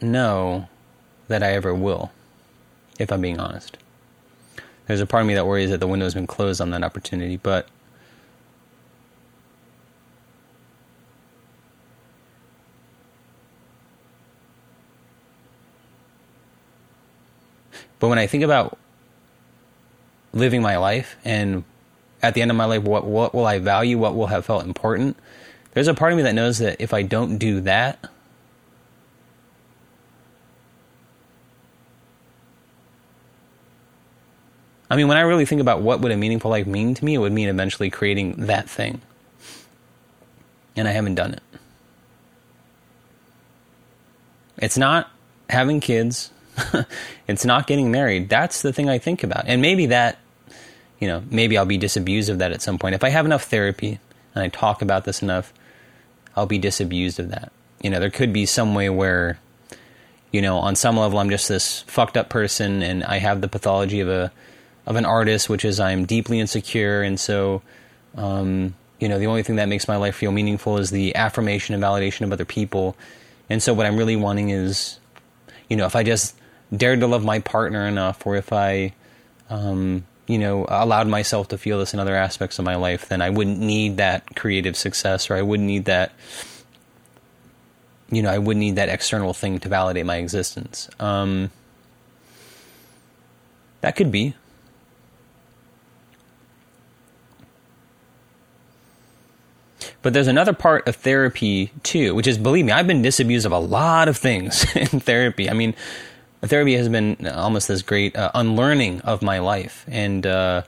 know 0.00 0.68
that 1.28 1.42
I 1.42 1.52
ever 1.52 1.74
will, 1.74 2.10
if 2.98 3.12
I'm 3.12 3.20
being 3.20 3.40
honest. 3.40 3.76
There's 4.86 5.00
a 5.00 5.06
part 5.06 5.22
of 5.22 5.26
me 5.26 5.34
that 5.34 5.46
worries 5.46 5.70
that 5.70 5.78
the 5.78 5.86
window's 5.86 6.14
been 6.14 6.26
closed 6.26 6.60
on 6.60 6.70
that 6.70 6.82
opportunity, 6.82 7.36
but 7.36 7.68
But 18.00 18.08
when 18.08 18.18
I 18.18 18.26
think 18.26 18.42
about 18.42 18.76
living 20.32 20.62
my 20.62 20.78
life 20.78 21.16
and 21.24 21.64
at 22.22 22.34
the 22.34 22.42
end 22.42 22.50
of 22.50 22.56
my 22.56 22.64
life, 22.64 22.82
what 22.82 23.04
what 23.04 23.34
will 23.34 23.46
I 23.46 23.58
value? 23.58 23.98
What 23.98 24.16
will 24.16 24.26
have 24.26 24.44
felt 24.44 24.64
important? 24.64 25.16
There's 25.72 25.88
a 25.88 25.94
part 25.94 26.12
of 26.12 26.16
me 26.16 26.24
that 26.24 26.34
knows 26.34 26.58
that 26.58 26.80
if 26.80 26.92
I 26.92 27.02
don't 27.02 27.38
do 27.38 27.60
that, 27.60 28.04
I 34.90 34.96
mean, 34.96 35.06
when 35.06 35.16
I 35.16 35.20
really 35.20 35.46
think 35.46 35.60
about 35.60 35.82
what 35.82 36.00
would 36.00 36.10
a 36.10 36.16
meaningful 36.16 36.50
life 36.50 36.66
mean 36.66 36.94
to 36.94 37.04
me, 37.04 37.14
it 37.14 37.18
would 37.18 37.32
mean 37.32 37.48
eventually 37.48 37.90
creating 37.90 38.46
that 38.46 38.68
thing. 38.68 39.00
And 40.74 40.88
I 40.88 40.90
haven't 40.90 41.14
done 41.14 41.34
it. 41.34 41.42
It's 44.58 44.76
not 44.76 45.08
having 45.48 45.80
kids. 45.80 46.32
it's 47.28 47.44
not 47.44 47.66
getting 47.66 47.90
married. 47.90 48.28
That's 48.28 48.62
the 48.62 48.72
thing 48.72 48.88
I 48.88 48.98
think 48.98 49.22
about. 49.22 49.44
And 49.46 49.62
maybe 49.62 49.86
that 49.86 50.18
you 51.00 51.08
know, 51.08 51.24
maybe 51.30 51.58
I'll 51.58 51.64
be 51.64 51.78
disabused 51.78 52.28
of 52.28 52.38
that 52.38 52.52
at 52.52 52.62
some 52.62 52.78
point. 52.78 52.94
If 52.94 53.02
I 53.02 53.08
have 53.08 53.24
enough 53.24 53.44
therapy 53.44 53.98
and 54.34 54.44
I 54.44 54.48
talk 54.48 54.82
about 54.82 55.04
this 55.04 55.22
enough, 55.22 55.52
I'll 56.36 56.46
be 56.46 56.58
disabused 56.58 57.18
of 57.18 57.30
that. 57.30 57.50
You 57.82 57.90
know, 57.90 57.98
there 57.98 58.10
could 58.10 58.32
be 58.32 58.44
some 58.44 58.74
way 58.74 58.90
where, 58.90 59.38
you 60.30 60.42
know, 60.42 60.58
on 60.58 60.76
some 60.76 60.98
level 60.98 61.18
I'm 61.18 61.30
just 61.30 61.48
this 61.48 61.80
fucked 61.82 62.18
up 62.18 62.28
person 62.28 62.82
and 62.82 63.02
I 63.02 63.16
have 63.16 63.40
the 63.40 63.48
pathology 63.48 64.00
of 64.00 64.08
a 64.08 64.30
of 64.86 64.96
an 64.96 65.04
artist, 65.04 65.48
which 65.48 65.64
is 65.64 65.80
I'm 65.80 66.04
deeply 66.04 66.38
insecure 66.38 67.02
and 67.02 67.18
so 67.18 67.62
um, 68.16 68.74
you 68.98 69.08
know, 69.08 69.18
the 69.18 69.26
only 69.26 69.42
thing 69.42 69.56
that 69.56 69.68
makes 69.68 69.88
my 69.88 69.96
life 69.96 70.16
feel 70.16 70.32
meaningful 70.32 70.76
is 70.76 70.90
the 70.90 71.16
affirmation 71.16 71.74
and 71.74 71.82
validation 71.82 72.22
of 72.22 72.32
other 72.32 72.44
people. 72.44 72.96
And 73.48 73.62
so 73.62 73.72
what 73.72 73.86
I'm 73.86 73.96
really 73.96 74.16
wanting 74.16 74.50
is, 74.50 74.98
you 75.70 75.76
know, 75.76 75.86
if 75.86 75.96
I 75.96 76.02
just 76.02 76.36
dared 76.74 77.00
to 77.00 77.06
love 77.06 77.24
my 77.24 77.38
partner 77.40 77.86
enough 77.86 78.26
or 78.26 78.36
if 78.36 78.52
I 78.52 78.92
um, 79.48 80.04
you 80.30 80.38
know, 80.38 80.64
allowed 80.68 81.08
myself 81.08 81.48
to 81.48 81.58
feel 81.58 81.80
this 81.80 81.92
in 81.92 81.98
other 81.98 82.14
aspects 82.14 82.60
of 82.60 82.64
my 82.64 82.76
life, 82.76 83.08
then 83.08 83.20
I 83.20 83.30
wouldn't 83.30 83.58
need 83.58 83.96
that 83.96 84.36
creative 84.36 84.76
success 84.76 85.28
or 85.28 85.34
I 85.34 85.42
wouldn't 85.42 85.66
need 85.66 85.86
that, 85.86 86.12
you 88.12 88.22
know, 88.22 88.30
I 88.30 88.38
wouldn't 88.38 88.60
need 88.60 88.76
that 88.76 88.88
external 88.88 89.34
thing 89.34 89.58
to 89.58 89.68
validate 89.68 90.06
my 90.06 90.18
existence. 90.18 90.88
Um, 91.00 91.50
that 93.80 93.96
could 93.96 94.12
be. 94.12 94.36
But 100.02 100.12
there's 100.12 100.28
another 100.28 100.52
part 100.52 100.86
of 100.86 100.94
therapy 100.94 101.72
too, 101.82 102.14
which 102.14 102.28
is, 102.28 102.38
believe 102.38 102.64
me, 102.64 102.70
I've 102.70 102.86
been 102.86 103.02
disabused 103.02 103.46
of 103.46 103.52
a 103.52 103.58
lot 103.58 104.06
of 104.06 104.16
things 104.16 104.64
in 104.76 105.00
therapy. 105.00 105.50
I 105.50 105.54
mean, 105.54 105.74
therapy 106.48 106.74
has 106.76 106.88
been 106.88 107.26
almost 107.26 107.68
this 107.68 107.82
great 107.82 108.16
uh, 108.16 108.30
unlearning 108.34 109.00
of 109.02 109.22
my 109.22 109.38
life. 109.38 109.84
And, 109.88 110.26
uh, 110.26 110.62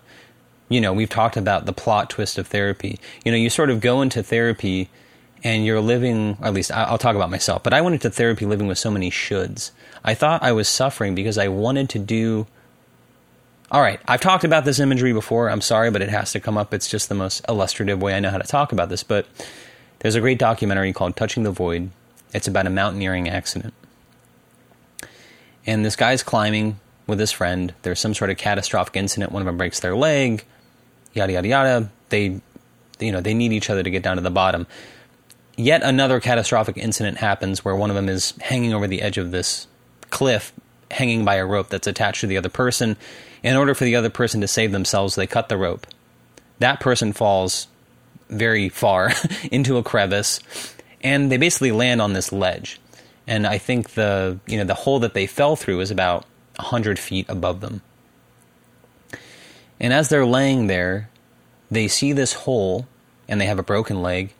you 0.68 0.80
know, 0.80 0.92
we've 0.92 1.08
talked 1.08 1.36
about 1.36 1.66
the 1.66 1.72
plot 1.72 2.10
twist 2.10 2.38
of 2.38 2.46
therapy. 2.46 2.98
You 3.24 3.32
know, 3.32 3.38
you 3.38 3.50
sort 3.50 3.70
of 3.70 3.80
go 3.80 4.02
into 4.02 4.22
therapy 4.22 4.90
and 5.44 5.64
you're 5.64 5.80
living, 5.80 6.36
at 6.42 6.54
least 6.54 6.70
I'll 6.70 6.98
talk 6.98 7.16
about 7.16 7.30
myself, 7.30 7.62
but 7.62 7.72
I 7.72 7.80
went 7.80 7.94
into 7.94 8.10
therapy 8.10 8.46
living 8.46 8.68
with 8.68 8.78
so 8.78 8.90
many 8.90 9.10
shoulds. 9.10 9.72
I 10.04 10.14
thought 10.14 10.42
I 10.42 10.52
was 10.52 10.68
suffering 10.68 11.14
because 11.14 11.36
I 11.36 11.48
wanted 11.48 11.88
to 11.90 11.98
do. 11.98 12.46
All 13.70 13.80
right, 13.80 14.00
I've 14.06 14.20
talked 14.20 14.44
about 14.44 14.64
this 14.64 14.78
imagery 14.78 15.12
before. 15.12 15.50
I'm 15.50 15.60
sorry, 15.60 15.90
but 15.90 16.02
it 16.02 16.10
has 16.10 16.30
to 16.32 16.40
come 16.40 16.56
up. 16.56 16.72
It's 16.72 16.88
just 16.88 17.08
the 17.08 17.14
most 17.14 17.44
illustrative 17.48 18.00
way 18.00 18.14
I 18.14 18.20
know 18.20 18.30
how 18.30 18.38
to 18.38 18.46
talk 18.46 18.70
about 18.70 18.88
this. 18.88 19.02
But 19.02 19.26
there's 20.00 20.14
a 20.14 20.20
great 20.20 20.38
documentary 20.38 20.92
called 20.92 21.16
Touching 21.16 21.42
the 21.42 21.50
Void. 21.50 21.90
It's 22.32 22.46
about 22.46 22.66
a 22.66 22.70
mountaineering 22.70 23.28
accident 23.28 23.74
and 25.66 25.84
this 25.84 25.96
guy's 25.96 26.22
climbing 26.22 26.78
with 27.06 27.18
his 27.18 27.32
friend. 27.32 27.74
There's 27.82 28.00
some 28.00 28.14
sort 28.14 28.30
of 28.30 28.36
catastrophic 28.36 28.96
incident. 28.96 29.32
One 29.32 29.42
of 29.42 29.46
them 29.46 29.56
breaks 29.56 29.80
their 29.80 29.94
leg. 29.94 30.44
yada 31.12 31.32
yada 31.32 31.48
yada. 31.48 31.90
They, 32.08 32.40
you 33.00 33.12
know, 33.12 33.20
they 33.20 33.34
need 33.34 33.52
each 33.52 33.70
other 33.70 33.82
to 33.82 33.90
get 33.90 34.02
down 34.02 34.16
to 34.16 34.22
the 34.22 34.30
bottom. 34.30 34.66
Yet 35.56 35.82
another 35.82 36.20
catastrophic 36.20 36.76
incident 36.76 37.18
happens 37.18 37.64
where 37.64 37.76
one 37.76 37.90
of 37.90 37.96
them 37.96 38.08
is 38.08 38.34
hanging 38.40 38.72
over 38.72 38.86
the 38.86 39.02
edge 39.02 39.18
of 39.18 39.30
this 39.30 39.66
cliff, 40.10 40.52
hanging 40.90 41.24
by 41.24 41.36
a 41.36 41.46
rope 41.46 41.68
that's 41.68 41.86
attached 41.86 42.22
to 42.22 42.26
the 42.26 42.38
other 42.38 42.48
person. 42.48 42.96
In 43.42 43.56
order 43.56 43.74
for 43.74 43.84
the 43.84 43.96
other 43.96 44.10
person 44.10 44.40
to 44.40 44.48
save 44.48 44.72
themselves, 44.72 45.14
they 45.14 45.26
cut 45.26 45.48
the 45.48 45.56
rope. 45.56 45.86
That 46.58 46.80
person 46.80 47.12
falls 47.12 47.66
very 48.30 48.68
far 48.68 49.12
into 49.50 49.76
a 49.76 49.82
crevice, 49.82 50.40
and 51.02 51.30
they 51.30 51.36
basically 51.36 51.72
land 51.72 52.00
on 52.00 52.12
this 52.12 52.32
ledge. 52.32 52.80
And 53.26 53.46
I 53.46 53.58
think 53.58 53.90
the 53.90 54.38
you 54.46 54.58
know 54.58 54.64
the 54.64 54.74
hole 54.74 54.98
that 55.00 55.14
they 55.14 55.26
fell 55.26 55.56
through 55.56 55.80
is 55.80 55.90
about 55.90 56.24
hundred 56.58 56.98
feet 56.98 57.26
above 57.28 57.60
them. 57.60 57.82
And 59.80 59.92
as 59.92 60.08
they're 60.08 60.26
laying 60.26 60.66
there, 60.66 61.08
they 61.70 61.88
see 61.88 62.12
this 62.12 62.32
hole, 62.34 62.86
and 63.28 63.40
they 63.40 63.46
have 63.46 63.58
a 63.58 63.62
broken 63.62 64.02
leg, 64.02 64.32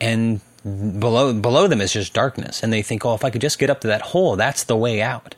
and 0.00 0.40
below 0.64 1.32
below 1.32 1.66
them 1.66 1.80
is 1.80 1.92
just 1.92 2.12
darkness. 2.12 2.62
And 2.62 2.72
they 2.72 2.82
think, 2.82 3.04
oh, 3.04 3.14
if 3.14 3.24
I 3.24 3.30
could 3.30 3.40
just 3.40 3.58
get 3.58 3.70
up 3.70 3.80
to 3.80 3.88
that 3.88 4.02
hole, 4.02 4.36
that's 4.36 4.64
the 4.64 4.76
way 4.76 5.02
out. 5.02 5.34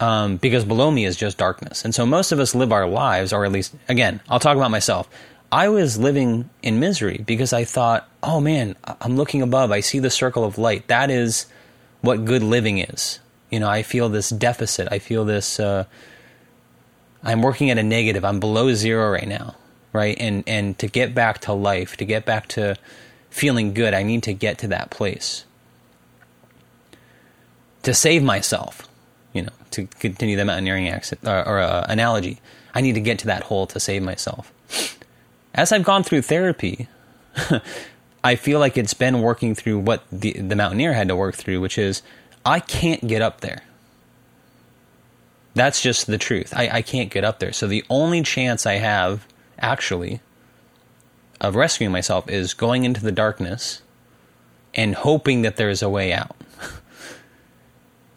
Um, 0.00 0.36
because 0.36 0.64
below 0.64 0.92
me 0.92 1.04
is 1.04 1.16
just 1.16 1.38
darkness. 1.38 1.84
And 1.84 1.92
so 1.92 2.06
most 2.06 2.30
of 2.30 2.38
us 2.38 2.54
live 2.54 2.70
our 2.70 2.86
lives, 2.86 3.32
or 3.32 3.44
at 3.44 3.50
least, 3.50 3.74
again, 3.88 4.20
I'll 4.28 4.38
talk 4.38 4.56
about 4.56 4.70
myself. 4.70 5.08
I 5.50 5.68
was 5.68 5.98
living 5.98 6.50
in 6.62 6.78
misery 6.78 7.22
because 7.26 7.52
I 7.52 7.64
thought, 7.64 8.08
oh 8.22 8.40
man, 8.40 8.76
I'm 9.00 9.16
looking 9.16 9.40
above. 9.40 9.70
I 9.70 9.80
see 9.80 9.98
the 9.98 10.10
circle 10.10 10.44
of 10.44 10.58
light. 10.58 10.88
That 10.88 11.10
is 11.10 11.46
what 12.02 12.24
good 12.24 12.42
living 12.42 12.78
is. 12.78 13.18
You 13.50 13.60
know, 13.60 13.68
I 13.68 13.82
feel 13.82 14.10
this 14.10 14.28
deficit. 14.28 14.88
I 14.90 14.98
feel 14.98 15.24
this. 15.24 15.58
Uh, 15.58 15.84
I'm 17.22 17.40
working 17.40 17.70
at 17.70 17.78
a 17.78 17.82
negative. 17.82 18.24
I'm 18.24 18.40
below 18.40 18.74
zero 18.74 19.10
right 19.10 19.26
now, 19.26 19.56
right? 19.92 20.16
And 20.20 20.44
and 20.46 20.78
to 20.80 20.86
get 20.86 21.14
back 21.14 21.38
to 21.42 21.54
life, 21.54 21.96
to 21.96 22.04
get 22.04 22.26
back 22.26 22.48
to 22.48 22.76
feeling 23.30 23.72
good, 23.72 23.94
I 23.94 24.02
need 24.02 24.22
to 24.24 24.34
get 24.34 24.58
to 24.58 24.68
that 24.68 24.90
place. 24.90 25.44
To 27.84 27.94
save 27.94 28.22
myself, 28.22 28.86
you 29.32 29.42
know, 29.42 29.52
to 29.70 29.86
continue 29.86 30.36
the 30.36 30.44
mountaineering 30.44 30.88
accent, 30.88 31.26
or, 31.26 31.48
or 31.48 31.58
uh, 31.60 31.86
analogy, 31.88 32.40
I 32.74 32.82
need 32.82 32.94
to 32.94 33.00
get 33.00 33.18
to 33.20 33.26
that 33.28 33.44
hole 33.44 33.66
to 33.68 33.80
save 33.80 34.02
myself 34.02 34.52
as 35.58 35.72
I've 35.72 35.82
gone 35.82 36.04
through 36.04 36.22
therapy, 36.22 36.86
I 38.24 38.36
feel 38.36 38.60
like 38.60 38.78
it's 38.78 38.94
been 38.94 39.20
working 39.22 39.56
through 39.56 39.80
what 39.80 40.04
the, 40.12 40.32
the 40.34 40.54
mountaineer 40.54 40.92
had 40.92 41.08
to 41.08 41.16
work 41.16 41.34
through, 41.34 41.60
which 41.60 41.76
is 41.76 42.00
I 42.46 42.60
can't 42.60 43.08
get 43.08 43.22
up 43.22 43.40
there. 43.40 43.64
That's 45.54 45.82
just 45.82 46.06
the 46.06 46.16
truth. 46.16 46.54
I, 46.54 46.68
I 46.74 46.82
can't 46.82 47.10
get 47.10 47.24
up 47.24 47.40
there. 47.40 47.52
So 47.52 47.66
the 47.66 47.84
only 47.90 48.22
chance 48.22 48.66
I 48.66 48.74
have, 48.74 49.26
actually, 49.58 50.20
of 51.40 51.56
rescuing 51.56 51.90
myself 51.90 52.30
is 52.30 52.54
going 52.54 52.84
into 52.84 53.00
the 53.00 53.10
darkness 53.10 53.82
and 54.76 54.94
hoping 54.94 55.42
that 55.42 55.56
there's 55.56 55.82
a 55.82 55.88
way 55.88 56.12
out. 56.12 56.36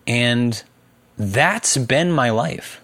and 0.06 0.64
that's 1.18 1.76
been 1.76 2.12
my 2.12 2.30
life. 2.30 2.81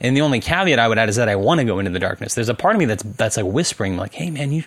And 0.00 0.16
the 0.16 0.22
only 0.22 0.40
caveat 0.40 0.78
I 0.78 0.88
would 0.88 0.98
add 0.98 1.08
is 1.08 1.16
that 1.16 1.28
I 1.28 1.36
want 1.36 1.58
to 1.60 1.64
go 1.64 1.78
into 1.78 1.90
the 1.90 1.98
darkness. 1.98 2.34
There's 2.34 2.48
a 2.48 2.54
part 2.54 2.74
of 2.74 2.78
me 2.78 2.86
that's 2.86 3.02
that's 3.02 3.36
like 3.36 3.46
whispering, 3.46 3.96
like, 3.96 4.14
"Hey, 4.14 4.30
man, 4.30 4.52
you 4.52 4.64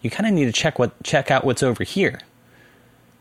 you 0.00 0.10
kind 0.10 0.26
of 0.26 0.32
need 0.32 0.46
to 0.46 0.52
check 0.52 0.78
what 0.78 1.02
check 1.02 1.30
out 1.30 1.44
what's 1.44 1.62
over 1.62 1.84
here. 1.84 2.20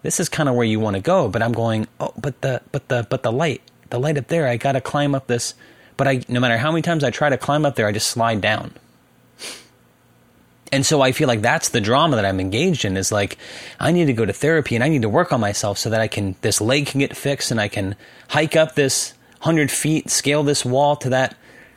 This 0.01 0.19
is 0.19 0.29
kind 0.29 0.49
of 0.49 0.55
where 0.55 0.65
you 0.65 0.79
want 0.79 0.95
to 0.95 1.01
go." 1.01 1.27
But 1.27 1.41
I'm 1.41 1.53
going, 1.53 1.87
"Oh, 1.99 2.13
but 2.17 2.41
the 2.41 2.61
but 2.71 2.87
the 2.87 3.05
but 3.09 3.23
the 3.23 3.31
light, 3.31 3.61
the 3.89 3.99
light 3.99 4.17
up 4.17 4.27
there. 4.27 4.47
I 4.47 4.57
got 4.57 4.73
to 4.73 4.81
climb 4.81 5.15
up 5.15 5.27
this." 5.27 5.53
But 5.95 6.07
I, 6.07 6.21
no 6.27 6.39
matter 6.39 6.57
how 6.57 6.71
many 6.71 6.81
times 6.81 7.03
I 7.03 7.11
try 7.11 7.29
to 7.29 7.37
climb 7.37 7.65
up 7.65 7.75
there, 7.75 7.87
I 7.87 7.91
just 7.91 8.07
slide 8.07 8.41
down. 8.41 8.73
And 10.71 10.83
so 10.83 11.01
I 11.01 11.11
feel 11.11 11.27
like 11.27 11.41
that's 11.41 11.69
the 11.69 11.79
drama 11.79 12.15
that 12.15 12.25
I'm 12.25 12.39
engaged 12.39 12.83
in 12.83 12.97
is 12.97 13.11
like, 13.11 13.37
I 13.79 13.91
need 13.91 14.05
to 14.05 14.13
go 14.13 14.25
to 14.25 14.33
therapy 14.33 14.73
and 14.73 14.83
I 14.83 14.89
need 14.89 15.03
to 15.03 15.09
work 15.09 15.31
on 15.31 15.39
myself 15.39 15.77
so 15.77 15.91
that 15.91 16.01
I 16.01 16.07
can, 16.07 16.35
this 16.41 16.59
leg 16.59 16.87
can 16.87 16.99
get 16.99 17.15
fixed 17.15 17.51
and 17.51 17.61
I 17.61 17.67
can 17.67 17.95
hike 18.27 18.55
up 18.55 18.73
this 18.73 19.13
hundred 19.43 19.69
feet, 19.69 20.09
scale 20.09 20.41
this 20.41 20.63
wall 20.63 20.95
to 20.95 21.09
that 21.09 21.35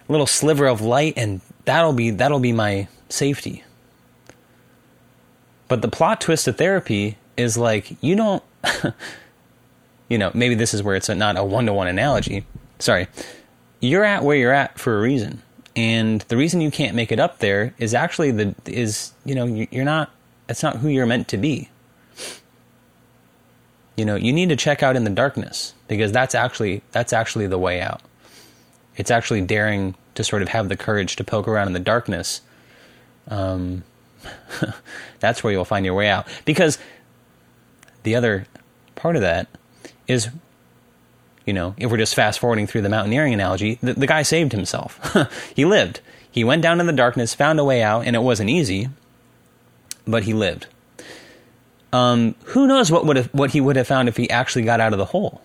little 0.09 0.27
sliver 0.27 0.67
of 0.67 0.81
light, 0.81 1.15
and 1.17 1.41
that'll 1.65 1.93
be 1.93 2.11
that'll 2.11 2.41
be 2.41 2.53
my 2.53 2.87
safety. 3.09 3.65
But 5.69 5.83
the 5.83 5.89
plot 5.89 6.21
twist 6.21 6.47
of 6.47 6.57
therapy 6.57 7.19
is 7.37 7.59
like 7.59 7.97
you 8.01 8.15
don't, 8.15 8.43
you 10.09 10.17
know, 10.17 10.31
maybe 10.33 10.55
this 10.55 10.75
is 10.75 10.83
where 10.83 10.95
it's 10.95 11.09
not 11.09 11.37
a 11.37 11.43
one 11.43 11.67
to 11.67 11.73
one 11.73 11.89
analogy. 11.89 12.47
Sorry, 12.79 13.09
you're 13.81 14.05
at 14.05 14.23
where 14.23 14.37
you're 14.37 14.53
at 14.53 14.79
for 14.79 14.97
a 14.97 15.01
reason, 15.01 15.43
and 15.75 16.21
the 16.23 16.37
reason 16.37 16.61
you 16.61 16.71
can't 16.71 16.95
make 16.95 17.11
it 17.11 17.19
up 17.19 17.39
there 17.39 17.75
is 17.79 17.95
actually 17.95 18.31
the 18.31 18.55
is 18.65 19.13
you 19.25 19.35
know 19.35 19.45
you're 19.45 19.85
not. 19.85 20.11
It's 20.49 20.63
not 20.63 20.77
who 20.77 20.89
you're 20.89 21.07
meant 21.07 21.27
to 21.29 21.37
be. 21.37 21.69
You 23.97 24.05
know, 24.05 24.15
you 24.15 24.33
need 24.33 24.51
to 24.51 24.57
check 24.57 24.85
out 24.85 24.95
in 24.95 25.03
the 25.03 25.11
darkness 25.11 25.75
because 25.89 26.13
that's 26.13 26.35
actually 26.35 26.83
that's 26.93 27.13
actually 27.13 27.47
the 27.47 27.59
way 27.59 27.81
out. 27.81 28.01
It's 28.97 29.11
actually 29.11 29.43
daring 29.43 29.95
to 30.15 30.25
sort 30.25 30.43
of 30.43 30.49
have 30.49 30.69
the 30.69 30.77
courage 30.77 31.17
to 31.17 31.25
poke 31.25 31.47
around 31.47 31.69
in 31.69 31.73
the 31.73 31.81
darkness. 31.81 32.41
Um, 33.29 33.85
that's 35.21 35.45
where 35.45 35.53
you'll 35.53 35.65
find 35.65 35.85
your 35.85 35.95
way 35.95 36.09
out. 36.09 36.27
Because 36.45 36.79
the 38.03 38.15
other 38.15 38.47
part 38.95 39.17
of 39.17 39.23
that 39.23 39.49
is, 40.09 40.31
you 41.45 41.53
know, 41.53 41.75
if 41.77 41.91
we're 41.91 41.99
just 41.99 42.15
fast 42.15 42.39
forwarding 42.39 42.67
through 42.67 42.83
the 42.83 42.89
mountaineering 42.89 43.35
analogy, 43.35 43.79
the, 43.83 43.93
the 43.93 44.07
guy 44.07 44.23
saved 44.23 44.53
himself. 44.53 44.99
he 45.55 45.65
lived. 45.65 46.01
He 46.31 46.45
went 46.45 46.63
down 46.63 46.81
in 46.81 46.87
the 46.87 46.93
darkness, 46.93 47.35
found 47.35 47.61
a 47.61 47.65
way 47.65 47.83
out, 47.83 48.07
and 48.07 48.17
it 48.17 48.21
wasn't 48.21 48.51
easy, 48.51 48.89
but 50.07 50.25
he 50.25 50.35
lived. 50.35 50.67
Um, 51.93 52.35
who 52.47 52.67
knows 52.67 52.91
what 52.91 53.07
would 53.07 53.17
have, 53.17 53.27
what 53.33 53.53
he 53.53 53.61
would 53.61 53.77
have 53.77 53.87
found 53.87 54.09
if 54.09 54.17
he 54.17 54.29
actually 54.29 54.65
got 54.65 54.81
out 54.81 54.93
of 54.93 54.99
the 54.99 55.07
hole? 55.07 55.41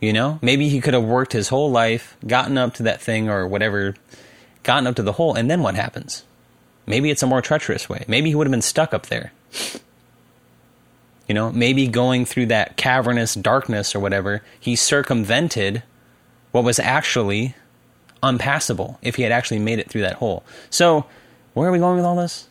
You 0.00 0.14
know, 0.14 0.38
maybe 0.40 0.68
he 0.70 0.80
could 0.80 0.94
have 0.94 1.04
worked 1.04 1.34
his 1.34 1.48
whole 1.48 1.70
life, 1.70 2.16
gotten 2.26 2.56
up 2.56 2.74
to 2.74 2.82
that 2.84 3.02
thing 3.02 3.28
or 3.28 3.46
whatever, 3.46 3.94
gotten 4.62 4.86
up 4.86 4.96
to 4.96 5.02
the 5.02 5.12
hole, 5.12 5.34
and 5.34 5.50
then 5.50 5.62
what 5.62 5.74
happens? 5.74 6.24
Maybe 6.86 7.10
it's 7.10 7.22
a 7.22 7.26
more 7.26 7.42
treacherous 7.42 7.88
way. 7.88 8.04
Maybe 8.08 8.30
he 8.30 8.34
would 8.34 8.46
have 8.46 8.50
been 8.50 8.62
stuck 8.62 8.94
up 8.94 9.06
there. 9.06 9.32
You 11.28 11.34
know, 11.34 11.52
maybe 11.52 11.86
going 11.86 12.24
through 12.24 12.46
that 12.46 12.76
cavernous 12.76 13.34
darkness 13.34 13.94
or 13.94 14.00
whatever, 14.00 14.42
he 14.58 14.74
circumvented 14.74 15.82
what 16.50 16.64
was 16.64 16.78
actually 16.78 17.54
unpassable 18.22 18.98
if 19.02 19.16
he 19.16 19.22
had 19.22 19.32
actually 19.32 19.60
made 19.60 19.78
it 19.78 19.88
through 19.88 20.00
that 20.00 20.14
hole. 20.14 20.42
So, 20.70 21.06
where 21.54 21.68
are 21.68 21.72
we 21.72 21.78
going 21.78 21.96
with 21.96 22.06
all 22.06 22.16
this? 22.16 22.48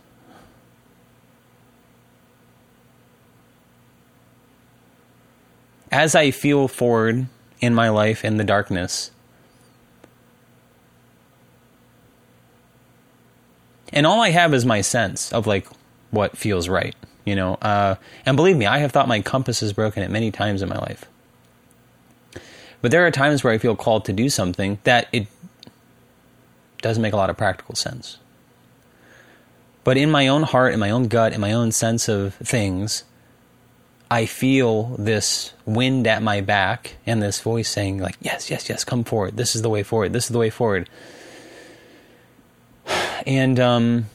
As 5.91 6.13
I 6.15 6.29
feel 6.29 6.67
forward 6.67 7.27
in 7.59 7.73
my 7.73 7.89
life 7.89 8.23
in 8.23 8.37
the 8.37 8.43
darkness. 8.43 9.11
And 13.91 14.05
all 14.05 14.21
I 14.21 14.29
have 14.29 14.53
is 14.53 14.65
my 14.65 14.81
sense 14.81 15.33
of 15.33 15.47
like 15.47 15.67
what 16.11 16.37
feels 16.37 16.69
right, 16.69 16.95
you 17.25 17.35
know. 17.35 17.55
Uh, 17.55 17.95
and 18.25 18.35
believe 18.37 18.55
me, 18.55 18.65
I 18.65 18.79
have 18.79 18.91
thought 18.91 19.07
my 19.07 19.21
compass 19.21 19.61
is 19.63 19.73
broken 19.73 20.03
at 20.03 20.11
many 20.11 20.31
times 20.31 20.61
in 20.61 20.69
my 20.69 20.77
life. 20.77 21.05
But 22.81 22.91
there 22.91 23.05
are 23.05 23.11
times 23.11 23.43
where 23.43 23.51
I 23.51 23.57
feel 23.57 23.75
called 23.75 24.05
to 24.05 24.13
do 24.13 24.29
something 24.29 24.79
that 24.83 25.07
it 25.11 25.27
doesn't 26.81 27.01
make 27.01 27.13
a 27.13 27.17
lot 27.17 27.29
of 27.29 27.37
practical 27.37 27.75
sense. 27.75 28.17
But 29.83 29.97
in 29.97 30.11
my 30.11 30.27
own 30.27 30.43
heart, 30.43 30.73
in 30.73 30.79
my 30.79 30.91
own 30.91 31.07
gut, 31.07 31.33
in 31.33 31.41
my 31.41 31.51
own 31.51 31.71
sense 31.71 32.07
of 32.07 32.35
things, 32.35 33.03
I 34.11 34.25
feel 34.25 34.95
this 34.97 35.53
wind 35.65 36.07
at 36.07 36.23
my 36.23 36.41
back 36.41 36.95
and 37.05 37.21
this 37.21 37.39
voice 37.41 37.69
saying, 37.69 37.99
like, 37.99 38.15
yes, 38.21 38.49
yes, 38.49 38.67
yes, 38.67 38.83
come 38.83 39.03
forward. 39.03 39.37
This 39.37 39.55
is 39.55 39.61
the 39.61 39.69
way 39.69 39.83
forward. 39.83 40.13
This 40.13 40.25
is 40.25 40.29
the 40.29 40.39
way 40.39 40.49
forward. 40.49 40.89
And, 43.27 43.59
um, 43.59 44.05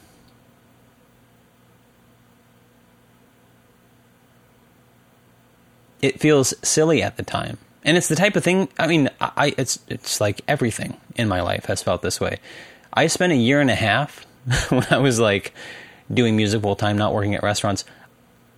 it 6.01 6.19
feels 6.19 6.55
silly 6.67 7.03
at 7.03 7.15
the 7.15 7.23
time. 7.23 7.59
And 7.83 7.97
it's 7.97 8.07
the 8.07 8.15
type 8.15 8.35
of 8.35 8.43
thing, 8.43 8.67
I 8.79 8.87
mean, 8.87 9.11
I, 9.21 9.53
it's, 9.59 9.79
it's 9.87 10.19
like 10.19 10.41
everything 10.47 10.97
in 11.15 11.27
my 11.27 11.41
life 11.41 11.65
has 11.65 11.83
felt 11.83 12.01
this 12.01 12.19
way. 12.19 12.39
I 12.91 13.05
spent 13.05 13.31
a 13.31 13.35
year 13.35 13.61
and 13.61 13.69
a 13.69 13.75
half 13.75 14.25
when 14.69 14.87
I 14.89 14.97
was 14.97 15.19
like 15.19 15.53
doing 16.11 16.35
music 16.35 16.63
full 16.63 16.75
time, 16.75 16.97
not 16.97 17.13
working 17.13 17.35
at 17.35 17.43
restaurants 17.43 17.85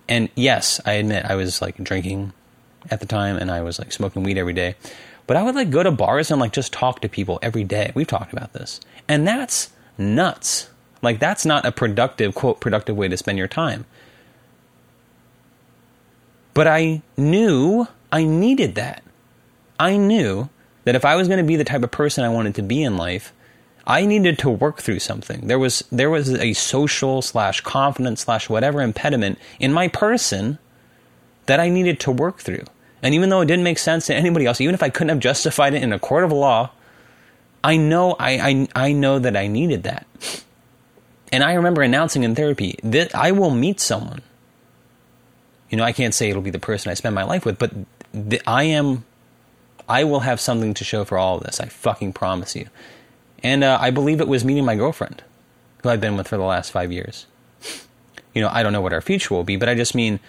and 0.08 0.28
yes, 0.34 0.80
I 0.86 0.92
admit 0.92 1.24
I 1.24 1.34
was 1.34 1.60
like 1.60 1.76
drinking 1.82 2.32
at 2.90 3.00
the 3.00 3.06
time 3.06 3.36
and 3.36 3.50
I 3.50 3.60
was 3.62 3.78
like 3.78 3.92
smoking 3.92 4.22
weed 4.22 4.38
every 4.38 4.52
day. 4.52 4.74
But 5.26 5.36
I 5.36 5.42
would 5.42 5.54
like 5.54 5.70
go 5.70 5.82
to 5.82 5.90
bars 5.90 6.30
and 6.30 6.40
like 6.40 6.52
just 6.52 6.72
talk 6.72 7.00
to 7.02 7.08
people 7.08 7.38
every 7.42 7.64
day. 7.64 7.92
We've 7.94 8.06
talked 8.06 8.32
about 8.32 8.54
this. 8.54 8.80
And 9.06 9.28
that's 9.28 9.70
nuts. 9.98 10.70
Like 11.02 11.18
that's 11.18 11.44
not 11.44 11.66
a 11.66 11.72
productive, 11.72 12.34
quote, 12.34 12.60
productive 12.60 12.96
way 12.96 13.08
to 13.08 13.16
spend 13.16 13.36
your 13.36 13.48
time. 13.48 13.84
But 16.54 16.66
I 16.66 17.02
knew 17.16 17.86
I 18.10 18.24
needed 18.24 18.74
that. 18.76 19.02
I 19.78 19.96
knew 19.96 20.48
that 20.84 20.96
if 20.96 21.04
I 21.04 21.14
was 21.14 21.28
going 21.28 21.38
to 21.38 21.46
be 21.46 21.56
the 21.56 21.64
type 21.64 21.82
of 21.82 21.90
person 21.90 22.24
I 22.24 22.30
wanted 22.30 22.54
to 22.56 22.62
be 22.62 22.82
in 22.82 22.96
life, 22.96 23.32
I 23.88 24.04
needed 24.04 24.38
to 24.40 24.50
work 24.50 24.82
through 24.82 24.98
something. 24.98 25.46
There 25.46 25.58
was 25.58 25.82
there 25.90 26.10
was 26.10 26.34
a 26.34 26.52
social 26.52 27.22
slash 27.22 27.62
confidence 27.62 28.20
slash 28.20 28.50
whatever 28.50 28.82
impediment 28.82 29.38
in 29.58 29.72
my 29.72 29.88
person 29.88 30.58
that 31.46 31.58
I 31.58 31.70
needed 31.70 31.98
to 32.00 32.12
work 32.12 32.38
through. 32.38 32.64
And 33.02 33.14
even 33.14 33.30
though 33.30 33.40
it 33.40 33.46
didn't 33.46 33.64
make 33.64 33.78
sense 33.78 34.06
to 34.06 34.14
anybody 34.14 34.44
else, 34.44 34.60
even 34.60 34.74
if 34.74 34.82
I 34.82 34.90
couldn't 34.90 35.08
have 35.08 35.20
justified 35.20 35.72
it 35.72 35.82
in 35.82 35.94
a 35.94 35.98
court 35.98 36.24
of 36.24 36.32
law, 36.32 36.70
I 37.64 37.78
know 37.78 38.14
I, 38.18 38.68
I, 38.74 38.88
I 38.88 38.92
know 38.92 39.18
that 39.18 39.36
I 39.36 39.46
needed 39.46 39.84
that. 39.84 40.06
And 41.32 41.42
I 41.42 41.54
remember 41.54 41.80
announcing 41.80 42.24
in 42.24 42.34
therapy 42.34 42.78
that 42.82 43.14
I 43.14 43.32
will 43.32 43.50
meet 43.50 43.80
someone. 43.80 44.20
You 45.70 45.78
know, 45.78 45.84
I 45.84 45.92
can't 45.92 46.14
say 46.14 46.28
it'll 46.28 46.42
be 46.42 46.50
the 46.50 46.58
person 46.58 46.90
I 46.90 46.94
spend 46.94 47.14
my 47.14 47.24
life 47.24 47.46
with, 47.46 47.58
but 47.58 47.72
th- 48.12 48.42
I 48.46 48.64
am, 48.64 49.04
I 49.88 50.04
will 50.04 50.20
have 50.20 50.40
something 50.40 50.74
to 50.74 50.84
show 50.84 51.04
for 51.04 51.16
all 51.16 51.38
of 51.38 51.44
this. 51.44 51.60
I 51.60 51.66
fucking 51.66 52.12
promise 52.14 52.54
you. 52.56 52.68
And 53.42 53.62
uh, 53.62 53.78
I 53.80 53.90
believe 53.90 54.20
it 54.20 54.28
was 54.28 54.44
meeting 54.44 54.64
my 54.64 54.76
girlfriend, 54.76 55.22
who 55.82 55.88
I've 55.88 56.00
been 56.00 56.16
with 56.16 56.28
for 56.28 56.36
the 56.36 56.44
last 56.44 56.70
five 56.72 56.92
years. 56.92 57.26
You 58.34 58.42
know, 58.42 58.48
I 58.50 58.62
don't 58.62 58.72
know 58.72 58.80
what 58.80 58.92
our 58.92 59.00
future 59.00 59.34
will 59.34 59.44
be, 59.44 59.56
but 59.56 59.68
I 59.68 59.74
just 59.74 59.94
mean 59.94 60.20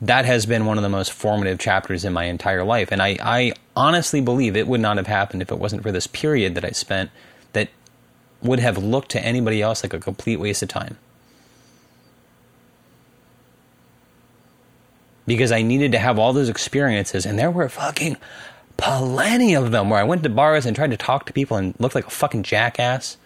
that 0.00 0.24
has 0.24 0.46
been 0.46 0.64
one 0.64 0.78
of 0.78 0.82
the 0.82 0.88
most 0.88 1.12
formative 1.12 1.58
chapters 1.58 2.04
in 2.04 2.12
my 2.12 2.24
entire 2.24 2.64
life. 2.64 2.92
And 2.92 3.02
I, 3.02 3.16
I 3.20 3.52
honestly 3.76 4.20
believe 4.20 4.56
it 4.56 4.68
would 4.68 4.80
not 4.80 4.96
have 4.96 5.06
happened 5.06 5.42
if 5.42 5.50
it 5.50 5.58
wasn't 5.58 5.82
for 5.82 5.92
this 5.92 6.06
period 6.06 6.54
that 6.54 6.64
I 6.64 6.70
spent 6.70 7.10
that 7.52 7.68
would 8.42 8.60
have 8.60 8.78
looked 8.78 9.10
to 9.10 9.24
anybody 9.24 9.60
else 9.60 9.82
like 9.82 9.92
a 9.92 9.98
complete 9.98 10.36
waste 10.36 10.62
of 10.62 10.68
time. 10.68 10.96
Because 15.26 15.52
I 15.52 15.60
needed 15.60 15.92
to 15.92 15.98
have 15.98 16.18
all 16.18 16.32
those 16.32 16.48
experiences, 16.48 17.26
and 17.26 17.38
there 17.38 17.50
were 17.50 17.68
fucking 17.68 18.16
plenty 18.78 19.54
of 19.54 19.70
them 19.70 19.90
where 19.90 20.00
I 20.00 20.04
went 20.04 20.22
to 20.22 20.30
bars 20.30 20.64
and 20.64 20.74
tried 20.74 20.92
to 20.92 20.96
talk 20.96 21.26
to 21.26 21.32
people 21.34 21.58
and 21.58 21.74
looked 21.78 21.94
like 21.94 22.06
a 22.06 22.10
fucking 22.10 22.44
jackass. 22.44 23.18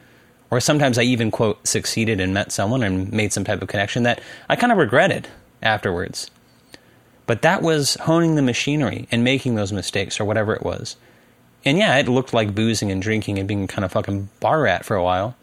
Or 0.51 0.61
sometimes 0.61 0.99
I 0.99 1.03
even, 1.03 1.31
quote, 1.31 1.67
succeeded 1.67 2.21
and 2.21 2.35
met 2.35 2.53
someone 2.53 2.83
and 2.83 3.11
made 3.13 3.33
some 3.33 3.45
type 3.45 3.63
of 3.63 3.69
connection 3.69 4.03
that 4.03 4.21
I 4.49 4.57
kind 4.57 4.73
of 4.73 4.79
regretted 4.79 5.29
afterwards. 5.63 6.31
But 7.27 7.43
that 7.43 7.63
was 7.63 7.95
honing 7.95 8.35
the 8.35 8.43
machinery 8.43 9.07
and 9.11 9.23
making 9.25 9.55
those 9.55 9.73
mistakes 9.73 10.21
or 10.21 10.25
whatever 10.25 10.53
it 10.53 10.63
was. 10.63 10.97
And 11.65 11.79
yeah, 11.79 11.97
it 11.97 12.09
looked 12.09 12.35
like 12.35 12.55
boozing 12.55 12.91
and 12.91 13.01
drinking 13.01 13.39
and 13.39 13.47
being 13.47 13.67
kind 13.67 13.85
of 13.85 13.93
fucking 13.93 14.29
bar 14.41 14.63
rat 14.63 14.85
for 14.85 14.97
a 14.97 15.05
while. 15.05 15.37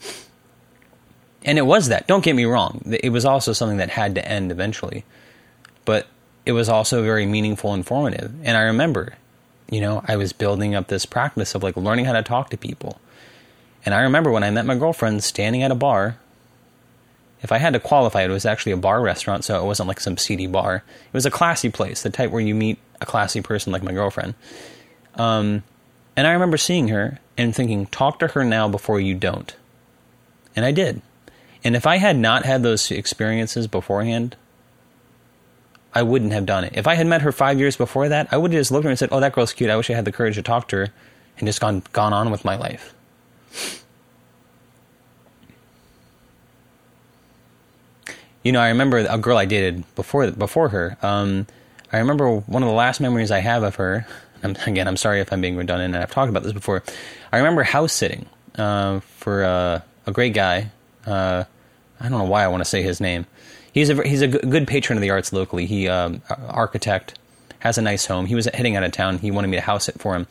And 1.44 1.58
it 1.58 1.66
was 1.66 1.88
that. 1.88 2.06
Don't 2.06 2.24
get 2.24 2.36
me 2.36 2.46
wrong. 2.46 2.82
It 3.02 3.12
was 3.12 3.26
also 3.26 3.54
something 3.54 3.78
that 3.78 3.90
had 3.90 4.16
to 4.16 4.28
end 4.28 4.52
eventually. 4.52 5.06
But 5.86 6.08
it 6.46 6.52
was 6.52 6.68
also 6.68 7.02
very 7.02 7.26
meaningful 7.26 7.74
and 7.74 7.86
formative. 7.86 8.34
And 8.44 8.58
I 8.58 8.64
remember, 8.64 9.14
you 9.72 9.82
know, 9.82 10.04
I 10.08 10.16
was 10.16 10.34
building 10.34 10.76
up 10.76 10.88
this 10.88 11.06
practice 11.06 11.56
of 11.56 11.64
like 11.64 11.78
learning 11.78 12.06
how 12.06 12.14
to 12.14 12.24
talk 12.24 12.50
to 12.50 12.58
people. 12.58 13.00
And 13.86 13.96
I 13.96 14.02
remember 14.02 14.32
when 14.32 14.44
I 14.44 14.52
met 14.52 14.66
my 14.66 14.76
girlfriend 14.76 15.24
standing 15.24 15.64
at 15.64 15.72
a 15.72 15.76
bar 15.76 16.18
if 17.42 17.52
I 17.52 17.58
had 17.58 17.74
to 17.74 17.80
qualify 17.80 18.24
it, 18.24 18.30
was 18.30 18.46
actually 18.46 18.74
a 18.74 18.78
bar 18.78 19.02
restaurant, 19.02 19.46
so 19.46 19.62
it 19.62 19.66
wasn't 19.66 19.88
like 19.88 20.00
some 20.00 20.18
seedy 20.18 20.48
bar. 20.48 20.84
It 20.86 21.14
was 21.14 21.26
a 21.26 21.32
classy 21.32 21.70
place, 21.70 22.04
the 22.04 22.10
type 22.10 22.32
where 22.32 22.42
you 22.42 22.54
meet 22.54 22.80
a 23.00 23.06
classy 23.06 23.42
person 23.42 23.72
like 23.72 23.84
my 23.84 23.94
girlfriend. 23.94 24.36
Um, 25.16 25.64
and 26.18 26.28
I 26.28 26.32
remember 26.32 26.58
seeing 26.58 26.90
her 26.90 27.20
and 27.38 27.56
thinking, 27.56 27.86
talk 27.88 28.20
to 28.20 28.28
her 28.28 28.44
now 28.44 28.68
before 28.68 29.00
you 29.00 29.16
don't. 29.16 29.56
And 30.56 30.66
I 30.66 30.72
did. 30.72 31.02
And 31.64 31.76
if 31.76 31.88
I 31.88 31.98
had 31.98 32.18
not 32.18 32.46
had 32.46 32.62
those 32.62 32.92
experiences 32.92 33.68
beforehand, 33.68 34.36
I 35.94 36.04
wouldn't 36.04 36.34
have 36.34 36.46
done 36.46 36.64
it. 36.64 36.74
If 36.76 36.88
I 36.88 36.96
had 36.96 37.08
met 37.08 37.22
her 37.24 37.32
five 37.32 37.60
years 37.60 37.76
before 37.76 38.10
that, 38.10 38.28
I 38.32 38.38
would 38.38 38.52
have 38.52 38.60
just 38.60 38.72
looked 38.72 38.84
at 38.84 38.86
her 38.86 38.90
and 38.92 39.00
said, 39.00 39.10
"Oh, 39.12 39.20
that 39.20 39.34
girl's 39.34 39.54
cute. 39.54 39.70
I 39.70 39.76
wish 39.76 39.90
I 39.90 39.94
had 39.94 40.06
the 40.06 40.12
courage 40.12 40.36
to 40.36 40.42
talk 40.42 40.68
to 40.70 40.78
her," 40.78 40.88
and 41.38 41.48
just 41.48 41.60
gone 41.60 41.84
gone 41.94 42.14
on 42.14 42.30
with 42.32 42.46
my 42.46 42.56
life. 42.56 42.94
you 48.44 48.52
know, 48.52 48.62
I 48.62 48.70
remember 48.70 48.98
a 48.98 49.18
girl 49.18 49.38
I 49.38 49.46
dated 49.46 49.84
before 49.96 50.32
before 50.32 50.70
her. 50.70 50.98
Um, 51.02 51.48
I 51.92 51.98
remember 51.98 52.38
one 52.38 52.64
of 52.64 52.70
the 52.70 52.76
last 52.76 53.00
memories 53.00 53.32
I 53.32 53.40
have 53.40 53.64
of 53.64 53.76
her. 53.76 54.08
I'm, 54.44 54.56
again, 54.66 54.88
I'm 54.88 54.96
sorry 54.96 55.20
if 55.20 55.34
I'm 55.34 55.42
being 55.42 55.58
redundant, 55.58 55.96
and 55.96 56.02
I've 56.02 56.12
talked 56.12 56.30
about 56.30 56.44
this 56.44 56.54
before. 56.54 56.82
I 57.32 57.38
remember 57.38 57.64
house 57.64 57.92
sitting 57.92 58.26
uh, 58.58 59.02
for 59.02 59.44
uh, 59.44 59.82
a 60.06 60.12
great 60.12 60.34
guy. 60.34 60.72
Uh, 61.06 61.44
I 62.00 62.08
don't 62.08 62.18
know 62.18 62.26
why 62.26 62.46
I 62.46 62.48
want 62.48 62.62
to 62.62 62.66
say 62.66 62.82
his 62.82 63.02
name. 63.02 63.26
He's 63.80 63.90
a 63.90 64.08
he's 64.08 64.22
a 64.22 64.28
good 64.28 64.68
patron 64.68 64.98
of 64.98 65.02
the 65.02 65.10
arts 65.10 65.34
locally. 65.34 65.66
He 65.66 65.88
um, 65.88 66.22
architect 66.30 67.18
has 67.60 67.78
a 67.78 67.82
nice 67.82 68.06
home. 68.06 68.26
He 68.26 68.36
was 68.36 68.46
heading 68.54 68.76
out 68.76 68.84
of 68.84 68.92
town. 68.92 69.18
He 69.18 69.32
wanted 69.32 69.48
me 69.48 69.58
to 69.58 69.62
house 69.62 69.90
it 69.90 70.00
for 70.00 70.16
him 70.16 70.28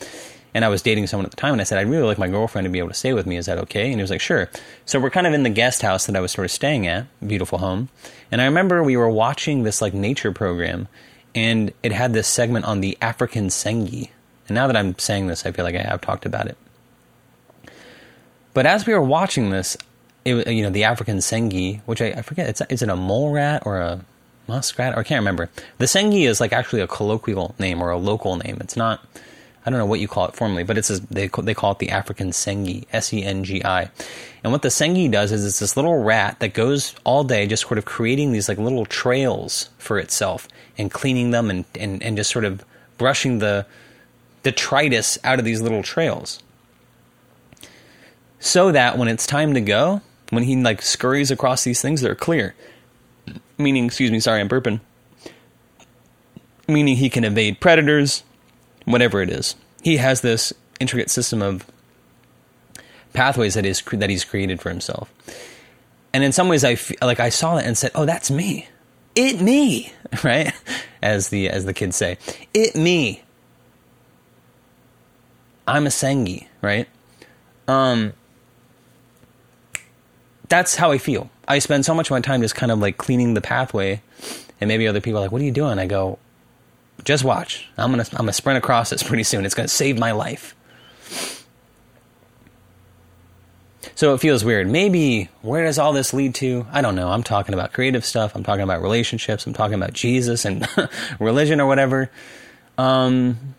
and 0.55 0.65
I 0.65 0.69
was 0.69 0.83
dating 0.83 1.07
someone 1.07 1.25
at 1.25 1.31
the 1.31 1.37
time, 1.37 1.53
and 1.53 1.61
I 1.61 1.65
said, 1.65 1.79
I'd 1.79 1.89
really 1.89 2.05
like 2.05 2.19
my 2.19 2.29
girlfriend 2.29 2.65
to 2.65 2.71
be 2.71 2.79
able 2.79 2.89
to 2.89 2.95
stay 2.95 3.13
with 3.13 3.27
me. 3.27 3.37
Is 3.37 3.47
that 3.47 3.59
okay? 3.59 3.87
And 3.87 3.97
he 3.97 4.01
was 4.01 4.11
like, 4.11 4.21
sure. 4.21 4.51
So 4.87 4.99
we're 4.99 5.11
kind 5.11 5.27
of 5.27 5.33
in 5.33 5.43
the 5.43 5.51
guest 5.51 5.83
house 5.83 6.07
that 6.07 6.17
I 6.17 6.21
was 6.21 6.33
sort 6.33 6.47
of 6.47 6.51
staying 6.51 6.87
at, 6.87 7.07
beautiful 7.27 7.59
home. 7.59 7.91
And 8.33 8.41
I 8.41 8.47
remember 8.47 8.83
we 8.83 8.97
were 8.97 9.11
watching 9.11 9.63
this 9.63 9.83
like 9.83 9.95
nature 9.95 10.33
program, 10.33 10.89
and 11.35 11.73
it 11.83 11.93
had 11.93 12.13
this 12.13 12.27
segment 12.27 12.65
on 12.65 12.81
the 12.81 12.97
African 13.03 13.49
Sengi. 13.49 14.11
And 14.49 14.55
now 14.55 14.67
that 14.67 14.77
I'm 14.77 14.99
saying 14.99 15.27
this, 15.27 15.45
I 15.45 15.53
feel 15.53 15.65
like 15.65 15.75
I 15.75 15.83
have 15.83 16.01
talked 16.01 16.25
about 16.25 16.47
it. 16.47 16.57
But 18.55 18.67
as 18.67 18.87
we 18.87 18.95
were 18.95 19.03
watching 19.03 19.51
this, 19.51 19.77
it, 20.25 20.49
you 20.49 20.63
know, 20.63 20.71
the 20.71 20.85
African 20.85 21.19
Sengi, 21.19 21.81
which 21.87 22.03
I, 22.03 22.09
I 22.09 22.23
forget, 22.23 22.49
it's, 22.49 22.61
is 22.69 22.83
it 22.83 22.89
a 22.89 22.97
mole 22.97 23.33
rat 23.33 23.63
or 23.65 23.79
a 23.79 24.05
muskrat? 24.47 24.95
Or 24.95 25.01
I 25.01 25.03
can't 25.03 25.21
remember. 25.21 25.51
The 25.79 25.87
Sengi 25.87 26.27
is 26.29 26.41
like 26.41 26.53
actually 26.53 26.81
a 26.81 26.87
colloquial 26.87 27.55
name 27.59 27.83
or 27.83 27.91
a 27.91 27.99
local 27.99 28.37
name. 28.37 28.59
It's 28.61 28.77
not 28.77 29.05
I 29.69 29.71
don't 29.71 29.81
know 29.81 29.87
what 29.87 30.01
you 30.01 30.09
call 30.09 30.27
it 30.27 30.35
formally, 30.35 30.65
but 30.65 30.79
it's 30.79 30.89
a, 30.89 30.99
they 31.13 31.29
they 31.29 31.53
call 31.53 31.73
it 31.73 31.79
the 31.79 31.91
African 31.91 32.31
sengi, 32.31 32.87
S 32.91 33.13
E 33.13 33.23
N 33.23 33.45
G 33.45 33.63
I. 33.63 33.91
And 34.43 34.51
what 34.51 34.63
the 34.63 34.69
sengi 34.69 35.11
does 35.11 35.31
is 35.31 35.45
it's 35.45 35.59
this 35.59 35.77
little 35.77 36.03
rat 36.03 36.41
that 36.41 36.55
goes 36.55 36.95
all 37.05 37.23
day 37.23 37.47
just 37.47 37.67
sort 37.67 37.77
of 37.77 37.85
creating 37.85 38.33
these 38.33 38.49
like 38.49 38.57
little 38.57 38.87
trails 38.87 39.69
for 39.77 39.99
itself 39.99 40.49
and 40.79 40.91
cleaning 40.91 41.33
them 41.33 41.51
and, 41.51 41.67
and, 41.75 42.03
and 42.03 42.17
just 42.17 42.31
sort 42.31 42.47
of 42.47 42.65
brushing 42.97 43.41
the 43.41 43.67
detritus 44.43 45.19
out 45.23 45.39
of 45.39 45.45
these 45.45 45.61
little 45.61 45.83
trails. 45.83 46.43
So 48.41 48.73
that 48.73 48.97
when 48.97 49.09
it's 49.09 49.27
time 49.27 49.53
to 49.53 49.61
go, 49.61 50.01
when 50.31 50.43
he 50.45 50.57
like 50.57 50.83
scurries 50.83 51.31
across 51.31 51.65
these 51.65 51.81
things, 51.81 52.01
they're 52.01 52.15
clear. 52.15 52.55
Meaning, 53.57 53.87
excuse 53.87 54.11
me, 54.11 54.21
sorry, 54.21 54.41
I'm 54.41 54.49
burping. 54.49 54.81
Meaning 56.67 56.97
he 56.97 57.11
can 57.11 57.25
evade 57.25 57.61
predators, 57.61 58.23
whatever 58.85 59.23
it 59.23 59.31
is. 59.31 59.57
He 59.83 59.97
has 59.97 60.21
this 60.21 60.53
intricate 60.81 61.11
system 61.11 61.43
of 61.43 61.67
pathways 63.13 63.55
that 63.55 63.67
is 63.67 63.83
that 63.93 64.11
he's 64.11 64.25
created 64.25 64.61
for 64.61 64.69
himself. 64.69 65.13
And 66.13 66.25
in 66.25 66.33
some 66.33 66.49
ways, 66.49 66.65
I 66.65 66.75
feel, 66.75 66.97
like 67.03 67.21
I 67.21 67.29
saw 67.29 67.57
that 67.57 67.67
and 67.67 67.77
said, 67.77 67.91
"Oh, 67.95 68.05
that's 68.05 68.31
me, 68.31 68.69
it 69.15 69.41
me," 69.41 69.93
right? 70.25 70.53
As 71.03 71.29
the 71.29 71.49
as 71.49 71.65
the 71.65 71.75
kids 71.75 71.97
say, 71.97 72.19
"It 72.55 72.77
me." 72.77 73.23
I'm 75.67 75.87
a 75.87 75.91
sengi, 75.91 76.47
right? 76.63 76.89
Um, 77.67 78.15
that's 80.49 80.77
how 80.77 80.91
I 80.91 80.99
feel. 80.99 81.31
I 81.47 81.59
spend 81.59 81.85
so 81.85 81.95
much 81.95 82.09
of 82.09 82.13
my 82.13 82.21
time 82.21 82.43
just 82.43 82.55
kind 82.55 82.73
of 82.73 82.79
like 82.79 82.99
cleaning 82.99 83.35
the 83.35 83.41
pathway, 83.41 84.03
and 84.61 84.69
maybe 84.69 84.87
other 84.89 85.01
people 85.01 85.19
are 85.19 85.23
like, 85.23 85.33
"What 85.33 85.43
are 85.43 85.45
you 85.45 85.53
doing?" 85.53 85.79
I 85.79 85.87
go, 85.87 86.19
just 87.05 87.25
watch. 87.25 87.69
I'm 87.77 87.91
gonna 87.91 88.05
I'm 88.13 88.19
gonna 88.19 88.33
sprint 88.33 88.59
across 88.59 88.91
this 88.91 89.03
pretty 89.03 89.23
soon. 89.23 89.45
It's 89.45 89.55
gonna 89.55 89.69
save 89.69 89.99
my 89.99 90.13
life. 90.13 90.55
So 93.95 94.15
it 94.15 94.21
feels 94.21 94.45
weird. 94.45 94.69
Maybe 94.69 95.29
where 95.43 95.65
does 95.65 95.79
all 95.79 95.93
this 95.93 96.13
lead 96.13 96.35
to? 96.37 96.67
I 96.71 96.83
don't 96.83 96.95
know. 96.95 97.11
I'm 97.11 97.23
talking 97.23 97.55
about 97.55 97.73
creative 97.73 98.05
stuff. 98.05 98.35
I'm 98.37 98.45
talking 98.45 98.63
about 98.63 98.83
relationships. 98.83 99.47
I'm 99.47 99.55
talking 99.55 99.75
about 99.75 99.93
Jesus 99.93 100.45
and 100.45 100.69
religion 101.19 101.61
or 101.61 101.67
whatever. 101.67 102.11
Um, 102.77 103.55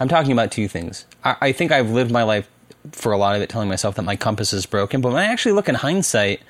I'm 0.00 0.08
talking 0.08 0.32
about 0.32 0.50
two 0.50 0.68
things. 0.68 1.06
I, 1.24 1.36
I 1.40 1.52
think 1.52 1.72
I've 1.72 1.90
lived 1.90 2.10
my 2.10 2.24
life 2.24 2.48
for 2.92 3.12
a 3.12 3.18
lot 3.18 3.36
of 3.36 3.42
it 3.42 3.48
telling 3.48 3.68
myself 3.68 3.96
that 3.96 4.02
my 4.02 4.16
compass 4.16 4.52
is 4.52 4.66
broken. 4.66 5.00
But 5.00 5.12
when 5.12 5.22
I 5.22 5.26
actually 5.26 5.52
look 5.52 5.68
in 5.68 5.74
hindsight, 5.74 6.40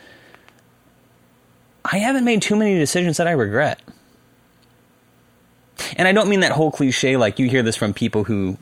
I 1.85 1.99
haven't 1.99 2.25
made 2.25 2.43
too 2.43 2.57
many 2.57 2.79
decisions 2.79 3.17
that 3.17 3.27
I 3.27 3.33
regret. 3.33 3.81
And 5.97 6.07
I 6.07 6.13
don't 6.13 6.29
mean 6.29 6.41
that 6.41 6.53
whole 6.53 6.71
cliche 6.71 7.17
like 7.17 7.39
you 7.39 7.49
hear 7.49 7.63
this 7.63 7.77
from 7.77 7.95
people 7.95 8.25
who 8.25 8.59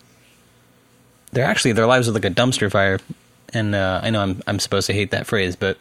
they're 1.33 1.45
actually 1.45 1.73
their 1.73 1.87
lives 1.87 2.09
are 2.09 2.12
like 2.12 2.25
a 2.25 2.31
dumpster 2.31 2.71
fire. 2.71 3.01
And 3.53 3.75
uh, 3.75 4.01
I 4.03 4.11
know 4.11 4.21
I'm 4.21 4.43
I'm 4.47 4.59
supposed 4.59 4.87
to 4.89 4.93
hate 4.93 5.11
that 5.11 5.27
phrase, 5.27 5.57
but 5.57 5.79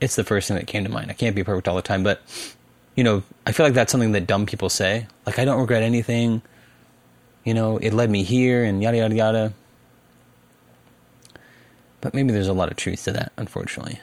it's 0.00 0.16
the 0.16 0.24
first 0.24 0.48
thing 0.48 0.56
that 0.56 0.66
came 0.66 0.84
to 0.84 0.90
mind. 0.90 1.10
I 1.10 1.14
can't 1.14 1.36
be 1.36 1.44
perfect 1.44 1.68
all 1.68 1.76
the 1.76 1.82
time, 1.82 2.02
but 2.02 2.20
you 2.96 3.04
know, 3.04 3.22
I 3.46 3.52
feel 3.52 3.64
like 3.64 3.74
that's 3.74 3.90
something 3.90 4.12
that 4.12 4.26
dumb 4.26 4.46
people 4.46 4.68
say. 4.68 5.06
Like 5.26 5.38
I 5.38 5.44
don't 5.44 5.60
regret 5.60 5.82
anything. 5.82 6.42
You 7.44 7.54
know, 7.54 7.78
it 7.78 7.92
led 7.92 8.10
me 8.10 8.22
here 8.22 8.64
and 8.64 8.82
yada 8.82 8.98
yada 8.98 9.14
yada. 9.14 9.52
But 12.02 12.12
maybe 12.12 12.32
there's 12.32 12.48
a 12.48 12.52
lot 12.52 12.70
of 12.70 12.76
truth 12.76 13.04
to 13.04 13.12
that, 13.12 13.32
unfortunately. 13.38 14.00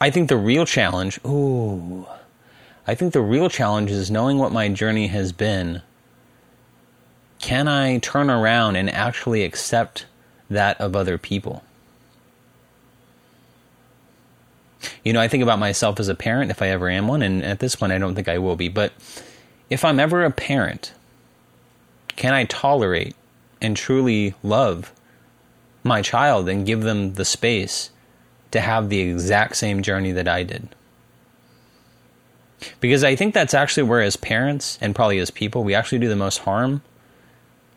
I 0.00 0.08
think 0.08 0.28
the 0.30 0.36
real 0.38 0.64
challenge, 0.64 1.20
ooh, 1.26 2.06
I 2.86 2.94
think 2.94 3.12
the 3.12 3.20
real 3.20 3.50
challenge 3.50 3.90
is 3.90 4.10
knowing 4.10 4.38
what 4.38 4.52
my 4.52 4.68
journey 4.68 5.08
has 5.08 5.32
been. 5.32 5.82
Can 7.40 7.68
I 7.68 7.98
turn 7.98 8.30
around 8.30 8.76
and 8.76 8.88
actually 8.88 9.42
accept 9.42 10.06
that 10.48 10.80
of 10.80 10.96
other 10.96 11.18
people? 11.18 11.62
You 15.04 15.12
know, 15.12 15.20
I 15.20 15.28
think 15.28 15.42
about 15.42 15.58
myself 15.58 16.00
as 16.00 16.08
a 16.08 16.14
parent 16.14 16.50
if 16.50 16.62
I 16.62 16.68
ever 16.68 16.88
am 16.88 17.08
one, 17.08 17.22
and 17.22 17.42
at 17.42 17.58
this 17.58 17.74
point 17.74 17.92
I 17.92 17.98
don't 17.98 18.14
think 18.14 18.28
I 18.28 18.38
will 18.38 18.56
be, 18.56 18.68
but 18.68 18.92
if 19.68 19.84
I'm 19.84 19.98
ever 19.98 20.24
a 20.24 20.30
parent, 20.30 20.92
can 22.16 22.32
I 22.32 22.44
tolerate 22.44 23.14
and 23.60 23.76
truly 23.76 24.34
love 24.42 24.92
my 25.82 26.02
child 26.02 26.48
and 26.48 26.66
give 26.66 26.82
them 26.82 27.14
the 27.14 27.24
space 27.24 27.90
to 28.50 28.60
have 28.60 28.88
the 28.88 29.00
exact 29.00 29.56
same 29.56 29.82
journey 29.82 30.12
that 30.12 30.28
I 30.28 30.42
did? 30.42 30.68
Because 32.80 33.04
I 33.04 33.16
think 33.16 33.34
that's 33.34 33.54
actually 33.54 33.84
where, 33.84 34.02
as 34.02 34.16
parents 34.16 34.78
and 34.80 34.94
probably 34.94 35.18
as 35.18 35.30
people, 35.30 35.64
we 35.64 35.74
actually 35.74 35.98
do 35.98 36.08
the 36.08 36.16
most 36.16 36.38
harm. 36.38 36.82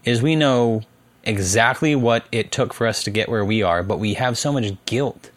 Is 0.04 0.22
we 0.22 0.36
know 0.36 0.82
exactly 1.24 1.96
what 1.96 2.26
it 2.32 2.52
took 2.52 2.74
for 2.74 2.86
us 2.88 3.04
to 3.04 3.12
get 3.12 3.30
where 3.30 3.46
we 3.46 3.64
are, 3.64 3.84
but 3.84 4.00
we 4.00 4.16
have 4.16 4.38
so 4.38 4.52
much 4.52 4.74
guilt. 4.86 5.32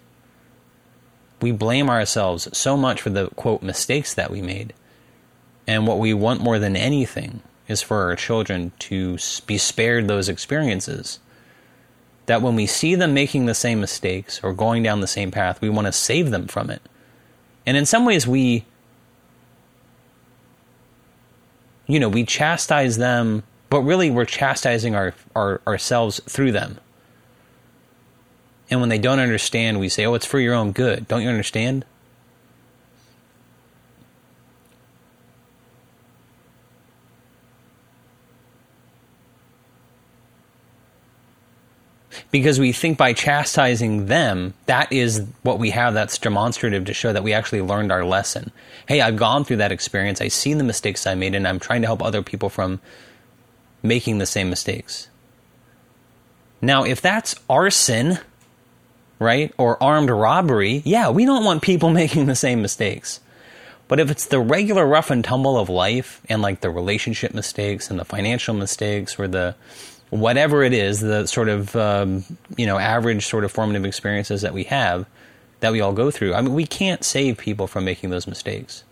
We 1.40 1.52
blame 1.52 1.88
ourselves 1.88 2.48
so 2.56 2.76
much 2.76 3.00
for 3.00 3.10
the 3.10 3.28
quote 3.30 3.62
mistakes 3.62 4.14
that 4.14 4.30
we 4.30 4.42
made. 4.42 4.72
And 5.68 5.86
what 5.86 5.98
we 5.98 6.14
want 6.14 6.40
more 6.40 6.58
than 6.58 6.76
anything 6.76 7.42
is 7.68 7.82
for 7.82 8.02
our 8.02 8.16
children 8.16 8.72
to 8.78 9.18
be 9.46 9.58
spared 9.58 10.08
those 10.08 10.28
experiences. 10.28 11.18
That 12.26 12.42
when 12.42 12.56
we 12.56 12.66
see 12.66 12.94
them 12.94 13.14
making 13.14 13.46
the 13.46 13.54
same 13.54 13.80
mistakes 13.80 14.40
or 14.42 14.52
going 14.52 14.82
down 14.82 15.00
the 15.00 15.06
same 15.06 15.30
path, 15.30 15.60
we 15.60 15.68
want 15.68 15.86
to 15.86 15.92
save 15.92 16.30
them 16.30 16.46
from 16.46 16.70
it. 16.70 16.82
And 17.64 17.76
in 17.76 17.86
some 17.86 18.04
ways, 18.04 18.26
we 18.26 18.64
you 21.86 22.00
know, 22.00 22.08
we 22.08 22.24
chastise 22.24 22.96
them, 22.96 23.44
but 23.70 23.80
really 23.80 24.10
we're 24.10 24.24
chastising 24.24 24.94
our, 24.94 25.14
our 25.34 25.60
ourselves 25.66 26.20
through 26.28 26.52
them. 26.52 26.78
And 28.68 28.80
when 28.80 28.88
they 28.88 28.98
don't 28.98 29.20
understand, 29.20 29.78
we 29.78 29.88
say, 29.88 30.04
"Oh, 30.04 30.14
it's 30.14 30.26
for 30.26 30.40
your 30.40 30.54
own 30.54 30.72
good." 30.72 31.06
Don't 31.06 31.22
you 31.22 31.28
understand? 31.28 31.84
Because 42.30 42.58
we 42.58 42.72
think 42.72 42.98
by 42.98 43.12
chastising 43.12 44.06
them, 44.06 44.54
that 44.66 44.92
is 44.92 45.26
what 45.42 45.58
we 45.58 45.70
have 45.70 45.94
that's 45.94 46.18
demonstrative 46.18 46.84
to 46.86 46.94
show 46.94 47.12
that 47.12 47.22
we 47.22 47.32
actually 47.32 47.62
learned 47.62 47.92
our 47.92 48.04
lesson. 48.04 48.50
Hey, 48.86 49.00
I've 49.00 49.16
gone 49.16 49.44
through 49.44 49.58
that 49.58 49.72
experience, 49.72 50.20
I've 50.20 50.32
seen 50.32 50.58
the 50.58 50.64
mistakes 50.64 51.06
I 51.06 51.14
made, 51.14 51.34
and 51.34 51.46
I'm 51.46 51.60
trying 51.60 51.82
to 51.82 51.86
help 51.86 52.02
other 52.02 52.22
people 52.22 52.48
from 52.48 52.80
making 53.82 54.18
the 54.18 54.26
same 54.26 54.50
mistakes. 54.50 55.08
Now, 56.60 56.84
if 56.84 57.00
that's 57.00 57.36
arson, 57.48 58.18
right, 59.18 59.52
or 59.56 59.82
armed 59.82 60.10
robbery, 60.10 60.82
yeah, 60.84 61.10
we 61.10 61.24
don't 61.24 61.44
want 61.44 61.62
people 61.62 61.90
making 62.02 62.26
the 62.26 62.36
same 62.36 62.62
mistakes. 62.62 63.20
But 63.88 64.00
if 64.00 64.10
it's 64.10 64.26
the 64.26 64.40
regular 64.40 64.84
rough 64.84 65.10
and 65.10 65.24
tumble 65.24 65.56
of 65.56 65.68
life 65.68 66.20
and 66.28 66.42
like 66.42 66.60
the 66.60 66.70
relationship 66.70 67.32
mistakes 67.32 67.88
and 67.88 68.00
the 68.00 68.04
financial 68.04 68.52
mistakes 68.52 69.18
or 69.18 69.28
the 69.28 69.54
whatever 70.10 70.62
it 70.62 70.72
is, 70.72 71.00
the 71.00 71.26
sort 71.26 71.48
of 71.48 71.74
um, 71.76 72.24
you 72.56 72.66
know 72.66 72.78
average 72.78 73.26
sort 73.26 73.44
of 73.44 73.52
formative 73.52 73.84
experiences 73.84 74.42
that 74.42 74.54
we 74.54 74.64
have, 74.64 75.06
that 75.60 75.72
we 75.72 75.80
all 75.80 75.92
go 75.92 76.10
through. 76.10 76.34
I 76.34 76.40
mean, 76.40 76.54
we 76.54 76.66
can't 76.66 77.04
save 77.04 77.38
people 77.38 77.66
from 77.66 77.84
making 77.84 78.10
those 78.10 78.26
mistakes. 78.26 78.84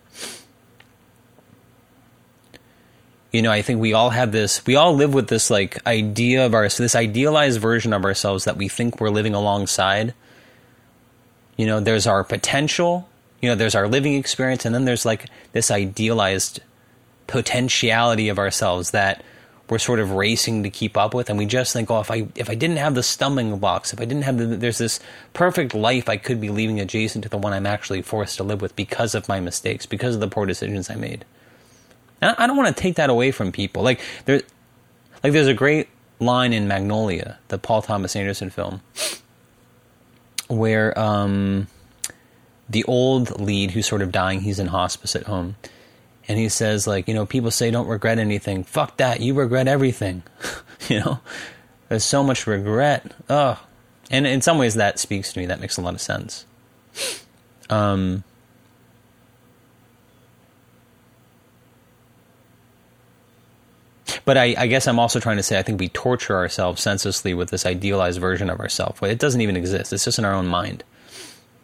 You 3.32 3.42
know, 3.42 3.50
I 3.50 3.62
think 3.62 3.80
we 3.80 3.92
all 3.94 4.10
have 4.10 4.30
this. 4.30 4.64
We 4.64 4.76
all 4.76 4.94
live 4.94 5.12
with 5.12 5.28
this 5.28 5.50
like 5.50 5.84
idea 5.86 6.46
of 6.46 6.54
our 6.54 6.68
this 6.68 6.94
idealized 6.94 7.60
version 7.60 7.92
of 7.92 8.04
ourselves 8.04 8.44
that 8.44 8.56
we 8.56 8.68
think 8.68 9.00
we're 9.00 9.10
living 9.10 9.34
alongside. 9.34 10.14
You 11.56 11.66
know, 11.66 11.80
there's 11.80 12.06
our 12.06 12.22
potential. 12.22 13.08
You 13.42 13.50
know, 13.50 13.56
there's 13.56 13.74
our 13.74 13.88
living 13.88 14.14
experience, 14.14 14.64
and 14.64 14.74
then 14.74 14.84
there's 14.84 15.04
like 15.04 15.26
this 15.52 15.70
idealized 15.70 16.60
potentiality 17.26 18.28
of 18.28 18.38
ourselves 18.38 18.92
that 18.92 19.22
we're 19.68 19.78
sort 19.78 19.98
of 19.98 20.12
racing 20.12 20.62
to 20.62 20.70
keep 20.70 20.96
up 20.96 21.14
with. 21.14 21.30
And 21.30 21.38
we 21.38 21.46
just 21.46 21.72
think 21.72 21.90
oh 21.90 22.00
if 22.00 22.10
i 22.10 22.26
if 22.34 22.50
i 22.50 22.54
didn't 22.54 22.76
have 22.76 22.94
the 22.94 23.02
stumbling 23.02 23.58
blocks 23.58 23.92
if 23.92 24.00
i 24.00 24.04
didn't 24.04 24.24
have 24.24 24.38
the 24.38 24.46
there's 24.46 24.78
this 24.78 25.00
perfect 25.32 25.74
life 25.74 26.08
i 26.08 26.16
could 26.16 26.40
be 26.40 26.50
leaving 26.50 26.80
adjacent 26.80 27.24
to 27.24 27.28
the 27.28 27.38
one 27.38 27.52
i'm 27.52 27.66
actually 27.66 28.02
forced 28.02 28.36
to 28.36 28.44
live 28.44 28.60
with 28.60 28.74
because 28.76 29.14
of 29.14 29.28
my 29.28 29.40
mistakes 29.40 29.86
because 29.86 30.14
of 30.14 30.20
the 30.20 30.28
poor 30.28 30.46
decisions 30.46 30.90
i 30.90 30.94
made. 30.94 31.24
And 32.20 32.34
i 32.38 32.46
don't 32.46 32.56
want 32.56 32.74
to 32.74 32.82
take 32.82 32.96
that 32.96 33.10
away 33.10 33.30
from 33.30 33.52
people. 33.52 33.82
Like 33.82 34.00
there 34.26 34.42
like 35.22 35.32
there's 35.32 35.48
a 35.48 35.54
great 35.54 35.88
line 36.20 36.52
in 36.52 36.68
magnolia 36.68 37.38
the 37.48 37.58
paul 37.58 37.82
thomas 37.82 38.14
anderson 38.14 38.48
film 38.48 38.80
where 40.46 40.96
um 40.98 41.66
the 42.68 42.84
old 42.84 43.40
lead 43.40 43.72
who's 43.72 43.86
sort 43.86 44.00
of 44.00 44.12
dying 44.12 44.40
he's 44.40 44.58
in 44.58 44.68
hospice 44.68 45.16
at 45.16 45.24
home 45.24 45.56
and 46.28 46.38
he 46.38 46.48
says 46.48 46.86
like 46.86 47.08
you 47.08 47.14
know 47.14 47.26
people 47.26 47.50
say 47.50 47.70
don't 47.70 47.86
regret 47.86 48.18
anything 48.18 48.64
fuck 48.64 48.96
that 48.96 49.20
you 49.20 49.34
regret 49.34 49.68
everything 49.68 50.22
you 50.88 51.00
know 51.00 51.20
there's 51.88 52.04
so 52.04 52.22
much 52.22 52.46
regret 52.46 53.12
oh 53.28 53.60
and 54.10 54.26
in 54.26 54.40
some 54.40 54.58
ways 54.58 54.74
that 54.74 54.98
speaks 54.98 55.32
to 55.32 55.40
me 55.40 55.46
that 55.46 55.60
makes 55.60 55.76
a 55.76 55.80
lot 55.80 55.94
of 55.94 56.00
sense 56.00 56.46
um 57.70 58.22
but 64.24 64.36
I, 64.36 64.54
I, 64.56 64.66
guess 64.66 64.86
I'm 64.86 64.98
also 64.98 65.20
trying 65.20 65.36
to 65.36 65.42
say 65.42 65.58
I 65.58 65.62
think 65.62 65.80
we 65.80 65.88
torture 65.88 66.36
ourselves 66.36 66.82
senselessly 66.82 67.34
with 67.34 67.50
this 67.50 67.66
idealized 67.66 68.20
version 68.20 68.48
of 68.48 68.60
ourselves. 68.60 69.02
It 69.02 69.18
doesn't 69.18 69.40
even 69.40 69.56
exist. 69.56 69.92
It's 69.92 70.04
just 70.04 70.18
in 70.18 70.24
our 70.24 70.32
own 70.32 70.46
mind. 70.46 70.84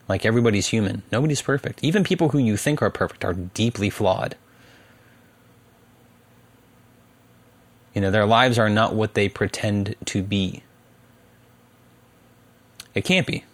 Like 0.09 0.27
everybody's 0.27 0.67
human. 0.67 1.03
Nobody's 1.13 1.41
perfect. 1.41 1.83
Even 1.83 2.05
people 2.05 2.31
who 2.31 2.39
you 2.39 2.57
think 2.57 2.83
are 2.83 2.91
perfect 2.91 3.25
are 3.25 3.33
deeply 3.33 3.91
flawed. 3.91 4.37
You 7.95 8.01
know, 8.01 8.11
their 8.11 8.27
lives 8.27 8.59
are 8.59 8.71
not 8.71 8.95
what 8.95 9.15
they 9.15 9.29
pretend 9.29 9.97
to 10.07 10.23
be. 10.23 10.63
It 12.95 13.05
can't 13.05 13.27
be. 13.27 13.45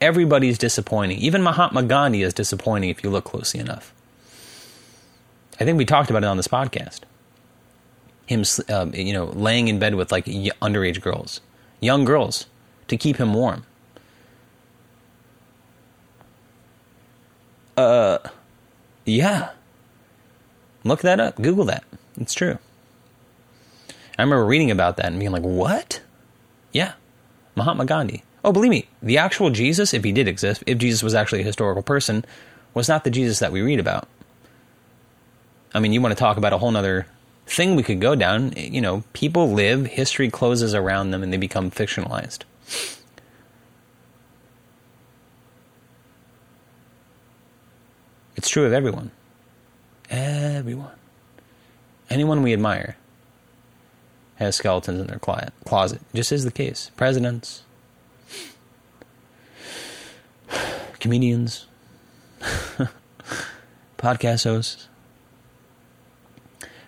Everybody's 0.00 0.58
disappointing. 0.58 1.18
Even 1.18 1.42
Mahatma 1.42 1.82
Gandhi 1.82 2.22
is 2.22 2.34
disappointing 2.34 2.90
if 2.90 3.02
you 3.02 3.10
look 3.10 3.24
closely 3.24 3.60
enough. 3.60 3.94
I 5.58 5.64
think 5.64 5.78
we 5.78 5.86
talked 5.86 6.10
about 6.10 6.22
it 6.22 6.26
on 6.26 6.36
this 6.36 6.48
podcast. 6.48 7.00
Him, 8.26 8.44
uh, 8.68 8.86
you 8.92 9.12
know, 9.12 9.26
laying 9.26 9.68
in 9.68 9.78
bed 9.78 9.94
with 9.94 10.12
like 10.12 10.26
underage 10.26 11.00
girls, 11.00 11.40
young 11.80 12.04
girls, 12.04 12.46
to 12.88 12.96
keep 12.96 13.16
him 13.16 13.32
warm. 13.32 13.64
Uh, 17.76 18.18
yeah. 19.04 19.50
Look 20.84 21.00
that 21.00 21.20
up. 21.20 21.36
Google 21.36 21.64
that. 21.66 21.84
It's 22.18 22.34
true. 22.34 22.58
I 24.18 24.22
remember 24.22 24.44
reading 24.46 24.70
about 24.70 24.96
that 24.96 25.06
and 25.06 25.18
being 25.18 25.32
like, 25.32 25.42
what? 25.42 26.00
Yeah, 26.72 26.92
Mahatma 27.54 27.84
Gandhi. 27.84 28.22
Oh, 28.44 28.52
believe 28.52 28.70
me, 28.70 28.88
the 29.02 29.18
actual 29.18 29.50
Jesus, 29.50 29.92
if 29.92 30.04
he 30.04 30.12
did 30.12 30.28
exist, 30.28 30.62
if 30.66 30.78
Jesus 30.78 31.02
was 31.02 31.14
actually 31.14 31.40
a 31.40 31.44
historical 31.44 31.82
person, 31.82 32.24
was 32.74 32.88
not 32.88 33.04
the 33.04 33.10
Jesus 33.10 33.40
that 33.40 33.52
we 33.52 33.60
read 33.60 33.80
about. 33.80 34.08
I 35.74 35.80
mean, 35.80 35.92
you 35.92 36.00
want 36.00 36.12
to 36.12 36.18
talk 36.18 36.36
about 36.36 36.52
a 36.52 36.58
whole 36.58 36.74
other 36.76 37.06
thing 37.46 37.74
we 37.74 37.82
could 37.82 38.00
go 38.00 38.14
down. 38.14 38.52
You 38.52 38.80
know, 38.80 39.04
people 39.12 39.50
live, 39.50 39.86
history 39.86 40.30
closes 40.30 40.74
around 40.74 41.10
them, 41.10 41.22
and 41.22 41.32
they 41.32 41.36
become 41.36 41.70
fictionalized. 41.70 42.40
It's 48.36 48.48
true 48.48 48.64
of 48.64 48.72
everyone. 48.72 49.10
Everyone. 50.08 50.94
Anyone 52.08 52.42
we 52.42 52.52
admire 52.52 52.96
has 54.36 54.56
skeletons 54.56 55.00
in 55.00 55.06
their 55.06 55.18
closet. 55.18 56.00
Just 56.14 56.32
is 56.32 56.44
the 56.44 56.50
case. 56.50 56.90
Presidents, 56.96 57.62
comedians, 61.00 61.66
podcast 63.98 64.44
hosts. 64.44 64.88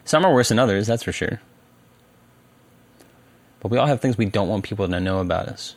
Some 0.04 0.24
are 0.24 0.32
worse 0.32 0.48
than 0.48 0.58
others, 0.58 0.86
that's 0.86 1.02
for 1.02 1.12
sure. 1.12 1.40
But 3.60 3.70
we 3.70 3.78
all 3.78 3.86
have 3.86 4.00
things 4.00 4.16
we 4.16 4.26
don't 4.26 4.48
want 4.48 4.64
people 4.64 4.88
to 4.88 5.00
know 5.00 5.20
about 5.20 5.48
us. 5.48 5.74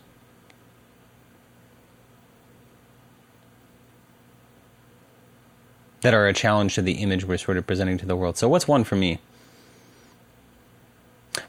That 6.02 6.14
are 6.14 6.28
a 6.28 6.34
challenge 6.34 6.76
to 6.76 6.82
the 6.82 6.94
image 6.94 7.26
we're 7.26 7.38
sort 7.38 7.58
of 7.58 7.68
presenting 7.68 7.98
to 8.00 8.06
the 8.06 8.16
world. 8.16 8.38
So, 8.38 8.50
what's 8.50 8.68
one 8.68 8.84
for 8.84 8.96
me? 8.96 9.20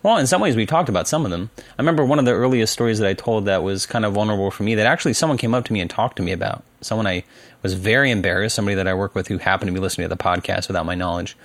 Well, 0.02 0.16
in 0.16 0.26
some 0.26 0.40
ways, 0.40 0.56
we 0.56 0.66
talked 0.66 0.88
about 0.88 1.06
some 1.06 1.24
of 1.24 1.30
them. 1.30 1.50
I 1.58 1.62
remember 1.78 2.04
one 2.04 2.18
of 2.18 2.24
the 2.24 2.32
earliest 2.32 2.72
stories 2.72 2.98
that 2.98 3.08
I 3.08 3.14
told 3.14 3.44
that 3.44 3.62
was 3.62 3.86
kind 3.86 4.04
of 4.04 4.14
vulnerable 4.14 4.50
for 4.50 4.64
me 4.64 4.74
that 4.74 4.86
actually 4.86 5.12
someone 5.12 5.38
came 5.38 5.54
up 5.54 5.64
to 5.66 5.72
me 5.72 5.80
and 5.80 5.88
talked 5.88 6.16
to 6.16 6.22
me 6.22 6.32
about. 6.32 6.64
Someone 6.80 7.06
I 7.06 7.22
was 7.62 7.74
very 7.74 8.10
embarrassed, 8.10 8.56
somebody 8.56 8.74
that 8.74 8.88
I 8.88 8.94
work 8.94 9.14
with 9.14 9.28
who 9.28 9.38
happened 9.38 9.68
to 9.68 9.72
be 9.72 9.78
listening 9.78 10.08
to 10.08 10.14
the 10.14 10.20
podcast 10.20 10.66
without 10.66 10.86
my 10.86 10.96
knowledge, 10.96 11.36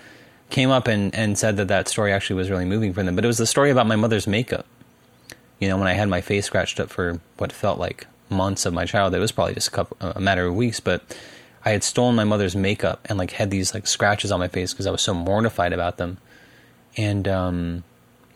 came 0.50 0.72
up 0.72 0.88
and, 0.88 1.14
and 1.14 1.38
said 1.38 1.58
that 1.58 1.68
that 1.68 1.88
story 1.88 2.12
actually 2.12 2.38
was 2.38 2.50
really 2.50 2.66
moving 2.66 2.94
for 2.94 3.04
them. 3.04 3.16
But 3.16 3.24
it 3.24 3.28
was 3.28 3.38
the 3.38 3.46
story 3.46 3.70
about 3.70 3.86
my 3.86 3.96
mother's 3.96 4.26
makeup. 4.26 4.66
You 5.60 5.68
know, 5.68 5.78
when 5.78 5.88
I 5.88 5.94
had 5.94 6.10
my 6.10 6.22
face 6.22 6.48
scratched 6.48 6.80
up 6.80 6.90
for 6.90 7.20
what 7.38 7.52
felt 7.52 7.78
like 7.78 8.08
months 8.30 8.66
of 8.66 8.74
my 8.74 8.86
childhood, 8.86 9.20
it 9.20 9.22
was 9.22 9.32
probably 9.32 9.54
just 9.54 9.68
a 9.68 9.72
couple, 9.72 9.98
a 10.02 10.20
matter 10.20 10.48
of 10.48 10.56
weeks, 10.56 10.80
but 10.80 11.04
I 11.64 11.72
had 11.72 11.84
stolen 11.84 12.16
my 12.16 12.24
mother's 12.24 12.56
makeup 12.56 13.06
and 13.06 13.20
like 13.20 13.32
had 13.32 13.52
these 13.52 13.76
like 13.76 13.86
scratches 13.86 14.32
on 14.32 14.40
my 14.40 14.48
face 14.48 14.74
because 14.74 14.88
I 14.88 14.92
was 14.92 15.02
so 15.02 15.14
mortified 15.14 15.74
about 15.74 15.98
them. 15.98 16.18
And, 16.96 17.28
um, 17.28 17.84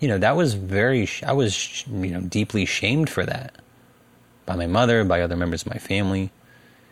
you 0.02 0.08
know, 0.08 0.18
that 0.18 0.36
was 0.36 0.56
very, 0.56 1.08
I 1.26 1.32
was, 1.32 1.88
you 1.88 2.10
know, 2.10 2.22
deeply 2.22 2.66
shamed 2.66 3.10
for 3.10 3.24
that 3.24 3.56
by 4.46 4.56
my 4.56 4.68
mother, 4.68 5.06
by 5.06 5.22
other 5.22 5.38
members 5.38 5.62
of 5.62 5.72
my 5.72 5.78
family. 5.78 6.32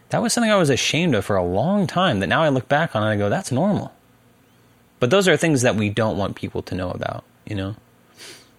That 0.09 0.21
was 0.21 0.31
something 0.31 0.51
I 0.51 0.57
was 0.57 0.69
ashamed 0.69 1.15
of 1.15 1.25
for 1.25 1.35
a 1.35 1.43
long 1.43 1.87
time 1.87 2.19
that 2.19 2.27
now 2.27 2.43
I 2.43 2.49
look 2.49 2.69
back 2.69 2.95
on 2.95 3.01
and 3.03 3.11
I 3.11 3.17
go, 3.17 3.27
that's 3.27 3.51
normal. 3.51 3.91
But 4.99 5.09
those 5.09 5.27
are 5.27 5.35
things 5.35 5.63
that 5.63 5.75
we 5.75 5.89
don't 5.89 6.17
want 6.17 6.35
people 6.35 6.61
to 6.63 6.75
know 6.75 6.91
about, 6.91 7.23
you 7.45 7.55
know? 7.55 7.75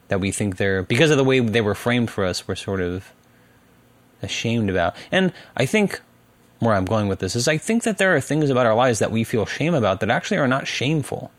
That 0.09 0.20
we 0.20 0.32
think 0.32 0.57
they're, 0.57 0.82
because 0.82 1.12
of 1.12 1.16
the 1.16 1.24
way 1.24 1.38
they 1.38 1.61
were 1.61 1.76
framed 1.76 2.11
for 2.11 2.24
us, 2.24 2.48
we're 2.48 2.57
sort 2.57 2.80
of 2.80 3.12
ashamed 4.22 4.68
about. 4.68 4.96
And 5.12 5.32
I 5.57 5.64
think 5.64 6.01
where 6.59 6.74
I'm 6.74 6.86
going 6.86 7.07
with 7.07 7.20
this 7.20 7.36
is 7.36 7.46
I 7.46 7.57
think 7.57 7.84
that 7.84 7.98
there 7.98 8.16
are 8.16 8.20
things 8.20 8.51
about 8.51 8.66
our 8.66 8.74
lives 8.74 8.98
that 8.98 9.12
we 9.12 9.22
feel 9.22 9.46
shame 9.46 9.74
about 9.74 10.01
that 10.01 10.11
actually 10.11 10.38
are 10.38 10.48
not 10.48 10.66
shameful. 10.66 11.30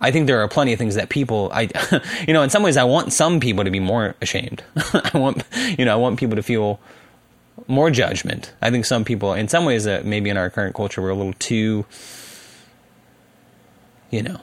I 0.00 0.10
think 0.10 0.26
there 0.26 0.40
are 0.40 0.48
plenty 0.48 0.72
of 0.72 0.78
things 0.78 0.94
that 0.94 1.08
people 1.08 1.50
I 1.52 1.68
you 2.26 2.32
know 2.32 2.42
in 2.42 2.50
some 2.50 2.62
ways 2.62 2.76
I 2.76 2.84
want 2.84 3.12
some 3.12 3.40
people 3.40 3.64
to 3.64 3.70
be 3.70 3.80
more 3.80 4.14
ashamed. 4.20 4.62
I 4.76 5.10
want 5.14 5.44
you 5.78 5.84
know 5.84 5.92
I 5.92 5.96
want 5.96 6.18
people 6.18 6.36
to 6.36 6.42
feel 6.42 6.80
more 7.66 7.90
judgment. 7.90 8.52
I 8.62 8.70
think 8.70 8.84
some 8.84 9.04
people 9.04 9.34
in 9.34 9.48
some 9.48 9.64
ways 9.64 9.84
that 9.84 10.04
maybe 10.04 10.30
in 10.30 10.36
our 10.36 10.50
current 10.50 10.74
culture 10.74 11.02
we're 11.02 11.10
a 11.10 11.14
little 11.14 11.34
too 11.34 11.84
you 14.10 14.22
know 14.22 14.40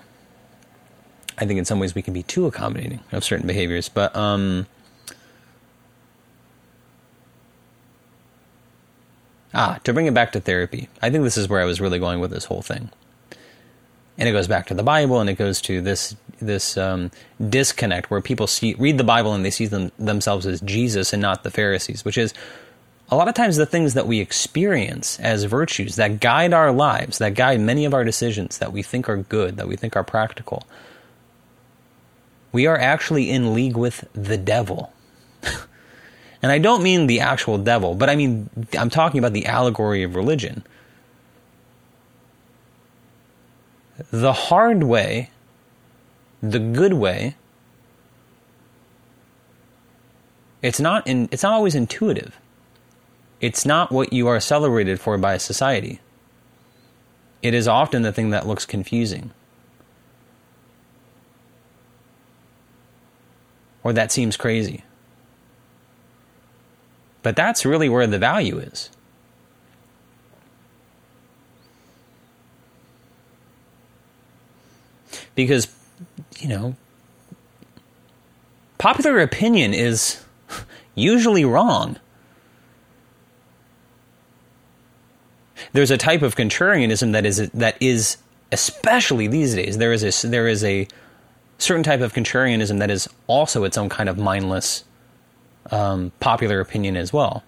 I 1.38 1.46
think 1.46 1.58
in 1.58 1.66
some 1.66 1.80
ways 1.80 1.94
we 1.96 2.02
can 2.02 2.14
be 2.14 2.24
too 2.24 2.46
accommodating 2.46 3.00
of 3.12 3.24
certain 3.24 3.48
behaviors, 3.48 3.90
but 3.90 4.16
um 4.16 4.68
Ah, 9.54 9.80
to 9.86 9.94
bring 9.94 10.06
it 10.06 10.14
back 10.14 10.34
to 10.34 10.40
therapy. 10.40 10.88
I 11.02 11.10
think 11.10 11.24
this 11.24 11.38
is 11.38 11.50
where 11.50 11.62
I 11.62 11.66
was 11.66 11.82
really 11.82 11.98
going 11.98 12.20
with 12.20 12.30
this 12.30 12.46
whole 12.46 12.62
thing 12.62 12.92
and 14.18 14.28
it 14.28 14.32
goes 14.32 14.48
back 14.48 14.68
to 14.68 14.74
the 14.74 14.84
Bible, 14.84 15.20
and 15.20 15.30
it 15.30 15.36
goes 15.36 15.62
to 15.62 15.82
this 15.82 16.16
this 16.40 16.78
um, 16.78 17.12
disconnect 17.50 18.12
where 18.12 18.22
people 18.22 18.48
see 18.48 18.76
read 18.76 18.98
the 18.98 19.04
Bible 19.04 19.34
and 19.34 19.44
they 19.44 19.52
see 19.52 19.66
them, 19.66 19.92
themselves 19.98 20.46
as 20.46 20.62
Jesus 20.62 21.14
and 21.14 21.22
not 21.22 21.44
the 21.44 21.52
Pharisees, 21.52 22.06
which 22.06 22.18
is 22.18 22.34
a 23.10 23.16
lot 23.16 23.28
of 23.28 23.34
times 23.34 23.56
the 23.56 23.66
things 23.66 23.94
that 23.94 24.08
we 24.08 24.20
experience 24.20 25.20
as 25.20 25.46
virtues 25.46 25.96
that 25.96 26.20
guide 26.20 26.54
our 26.54 26.72
lives, 26.72 27.20
that 27.20 27.36
guide 27.36 27.60
many 27.60 27.86
of 27.86 27.94
our 27.94 28.04
decisions 28.04 28.58
that 28.58 28.74
we 28.74 28.84
think 28.84 29.08
are 29.08 29.18
good, 29.18 29.58
that 29.58 29.68
we 29.68 29.76
think 29.76 29.96
are 29.96 30.04
practical. 30.04 30.68
We 32.52 32.68
are 32.68 32.78
actually 32.78 33.30
in 33.30 33.54
league 33.54 33.78
with 33.78 34.08
the 34.14 34.38
devil. 34.38 34.94
and 36.42 36.52
I 36.52 36.58
don't 36.58 36.84
mean 36.84 37.08
the 37.08 37.22
actual 37.22 37.58
devil, 37.58 37.96
but 37.96 38.10
I 38.10 38.16
mean 38.16 38.50
I'm 38.78 38.90
talking 38.90 39.20
about 39.20 39.34
the 39.34 39.46
allegory 39.46 40.04
of 40.04 40.16
religion 40.16 40.64
the 44.12 44.34
hard 44.34 44.84
way, 44.84 45.32
the 46.42 46.60
good 46.60 46.94
way, 46.94 47.36
it's 50.62 50.80
not 50.80 51.06
in, 51.08 51.30
it's 51.32 51.44
not 51.44 51.54
always 51.54 51.76
intuitive. 51.76 52.38
It's 53.40 53.66
not 53.66 53.92
what 53.92 54.12
you 54.14 54.28
are 54.28 54.40
celebrated 54.40 55.00
for 55.00 55.18
by 55.18 55.38
society. 55.38 56.00
It 57.42 57.54
is 57.54 57.68
often 57.68 58.02
the 58.02 58.12
thing 58.12 58.32
that 58.32 58.48
looks 58.48 58.66
confusing. 58.66 59.32
Or 63.84 63.94
that 63.94 64.12
seems 64.12 64.36
crazy. 64.36 64.84
But 67.22 67.36
that's 67.36 67.66
really 67.66 67.90
where 67.90 68.08
the 68.08 68.18
value 68.18 68.58
is. 68.58 68.90
Because 75.38 75.68
you 76.40 76.50
know 76.50 76.76
popular 78.78 79.20
opinion 79.20 79.74
is 79.74 80.22
usually 80.96 81.46
wrong. 81.46 81.98
There's 85.72 85.92
a 85.92 85.98
type 85.98 86.24
of 86.24 86.36
contrarianism 86.36 87.14
that 87.14 87.26
is 87.26 87.50
that 87.52 87.78
is 87.80 88.18
especially 88.52 89.28
these 89.28 89.56
days. 89.56 89.78
There 89.78 89.94
is 89.94 90.04
a 90.04 90.28
there 90.28 90.48
is 90.48 90.64
a 90.66 90.88
certain 91.60 91.84
type 91.84 92.02
of 92.02 92.14
contrarianism 92.14 92.80
that 92.80 92.92
is 92.92 93.08
also 93.28 93.64
its 93.64 93.78
own 93.78 93.90
kind 93.90 94.10
of 94.10 94.18
mindless 94.18 94.84
um, 95.72 96.12
popular 96.20 96.60
opinion 96.60 96.98
as 96.98 97.14
well. 97.14 97.44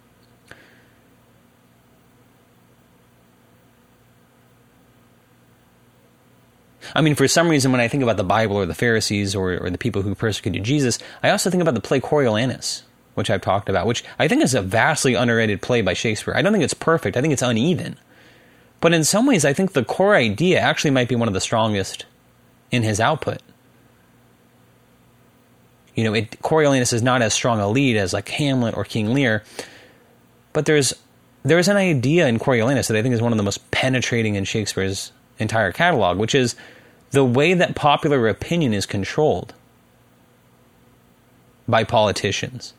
I 6.96 7.02
mean, 7.02 7.16
for 7.16 7.28
some 7.28 7.50
reason, 7.50 7.72
when 7.72 7.82
I 7.82 7.88
think 7.88 8.04
about 8.04 8.18
the 8.18 8.24
Bible 8.24 8.56
or 8.56 8.66
the 8.66 8.76
Pharisees 8.76 9.36
or, 9.36 9.58
or 9.58 9.70
the 9.70 9.78
people 9.78 10.02
who 10.02 10.16
persecuted 10.16 10.64
Jesus, 10.64 11.00
I 11.24 11.30
also 11.30 11.50
think 11.50 11.62
about 11.62 11.74
the 11.74 11.82
play 11.82 12.00
Coriolanus, 12.00 12.84
which 13.16 13.30
I've 13.30 13.42
talked 13.42 13.70
about, 13.70 13.88
which 13.88 14.04
I 14.18 14.28
think 14.28 14.44
is 14.44 14.54
a 14.54 14.62
vastly 14.62 15.14
underrated 15.14 15.62
play 15.62 15.82
by 15.82 15.94
Shakespeare. 15.94 16.34
I 16.36 16.42
don't 16.42 16.52
think 16.52 16.64
it's 16.64 16.74
perfect, 16.74 17.18
I 17.18 17.22
think 17.22 17.34
it's 17.34 17.42
uneven. 17.42 17.98
But 18.82 18.94
in 18.94 19.04
some 19.04 19.26
ways, 19.26 19.46
I 19.46 19.54
think 19.54 19.74
the 19.74 19.84
core 19.84 20.16
idea 20.16 20.60
actually 20.60 20.92
might 20.92 21.10
be 21.10 21.16
one 21.16 21.28
of 21.28 21.34
the 21.34 21.42
strongest 21.42 22.06
in 22.72 22.84
his 22.84 23.00
output. 23.00 23.42
You 25.96 26.06
know, 26.06 26.14
it, 26.14 26.42
Coriolanus 26.42 26.94
is 26.94 27.04
not 27.04 27.22
as 27.22 27.34
strong 27.34 27.60
a 27.60 27.68
lead 27.68 27.98
as 27.98 28.14
like 28.14 28.30
Hamlet 28.30 28.78
or 28.78 28.86
King 28.86 29.14
Lear, 29.14 29.44
but 30.54 30.66
there's 30.66 30.94
there's 31.44 31.68
an 31.68 31.78
idea 31.78 32.28
in 32.28 32.40
Coriolanus 32.40 32.88
that 32.88 32.98
I 32.98 33.02
think 33.02 33.14
is 33.14 33.22
one 33.22 33.34
of 33.34 33.38
the 33.38 33.44
most 33.44 33.70
penetrating 33.72 34.36
in 34.36 34.44
Shakespeare's 34.44 35.12
entire 35.40 35.72
catalog, 35.72 36.18
which 36.18 36.36
is 36.36 36.56
the 37.12 37.26
way 37.26 37.54
that 37.54 37.76
popular 37.76 38.28
opinion 38.28 38.74
is 38.74 38.86
controlled 38.86 39.54
by 41.68 41.84
politicians 41.84 42.74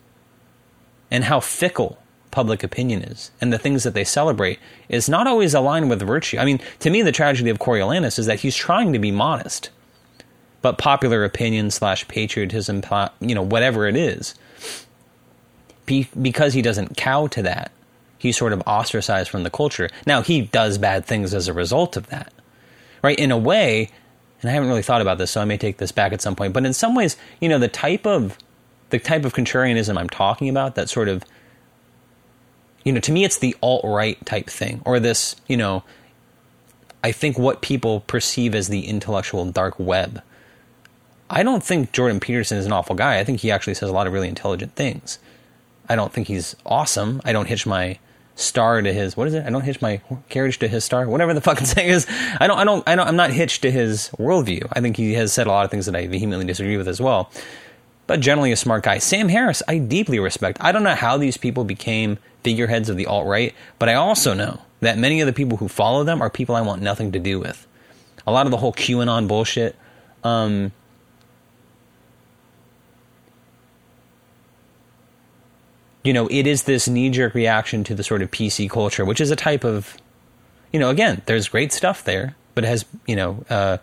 and 1.09 1.25
how 1.25 1.39
fickle 1.39 1.97
public 2.31 2.63
opinion 2.63 3.01
is 3.03 3.31
and 3.41 3.51
the 3.51 3.57
things 3.57 3.83
that 3.83 3.93
they 3.93 4.03
celebrate 4.03 4.57
is 4.87 5.09
not 5.09 5.27
always 5.27 5.53
aligned 5.53 5.89
with 5.89 6.01
virtue. 6.01 6.37
I 6.37 6.45
mean, 6.45 6.59
to 6.79 6.89
me, 6.89 7.01
the 7.01 7.11
tragedy 7.11 7.49
of 7.49 7.59
Coriolanus 7.59 8.17
is 8.17 8.25
that 8.25 8.39
he's 8.39 8.55
trying 8.55 8.93
to 8.93 8.99
be 8.99 9.11
modest, 9.11 9.69
but 10.61 10.77
popular 10.77 11.23
opinion 11.25 11.71
slash 11.71 12.07
patriotism, 12.07 12.81
you 13.19 13.35
know, 13.35 13.41
whatever 13.41 13.87
it 13.87 13.95
is, 13.95 14.35
because 15.85 16.53
he 16.53 16.61
doesn't 16.61 16.95
cow 16.95 17.27
to 17.27 17.41
that, 17.43 17.71
he's 18.17 18.37
sort 18.37 18.53
of 18.53 18.63
ostracized 18.65 19.29
from 19.29 19.43
the 19.43 19.49
culture. 19.49 19.89
Now, 20.05 20.21
he 20.21 20.41
does 20.41 20.77
bad 20.77 21.05
things 21.05 21.33
as 21.33 21.47
a 21.47 21.53
result 21.53 21.97
of 21.97 22.07
that, 22.07 22.31
right? 23.01 23.19
In 23.19 23.31
a 23.31 23.37
way, 23.37 23.89
and 24.41 24.49
I 24.49 24.53
haven't 24.53 24.69
really 24.69 24.81
thought 24.81 25.01
about 25.01 25.17
this, 25.17 25.31
so 25.31 25.41
I 25.41 25.45
may 25.45 25.57
take 25.57 25.77
this 25.77 25.91
back 25.91 26.13
at 26.13 26.21
some 26.21 26.35
point. 26.35 26.53
But 26.53 26.65
in 26.65 26.73
some 26.73 26.95
ways, 26.95 27.15
you 27.39 27.47
know, 27.47 27.59
the 27.59 27.67
type 27.67 28.05
of 28.05 28.37
the 28.89 28.99
type 28.99 29.23
of 29.23 29.33
contrarianism 29.33 29.97
I'm 29.97 30.09
talking 30.09 30.49
about, 30.49 30.75
that 30.75 30.89
sort 30.89 31.07
of, 31.07 31.23
you 32.83 32.91
know, 32.91 32.99
to 32.99 33.11
me, 33.11 33.23
it's 33.23 33.37
the 33.37 33.55
alt 33.61 33.83
right 33.85 34.23
type 34.25 34.49
thing, 34.49 34.81
or 34.85 34.99
this, 34.99 35.35
you 35.47 35.57
know, 35.57 35.83
I 37.03 37.11
think 37.11 37.37
what 37.37 37.61
people 37.61 38.01
perceive 38.01 38.53
as 38.53 38.67
the 38.67 38.87
intellectual 38.87 39.49
dark 39.51 39.79
web. 39.79 40.21
I 41.29 41.43
don't 41.43 41.63
think 41.63 41.93
Jordan 41.93 42.19
Peterson 42.19 42.57
is 42.57 42.65
an 42.65 42.73
awful 42.73 42.95
guy. 42.95 43.17
I 43.17 43.23
think 43.23 43.39
he 43.39 43.51
actually 43.51 43.75
says 43.75 43.89
a 43.89 43.93
lot 43.93 44.05
of 44.05 44.13
really 44.13 44.27
intelligent 44.27 44.75
things. 44.75 45.17
I 45.87 45.95
don't 45.95 46.11
think 46.11 46.27
he's 46.27 46.55
awesome. 46.65 47.21
I 47.23 47.31
don't 47.31 47.47
hitch 47.47 47.65
my 47.65 47.99
star 48.35 48.81
to 48.81 48.93
his 48.93 49.15
what 49.15 49.27
is 49.27 49.33
it? 49.33 49.45
I 49.45 49.49
don't 49.49 49.61
hitch 49.61 49.81
my 49.81 50.01
carriage 50.29 50.59
to 50.59 50.67
his 50.67 50.83
star. 50.83 51.07
Whatever 51.07 51.33
the 51.33 51.41
fucking 51.49 51.65
saying 51.65 51.89
is. 51.89 52.07
I 52.39 52.47
don't 52.47 52.57
I 52.57 52.63
don't 52.63 52.87
I 52.87 52.95
don't 52.95 53.07
I'm 53.07 53.15
not 53.15 53.31
hitched 53.31 53.61
to 53.63 53.71
his 53.71 54.09
worldview. 54.17 54.67
I 54.73 54.81
think 54.81 54.97
he 54.97 55.13
has 55.13 55.33
said 55.33 55.47
a 55.47 55.51
lot 55.51 55.65
of 55.65 55.71
things 55.71 55.85
that 55.85 55.95
I 55.95 56.07
vehemently 56.07 56.45
disagree 56.45 56.77
with 56.77 56.87
as 56.87 57.01
well. 57.01 57.31
But 58.07 58.19
generally 58.19 58.51
a 58.51 58.57
smart 58.57 58.83
guy. 58.83 58.97
Sam 58.97 59.29
Harris, 59.29 59.63
I 59.67 59.77
deeply 59.77 60.19
respect. 60.19 60.57
I 60.59 60.71
don't 60.71 60.83
know 60.83 60.95
how 60.95 61.17
these 61.17 61.37
people 61.37 61.63
became 61.63 62.17
figureheads 62.43 62.89
of 62.89 62.97
the 62.97 63.05
alt 63.05 63.27
right, 63.27 63.53
but 63.79 63.87
I 63.87 63.93
also 63.93 64.33
know 64.33 64.61
that 64.81 64.97
many 64.97 65.21
of 65.21 65.27
the 65.27 65.33
people 65.33 65.57
who 65.57 65.67
follow 65.67 66.03
them 66.03 66.21
are 66.21 66.29
people 66.29 66.55
I 66.55 66.61
want 66.61 66.81
nothing 66.81 67.11
to 67.13 67.19
do 67.19 67.39
with. 67.39 67.67
A 68.25 68.31
lot 68.31 68.47
of 68.47 68.51
the 68.51 68.57
whole 68.57 68.73
QAnon 68.73 69.27
bullshit. 69.27 69.75
Um, 70.23 70.71
you 76.03 76.13
know, 76.13 76.27
it 76.27 76.47
is 76.47 76.63
this 76.63 76.87
knee 76.87 77.09
jerk 77.09 77.33
reaction 77.33 77.83
to 77.85 77.95
the 77.95 78.03
sort 78.03 78.21
of 78.21 78.31
PC 78.31 78.69
culture, 78.69 79.05
which 79.05 79.21
is 79.21 79.31
a 79.31 79.35
type 79.35 79.63
of, 79.63 79.97
you 80.73 80.79
know, 80.79 80.89
again, 80.89 81.21
there's 81.25 81.47
great 81.47 81.71
stuff 81.71 82.03
there, 82.03 82.35
but 82.55 82.63
it 82.63 82.67
has, 82.67 82.85
you 83.05 83.15
know, 83.15 83.43
uh, 83.49 83.77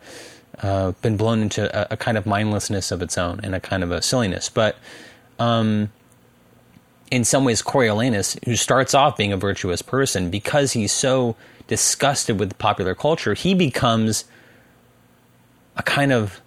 uh, 0.62 0.92
been 1.02 1.16
blown 1.16 1.40
into 1.42 1.64
a, 1.78 1.94
a, 1.94 1.96
kind 1.96 2.18
of 2.18 2.26
mindlessness 2.26 2.90
of 2.90 3.00
its 3.00 3.16
own 3.16 3.38
and 3.44 3.54
a 3.54 3.60
kind 3.60 3.84
of 3.84 3.92
a 3.92 4.02
silliness. 4.02 4.48
But 4.48 4.76
um, 5.38 5.92
in 7.10 7.24
some 7.24 7.44
ways, 7.44 7.62
Coriolanus, 7.62 8.44
who 8.44 8.56
starts 8.56 8.94
off 8.94 9.16
being 9.16 9.32
a 9.32 9.36
virtuous 9.36 9.82
person, 9.82 10.30
because 10.30 10.72
he's 10.72 10.90
so 10.90 11.36
disgusted 11.68 12.40
with 12.40 12.58
popular 12.58 12.96
culture, 12.96 13.34
he 13.34 13.54
becomes 13.54 14.24
a 15.76 15.82
kind 15.84 16.12
of 16.12 16.40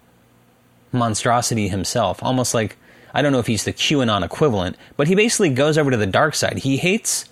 monstrosity 0.92 1.68
himself, 1.68 2.22
almost 2.22 2.52
like 2.52 2.76
I 3.14 3.22
don't 3.22 3.32
know 3.32 3.38
if 3.38 3.46
he's 3.46 3.64
the 3.64 3.72
QAnon 3.72 4.24
equivalent, 4.24 4.76
but 4.96 5.08
he 5.08 5.14
basically 5.14 5.50
goes 5.50 5.76
over 5.76 5.90
to 5.90 5.96
the 5.96 6.06
dark 6.06 6.34
side. 6.34 6.58
He 6.58 6.76
hates 6.76 7.26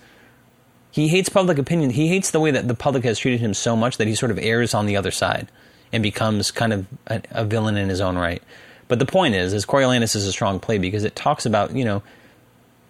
he 0.91 1.07
hates 1.07 1.29
public 1.29 1.57
opinion. 1.57 1.91
He 1.91 2.09
hates 2.09 2.31
the 2.31 2.39
way 2.39 2.51
that 2.51 2.67
the 2.67 2.73
public 2.73 3.05
has 3.05 3.17
treated 3.17 3.39
him 3.39 3.53
so 3.53 3.75
much 3.77 3.97
that 3.97 4.07
he 4.07 4.15
sort 4.15 4.31
of 4.31 4.37
errs 4.37 4.73
on 4.73 4.85
the 4.85 4.97
other 4.97 5.11
side 5.11 5.47
and 5.93 6.03
becomes 6.03 6.51
kind 6.51 6.73
of 6.73 6.85
a, 7.07 7.21
a 7.31 7.45
villain 7.45 7.77
in 7.77 7.87
his 7.87 8.01
own 8.01 8.17
right. 8.17 8.43
But 8.89 8.99
the 8.99 9.05
point 9.05 9.35
is, 9.35 9.53
is 9.53 9.65
Coriolanus 9.65 10.15
is 10.17 10.27
a 10.27 10.33
strong 10.33 10.59
play 10.59 10.77
because 10.77 11.05
it 11.05 11.15
talks 11.15 11.45
about 11.45 11.73
you 11.75 11.85
know 11.85 12.03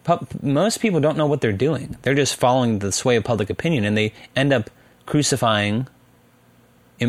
pu- 0.04 0.26
most 0.42 0.80
people 0.80 1.00
don't 1.00 1.18
know 1.18 1.28
what 1.28 1.42
they're 1.42 1.54
doing. 1.54 1.96
They're 2.02 2.16
just 2.16 2.36
following 2.36 2.80
the 2.80 2.92
sway 2.92 3.16
of 3.16 3.24
public 3.24 3.50
opinion, 3.50 3.86
and 3.86 3.96
they 3.96 4.14
end 4.36 4.52
up 4.52 4.70
crucifying 5.06 5.88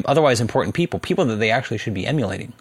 otherwise 0.06 0.40
important 0.40 0.74
people, 0.74 0.98
people 0.98 1.24
that 1.26 1.36
they 1.36 1.50
actually 1.50 1.78
should 1.78 1.94
be 1.94 2.06
emulating. 2.06 2.52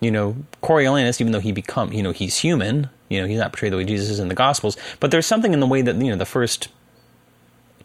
You 0.00 0.10
know, 0.10 0.36
Coriolanus, 0.62 1.20
even 1.20 1.32
though 1.32 1.40
he 1.40 1.52
become, 1.52 1.92
you 1.92 2.02
know, 2.02 2.12
he's 2.12 2.38
human, 2.38 2.88
you 3.08 3.20
know, 3.20 3.26
he's 3.26 3.38
not 3.38 3.52
portrayed 3.52 3.72
the 3.72 3.76
way 3.76 3.84
Jesus 3.84 4.08
is 4.08 4.18
in 4.18 4.28
the 4.28 4.34
Gospels, 4.34 4.76
but 4.98 5.10
there's 5.10 5.26
something 5.26 5.52
in 5.52 5.60
the 5.60 5.66
way 5.66 5.82
that, 5.82 5.96
you 5.96 6.10
know, 6.10 6.16
the 6.16 6.24
first 6.24 6.68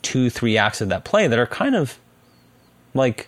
two, 0.01 0.29
three 0.29 0.57
acts 0.57 0.81
of 0.81 0.89
that 0.89 1.03
play 1.03 1.27
that 1.27 1.37
are 1.37 1.47
kind 1.47 1.75
of 1.75 1.99
like 2.93 3.27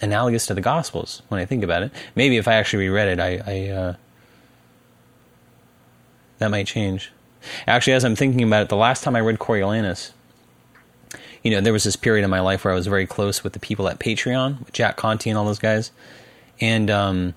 analogous 0.00 0.46
to 0.46 0.54
the 0.54 0.60
Gospels 0.60 1.22
when 1.28 1.40
I 1.40 1.44
think 1.44 1.64
about 1.64 1.82
it. 1.82 1.90
Maybe 2.14 2.36
if 2.36 2.46
I 2.46 2.54
actually 2.54 2.86
reread 2.86 3.18
it, 3.18 3.20
I, 3.20 3.42
I 3.46 3.68
uh, 3.70 3.94
that 6.38 6.50
might 6.50 6.66
change. 6.66 7.12
Actually, 7.66 7.94
as 7.94 8.04
I'm 8.04 8.16
thinking 8.16 8.42
about 8.42 8.62
it, 8.62 8.68
the 8.68 8.76
last 8.76 9.02
time 9.02 9.16
I 9.16 9.20
read 9.20 9.38
Coriolanus, 9.38 10.12
you 11.42 11.50
know, 11.50 11.60
there 11.60 11.72
was 11.72 11.84
this 11.84 11.96
period 11.96 12.24
in 12.24 12.30
my 12.30 12.40
life 12.40 12.64
where 12.64 12.72
I 12.72 12.76
was 12.76 12.86
very 12.86 13.06
close 13.06 13.44
with 13.44 13.52
the 13.52 13.60
people 13.60 13.88
at 13.88 14.00
Patreon, 14.00 14.58
with 14.64 14.72
Jack 14.72 14.96
Conte 14.96 15.28
and 15.28 15.38
all 15.38 15.44
those 15.44 15.58
guys. 15.58 15.92
And 16.60 16.90
um, 16.90 17.34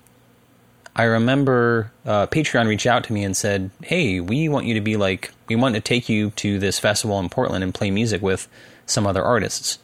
I 0.96 1.04
remember 1.04 1.92
uh, 2.04 2.26
Patreon 2.26 2.66
reached 2.66 2.86
out 2.86 3.04
to 3.04 3.12
me 3.12 3.24
and 3.24 3.36
said, 3.36 3.70
"Hey, 3.82 4.20
we 4.20 4.48
want 4.48 4.66
you 4.66 4.74
to 4.74 4.80
be 4.80 4.96
like, 4.96 5.32
we 5.48 5.56
want 5.56 5.74
to 5.74 5.80
take 5.80 6.08
you 6.08 6.30
to 6.36 6.58
this 6.58 6.78
festival 6.78 7.18
in 7.20 7.28
Portland 7.28 7.64
and 7.64 7.74
play 7.74 7.90
music 7.90 8.22
with 8.22 8.48
some 8.86 9.06
other 9.06 9.22
artists." 9.22 9.78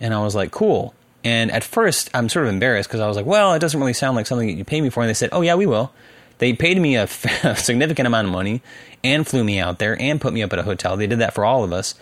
And 0.00 0.14
I 0.14 0.22
was 0.22 0.34
like, 0.34 0.50
"Cool." 0.50 0.94
And 1.24 1.52
at 1.52 1.62
first, 1.62 2.10
I'm 2.14 2.28
sort 2.28 2.46
of 2.46 2.52
embarrassed 2.52 2.88
because 2.88 3.00
I 3.00 3.06
was 3.06 3.16
like, 3.16 3.26
"Well, 3.26 3.54
it 3.54 3.58
doesn't 3.58 3.78
really 3.78 3.92
sound 3.92 4.16
like 4.16 4.26
something 4.26 4.48
that 4.48 4.54
you 4.54 4.64
pay 4.64 4.80
me 4.80 4.90
for." 4.90 5.00
And 5.00 5.08
they 5.08 5.14
said, 5.14 5.30
"Oh 5.32 5.42
yeah, 5.42 5.54
we 5.54 5.66
will." 5.66 5.92
They 6.38 6.54
paid 6.54 6.80
me 6.80 6.96
a, 6.96 7.04
a 7.44 7.56
significant 7.56 8.06
amount 8.06 8.26
of 8.26 8.32
money 8.32 8.62
and 9.04 9.26
flew 9.26 9.44
me 9.44 9.60
out 9.60 9.78
there 9.78 10.00
and 10.00 10.20
put 10.20 10.32
me 10.32 10.42
up 10.42 10.52
at 10.52 10.58
a 10.58 10.64
hotel. 10.64 10.96
They 10.96 11.06
did 11.06 11.20
that 11.20 11.34
for 11.34 11.44
all 11.44 11.62
of 11.62 11.72
us. 11.72 11.94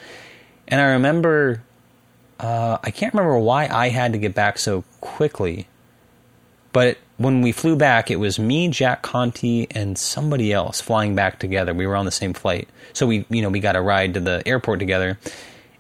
And 0.69 0.81
I 0.81 0.93
remember, 0.93 1.63
uh, 2.39 2.79
I 2.83 2.91
can't 2.91 3.13
remember 3.13 3.39
why 3.39 3.67
I 3.67 3.89
had 3.89 4.13
to 4.13 4.19
get 4.19 4.35
back 4.35 4.59
so 4.59 4.85
quickly 5.01 5.67
but 6.73 6.99
when 7.17 7.43
we 7.43 7.53
flew 7.53 7.77
back, 7.77 8.11
it 8.11 8.17
was 8.17 8.39
me, 8.39 8.69
Jack 8.69 9.03
Conte, 9.03 9.67
and 9.73 9.99
somebody 9.99 10.53
else 10.53 10.81
flying 10.81 11.15
back 11.15 11.39
together. 11.39 11.75
We 11.75 11.87
were 11.87 11.97
on 11.97 12.07
the 12.07 12.11
same 12.11 12.33
flight, 12.33 12.69
so 12.93 13.07
we, 13.07 13.27
you 13.29 13.43
know, 13.43 13.51
we 13.51 13.61
got 13.61 13.77
a 13.77 13.81
ride 13.81 14.15
to 14.15 14.21
the 14.21 14.43
airport 14.47 14.79
together. 14.79 15.19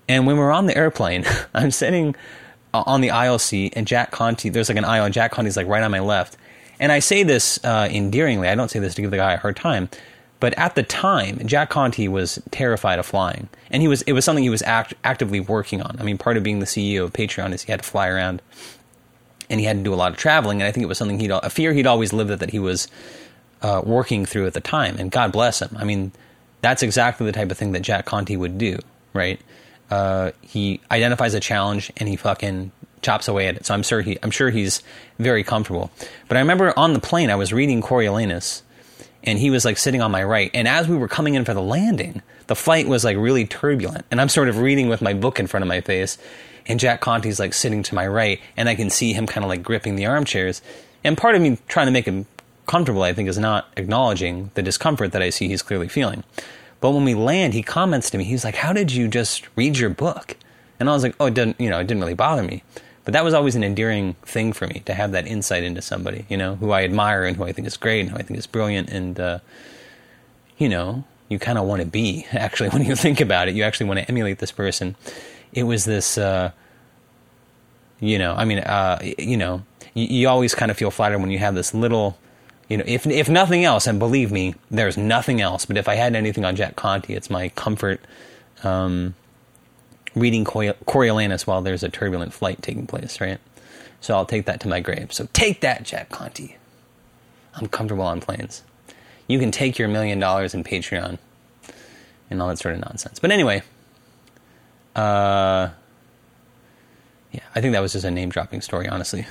And 0.09 0.26
when 0.26 0.36
we 0.36 0.43
were 0.43 0.53
on 0.53 0.66
the 0.66 0.76
airplane, 0.76 1.24
I'm 1.55 1.70
sitting 1.70 2.14
on 2.74 3.01
the 3.01 3.11
aisle 3.11 3.38
seat, 3.38 3.72
and 3.76 3.86
Jack 3.86 4.11
Conte, 4.11 4.49
there's 4.49 4.68
like 4.68 4.78
an 4.78 4.84
aisle, 4.84 5.05
and 5.05 5.14
Jack 5.14 5.32
Conte's 5.32 5.57
like 5.57 5.66
right 5.66 5.82
on 5.82 5.91
my 5.91 6.01
left. 6.01 6.36
And 6.78 6.93
I 6.93 6.99
say 6.99 7.22
this 7.22 7.62
uh, 7.64 7.88
endearingly. 7.91 8.49
I 8.49 8.55
don't 8.55 8.70
say 8.70 8.78
this 8.78 8.95
to 8.95 9.03
give 9.03 9.11
the 9.11 9.18
guy 9.18 9.34
a 9.34 9.36
hard 9.36 9.57
time. 9.57 9.88
But 10.41 10.59
at 10.59 10.74
the 10.74 10.82
time, 10.82 11.47
Jack 11.47 11.68
Conte 11.68 12.09
was 12.09 12.43
terrified 12.51 12.99
of 12.99 13.05
flying, 13.05 13.51
and 13.70 13.82
he 13.82 13.88
was. 13.88 14.01
It 14.03 14.14
was 14.14 14.24
something 14.24 14.43
he 14.43 14.49
was 14.49 14.62
act, 14.62 14.95
actively 15.05 15.38
working 15.38 15.82
on. 15.82 15.97
I 16.01 16.03
mean, 16.03 16.16
part 16.16 16.38
of 16.38 16.43
being 16.43 16.61
the 16.61 16.66
CEO 16.66 17.05
of 17.05 17.12
Patreon 17.12 17.53
is 17.53 17.62
he 17.62 17.70
had 17.70 17.82
to 17.82 17.88
fly 17.88 18.09
around 18.09 18.41
and 19.51 19.61
he 19.61 19.67
had 19.67 19.77
to 19.77 19.83
do 19.83 19.93
a 19.93 19.97
lot 19.97 20.13
of 20.13 20.17
traveling. 20.17 20.63
And 20.63 20.69
I 20.69 20.73
think 20.73 20.85
it 20.85 20.87
was 20.87 20.97
something 20.97 21.19
he'd 21.19 21.31
a 21.31 21.51
fear 21.51 21.73
he'd 21.73 21.87
always 21.87 22.13
lived 22.13 22.31
with 22.31 22.41
that 22.41 22.51
he 22.51 22.59
was 22.59 22.89
uh, 23.61 23.83
working 23.85 24.25
through 24.25 24.47
at 24.47 24.55
the 24.55 24.61
time. 24.61 24.97
And 24.99 25.11
God 25.11 25.33
bless 25.33 25.61
him. 25.61 25.77
I 25.77 25.85
mean, 25.85 26.13
that's 26.63 26.83
exactly 26.83 27.27
the 27.27 27.33
type 27.33 27.51
of 27.51 27.59
thing 27.59 27.73
that 27.73 27.83
Jack 27.83 28.07
Conte 28.07 28.35
would 28.35 28.57
do, 28.57 28.79
right? 29.13 29.41
Uh, 29.91 30.31
he 30.41 30.81
identifies 30.91 31.35
a 31.35 31.41
challenge 31.41 31.93
and 31.97 32.09
he 32.09 32.17
fucking 32.17 32.71
chops 33.03 33.29
away 33.29 33.49
at 33.49 33.57
it. 33.57 33.67
So 33.67 33.75
I'm 33.75 33.83
sure 33.83 34.01
he 34.01 34.19
I'm 34.23 34.31
sure 34.31 34.51
he's 34.51 34.83
very 35.19 35.43
comfortable. 35.43 35.91
But 36.29 36.37
I 36.37 36.41
remember 36.41 36.73
on 36.79 36.93
the 36.93 37.01
plane 37.01 37.29
I 37.29 37.35
was 37.35 37.53
reading 37.53 37.83
Coriolanus 37.83 38.63
and 39.25 39.39
he 39.39 39.51
was 39.51 39.65
like 39.65 39.79
sitting 39.79 40.01
on 40.01 40.11
my 40.11 40.23
right. 40.23 40.51
And 40.55 40.69
as 40.69 40.87
we 40.87 40.97
were 40.97 41.09
coming 41.09 41.35
in 41.35 41.45
for 41.45 41.55
the 41.55 41.63
landing, 41.63 42.23
the 42.47 42.55
flight 42.55 42.87
was 42.87 43.05
like 43.05 43.17
really 43.17 43.47
turbulent. 43.47 44.07
And 44.11 44.21
I'm 44.21 44.29
sort 44.29 44.49
of 44.49 44.59
reading 44.59 44.89
with 44.89 45.03
my 45.03 45.13
book 45.13 45.41
in 45.41 45.47
front 45.47 45.63
of 45.63 45.69
my 45.69 45.81
face 45.81 46.19
and 46.67 46.81
Jack 46.81 47.01
Conte's 47.01 47.39
like 47.39 47.55
sitting 47.55 47.83
to 47.85 47.95
my 47.95 48.07
right, 48.07 48.41
and 48.57 48.69
I 48.69 48.75
can 48.75 48.91
see 48.91 49.13
him 49.13 49.27
kind 49.27 49.45
of 49.45 49.49
like 49.49 49.63
gripping 49.63 49.97
the 49.97 50.07
armchairs. 50.07 50.63
And 51.03 51.17
part 51.17 51.35
of 51.35 51.43
me 51.43 51.59
trying 51.69 51.87
to 51.87 51.93
make 51.93 52.07
him 52.07 52.27
comfortable, 52.67 53.03
I 53.03 53.13
think, 53.13 53.29
is 53.29 53.39
not 53.39 53.69
acknowledging 53.77 54.51
the 54.55 54.63
discomfort 54.63 55.13
that 55.13 55.23
I 55.23 55.31
see 55.31 55.49
he's 55.49 55.63
clearly 55.63 55.89
feeling. 55.89 56.25
But 56.81 56.93
when 56.93 57.05
we 57.05 57.15
land, 57.15 57.55
he 57.55 57.63
comments 57.63 58.11
to 58.11 58.19
me, 58.19 58.25
he's 58.25 58.45
like, 58.45 58.57
How 58.57 58.73
did 58.73 58.93
you 58.93 59.09
just 59.09 59.49
read 59.57 59.79
your 59.79 59.91
book? 59.91 60.37
And 60.79 60.89
I 60.89 60.93
was 60.93 61.03
like, 61.03 61.15
Oh, 61.21 61.27
it 61.27 61.35
didn't, 61.35 61.61
you 61.61 61.69
know, 61.69 61.79
it 61.79 61.87
didn't 61.87 62.01
really 62.01 62.15
bother 62.15 62.43
me. 62.43 62.63
But 63.05 63.15
that 63.15 63.25
was 63.25 63.35
always 63.35 63.57
an 63.57 63.65
endearing 63.65 64.15
thing 64.23 64.53
for 64.53 64.67
me 64.67 64.83
to 64.85 64.95
have 64.95 65.13
that 65.13 65.27
insight 65.27 65.65
into 65.65 65.83
somebody, 65.83 66.27
you 66.29 66.37
know, 66.37 66.57
who 66.57 66.71
I 66.71 66.85
admire 66.85 67.25
and 67.25 67.37
who 67.37 67.45
I 67.45 67.53
think 67.53 67.67
is 67.67 67.77
great 67.77 68.01
and 68.01 68.11
who 68.11 68.17
I 68.17 68.23
think 68.23 68.39
is 68.39 68.47
brilliant. 68.47 68.89
And, 68.91 69.19
uh, 69.19 69.39
you 70.59 70.69
know, 70.69 71.05
you 71.29 71.39
kind 71.39 71.59
of 71.59 71.65
want 71.65 71.81
to 71.81 71.89
be, 71.89 72.27
actually, 72.33 72.69
when 72.69 72.85
you 72.85 72.95
think 72.95 73.21
about 73.21 73.49
it. 73.49 73.55
You 73.55 73.65
actually 73.65 73.87
want 73.87 74.01
to 74.01 74.09
emulate 74.09 74.39
this 74.39 74.53
person. 74.53 74.97
It 75.53 75.65
was 75.65 75.85
this, 75.85 76.17
uh, 76.19 76.53
you 77.99 78.19
know, 78.19 78.35
I 78.35 78.45
mean, 78.45 78.59
uh, 78.59 78.99
you 79.19 79.37
know, 79.37 79.63
you, 79.95 80.07
you 80.07 80.29
always 80.29 80.55
kind 80.55 80.71
of 80.71 80.77
feel 80.77 80.91
flattered 80.91 81.19
when 81.19 81.31
you 81.31 81.39
have 81.39 81.55
this 81.55 81.75
little, 81.75 82.19
you 82.69 82.77
know, 82.77 82.85
if 82.87 83.07
if 83.07 83.29
nothing 83.29 83.65
else, 83.65 83.87
and 83.87 83.99
believe 83.99 84.31
me, 84.31 84.55
there's 84.71 84.97
nothing 84.97 85.41
else. 85.41 85.67
But 85.67 85.77
if 85.77 85.89
I 85.89 85.97
had 85.97 86.15
anything 86.15 86.45
on 86.45 86.57
Jack 86.57 86.77
Conte, 86.77 87.13
it's 87.13 87.29
my 87.29 87.49
comfort 87.51 88.01
um, 88.63 89.15
reading 90.15 90.45
Coriolanus 90.45 91.47
while 91.47 91.63
there's 91.63 91.83
a 91.83 91.89
turbulent 91.89 92.33
flight 92.33 92.63
taking 92.63 92.87
place, 92.87 93.21
right? 93.21 93.39
So 94.01 94.15
I'll 94.15 94.27
take 94.27 94.47
that 94.47 94.61
to 94.61 94.69
my 94.69 94.81
grave. 94.81 95.13
So 95.13 95.29
take 95.33 95.61
that, 95.61 95.83
Jack 95.85 96.11
Conte. 96.11 96.55
I'm 97.55 97.67
comfortable 97.67 98.05
on 98.05 98.21
planes. 98.21 98.63
You 99.27 99.39
can 99.39 99.51
take 99.51 99.79
your 99.79 99.89
million 99.89 100.19
dollars 100.19 100.55
in 100.55 100.65
Patreon 100.65 101.19
and 102.31 102.43
all 102.43 102.49
that 102.49 102.59
sort 102.59 102.75
of 102.75 102.81
nonsense. 102.81 103.19
But 103.19 103.31
anyway, 103.31 103.63
uh, 104.97 105.70
yeah, 107.32 107.41
I 107.55 107.61
think 107.61 107.72
that 107.72 107.80
was 107.80 107.93
just 107.93 108.05
a 108.05 108.11
name 108.11 108.30
dropping 108.30 108.61
story, 108.61 108.88
honestly. 108.88 109.26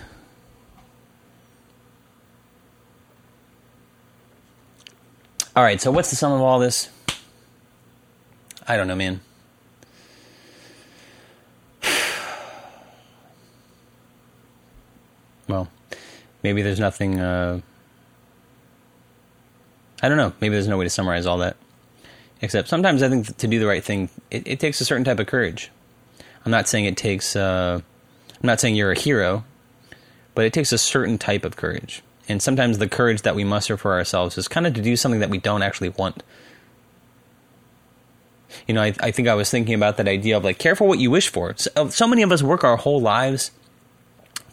All 5.56 5.64
right, 5.64 5.82
so 5.82 5.92
what's 5.92 6.10
the 6.10 6.16
sum 6.16 6.32
of 6.32 6.42
all 6.42 6.60
this? 6.60 6.90
I 8.68 8.78
don't 8.78 8.88
know, 8.88 8.96
man. 8.96 9.20
well, 15.50 15.68
maybe 16.44 16.62
there's 16.62 16.80
nothing. 16.80 17.20
Uh, 17.20 17.60
I 20.02 20.08
don't 20.08 20.18
know. 20.18 20.32
Maybe 20.40 20.54
there's 20.54 20.70
no 20.70 20.78
way 20.78 20.86
to 20.86 20.90
summarize 20.90 21.26
all 21.26 21.40
that. 21.40 21.58
Except 22.42 22.68
sometimes 22.68 23.04
I 23.04 23.10
think 23.10 23.36
to 23.38 23.48
do 23.48 23.60
the 23.60 23.68
right 23.68 23.84
thing, 23.84 24.10
it, 24.32 24.48
it 24.48 24.60
takes 24.60 24.80
a 24.80 24.86
certain 24.86 25.04
type 25.04 25.20
of 25.20 25.28
courage. 25.28 25.72
I'm 26.46 26.52
not 26.52 26.68
saying 26.68 26.86
it 26.86 26.98
takes. 26.98 27.36
Uh, 27.36 27.82
I'm 28.32 28.48
not 28.48 28.60
saying 28.60 28.76
you're 28.76 28.92
a 28.92 29.00
hero, 29.00 29.44
but 30.36 30.46
it 30.46 30.54
takes 30.54 30.72
a 30.72 30.78
certain 30.78 31.18
type 31.18 31.44
of 31.44 31.58
courage. 31.58 32.02
And 32.30 32.42
sometimes 32.42 32.78
the 32.78 32.88
courage 32.88 33.24
that 33.24 33.36
we 33.36 33.44
muster 33.44 33.76
for 33.76 33.94
ourselves 33.94 34.38
is 34.38 34.48
kind 34.48 34.66
of 34.68 34.74
to 34.76 34.82
do 34.82 34.96
something 34.96 35.20
that 35.20 35.30
we 35.30 35.40
don't 35.40 35.64
actually 35.64 35.90
want. 35.90 36.24
You 38.68 38.74
know, 38.74 38.82
I, 38.82 38.94
I 39.00 39.12
think 39.12 39.28
I 39.28 39.34
was 39.34 39.50
thinking 39.50 39.74
about 39.74 39.98
that 39.98 40.08
idea 40.08 40.38
of 40.38 40.44
like, 40.44 40.60
careful 40.60 40.88
what 40.88 41.00
you 41.00 41.12
wish 41.12 41.28
for. 41.28 41.54
So, 41.58 41.72
uh, 41.76 41.90
so 41.90 42.08
many 42.08 42.22
of 42.22 42.32
us 42.32 42.42
work 42.42 42.64
our 42.64 42.78
whole 42.78 43.02
lives 43.02 43.52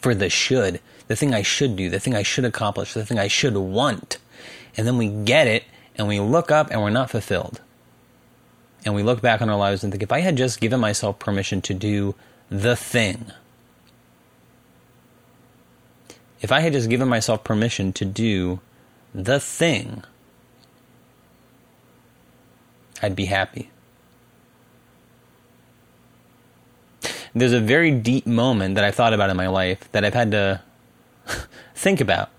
for 0.00 0.14
the 0.14 0.28
should, 0.28 0.80
the 1.06 1.16
thing 1.16 1.34
I 1.34 1.42
should 1.42 1.76
do, 1.76 1.88
the 1.88 2.00
thing 2.00 2.14
I 2.14 2.22
should 2.22 2.44
accomplish, 2.44 2.94
the 2.94 3.06
thing 3.06 3.18
I 3.18 3.28
should 3.28 3.56
want. 3.56 4.18
And 4.76 4.86
then 4.86 4.98
we 4.98 5.08
get 5.08 5.46
it 5.46 5.64
and 5.96 6.08
we 6.08 6.18
look 6.18 6.50
up 6.50 6.70
and 6.70 6.82
we're 6.82 6.90
not 6.90 7.10
fulfilled. 7.10 7.60
And 8.86 8.94
we 8.94 9.02
look 9.02 9.20
back 9.20 9.42
on 9.42 9.50
our 9.50 9.58
lives 9.58 9.84
and 9.84 9.92
think, 9.92 10.02
if 10.02 10.12
I 10.12 10.20
had 10.20 10.36
just 10.36 10.60
given 10.60 10.80
myself 10.80 11.18
permission 11.18 11.60
to 11.62 11.74
do 11.74 12.14
the 12.48 12.76
thing, 12.76 13.32
if 16.40 16.50
I 16.50 16.60
had 16.60 16.72
just 16.72 16.88
given 16.88 17.08
myself 17.08 17.44
permission 17.44 17.92
to 17.94 18.06
do 18.06 18.60
the 19.12 19.40
thing, 19.40 20.04
I'd 23.02 23.16
be 23.16 23.26
happy. 23.26 23.70
there's 27.36 27.52
a 27.52 27.60
very 27.60 27.90
deep 27.90 28.26
moment 28.26 28.76
that 28.76 28.84
I've 28.84 28.94
thought 28.94 29.12
about 29.12 29.28
in 29.28 29.36
my 29.36 29.46
life 29.46 29.92
that 29.92 30.06
I've 30.06 30.14
had 30.14 30.30
to 30.30 30.62
think 31.74 32.00
about. 32.00 32.30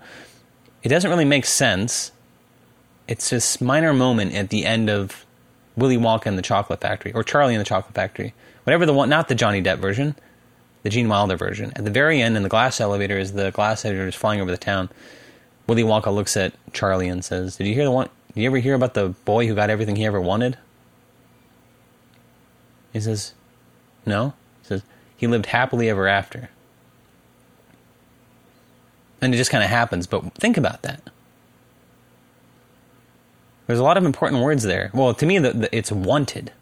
It 0.82 0.90
doesn't 0.90 1.10
really 1.10 1.24
make 1.24 1.46
sense. 1.46 2.12
It's 3.08 3.30
this 3.30 3.62
minor 3.62 3.94
moment 3.94 4.34
at 4.34 4.50
the 4.50 4.66
end 4.66 4.90
of 4.90 5.27
Willy 5.78 5.98
Wonka 5.98 6.26
and 6.26 6.38
the 6.38 6.42
Chocolate 6.42 6.82
Factory, 6.82 7.14
or 7.14 7.24
Charlie 7.24 7.54
and 7.54 7.62
the 7.62 7.66
Chocolate 7.66 7.94
Factory, 7.94 8.34
whatever 8.64 8.86
the 8.86 8.94
one, 8.94 9.08
not 9.08 9.30
the 9.30 9.36
Johnny 9.36 9.62
Depp 9.62 9.78
version, 9.78 10.16
the 10.84 10.90
Gene 10.90 11.08
Wilder 11.08 11.38
version. 11.38 11.72
At 11.76 11.86
the 11.86 11.92
very 11.92 12.22
end, 12.22 12.36
in 12.36 12.44
the 12.44 12.50
glass 12.50 12.82
elevator, 12.82 13.18
as 13.18 13.34
the 13.34 13.52
glass 13.52 13.86
elevator 13.86 14.08
is 14.08 14.16
flying 14.16 14.42
over 14.42 14.52
the 14.52 14.58
town, 14.58 14.90
Willy 15.68 15.84
Wonka 15.84 16.14
looks 16.14 16.36
at 16.36 16.54
Charlie 16.74 17.08
and 17.08 17.24
says, 17.24 17.58
"Did 17.58 17.68
you 17.68 17.76
hear 17.76 17.84
the 17.84 17.92
one? 17.92 18.10
Did 18.34 18.42
you 18.42 18.50
ever 18.50 18.58
hear 18.58 18.74
about 18.74 18.96
the 18.96 19.10
boy 19.26 19.48
who 19.48 19.56
got 19.56 19.70
everything 19.70 19.96
he 19.96 20.06
ever 20.06 20.20
wanted?" 20.20 20.58
He 22.92 23.00
says, 23.00 23.34
"No." 24.06 24.34
He 24.62 24.68
says, 24.68 24.84
"He 25.16 25.28
lived 25.28 25.48
happily 25.48 25.90
ever 25.90 26.08
after." 26.08 26.50
And 29.22 29.34
it 29.34 29.38
just 29.38 29.52
kind 29.52 29.64
of 29.64 29.70
happens. 29.70 30.08
But 30.08 30.34
think 30.36 30.58
about 30.58 30.84
that. 30.84 31.02
There's 33.68 33.80
a 33.80 33.84
lot 33.84 33.98
of 33.98 34.06
important 34.06 34.42
words 34.42 34.64
there. 34.64 34.90
Well, 34.94 35.14
to 35.14 35.26
me, 35.26 35.40
the, 35.40 35.52
the, 35.52 35.78
it's 35.78 35.92
wanted. 35.92 36.54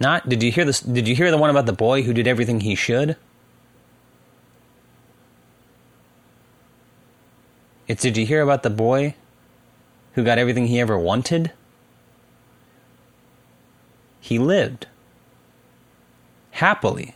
Not 0.00 0.28
did 0.28 0.42
you 0.42 0.50
hear 0.50 0.64
this? 0.64 0.80
Did 0.80 1.06
you 1.06 1.14
hear 1.14 1.30
the 1.30 1.38
one 1.38 1.50
about 1.50 1.66
the 1.66 1.72
boy 1.72 2.02
who 2.02 2.12
did 2.12 2.26
everything 2.26 2.60
he 2.60 2.74
should? 2.74 3.16
It's 7.86 8.02
did 8.02 8.16
you 8.16 8.26
hear 8.26 8.40
about 8.40 8.62
the 8.62 8.70
boy 8.70 9.14
who 10.14 10.24
got 10.24 10.38
everything 10.38 10.66
he 10.66 10.80
ever 10.80 10.98
wanted? 10.98 11.52
He 14.20 14.38
lived 14.38 14.86
happily 16.52 17.14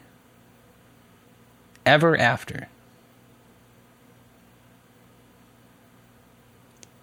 ever 1.84 2.16
after. 2.16 2.68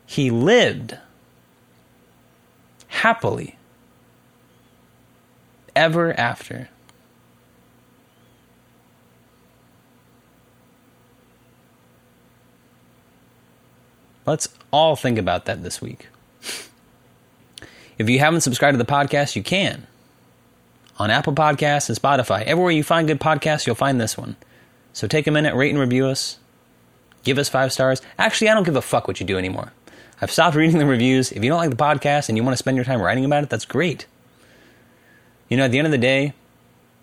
He 0.06 0.32
lived 0.32 0.98
happily 2.98 3.56
ever 5.76 6.20
after. 6.20 6.70
Let's 14.26 14.50
all 14.72 14.96
think 14.96 15.18
about 15.18 15.46
that 15.46 15.64
this 15.64 15.82
week. 15.82 16.08
If 17.98 18.10
you 18.10 18.20
haven't 18.20 18.42
subscribed 18.42 18.74
to 18.74 18.84
the 18.84 18.92
podcast, 18.92 19.36
you 19.36 19.44
can. 19.44 19.88
On 20.98 21.12
Apple 21.12 21.34
Podcasts 21.34 21.90
and 21.90 21.98
Spotify. 21.98 22.44
Everywhere 22.44 22.72
you 22.72 22.84
find 22.84 23.08
good 23.08 23.20
podcasts, 23.20 23.66
you'll 23.66 23.76
find 23.76 24.02
this 24.02 24.18
one. 24.18 24.36
So 24.92 25.08
take 25.08 25.28
a 25.28 25.32
minute, 25.32 25.56
rate 25.56 25.70
and 25.70 25.80
review 25.80 26.08
us. 26.08 26.40
Give 27.24 27.38
us 27.38 27.48
five 27.48 27.72
stars. 27.72 28.02
Actually, 28.18 28.50
I 28.50 28.56
don't 28.56 28.64
give 28.64 28.76
a 28.76 28.82
fuck 28.82 29.08
what 29.08 29.20
you 29.20 29.26
do 29.26 29.38
anymore. 29.38 29.72
I've 30.20 30.32
stopped 30.32 30.56
reading 30.56 30.80
the 30.80 30.86
reviews. 30.86 31.32
If 31.32 31.44
you 31.44 31.50
don't 31.50 31.60
like 31.60 31.70
the 31.70 31.76
podcast 31.76 32.30
and 32.30 32.38
you 32.38 32.44
want 32.44 32.54
to 32.54 32.58
spend 32.58 32.76
your 32.76 32.86
time 32.86 33.02
writing 33.02 33.24
about 33.24 33.44
it, 33.44 33.50
that's 33.50 33.66
great. 33.66 34.08
You 35.48 35.58
know, 35.58 35.66
at 35.66 35.72
the 35.72 35.78
end 35.78 35.88
of 35.88 35.92
the 35.92 35.98
day, 35.98 36.34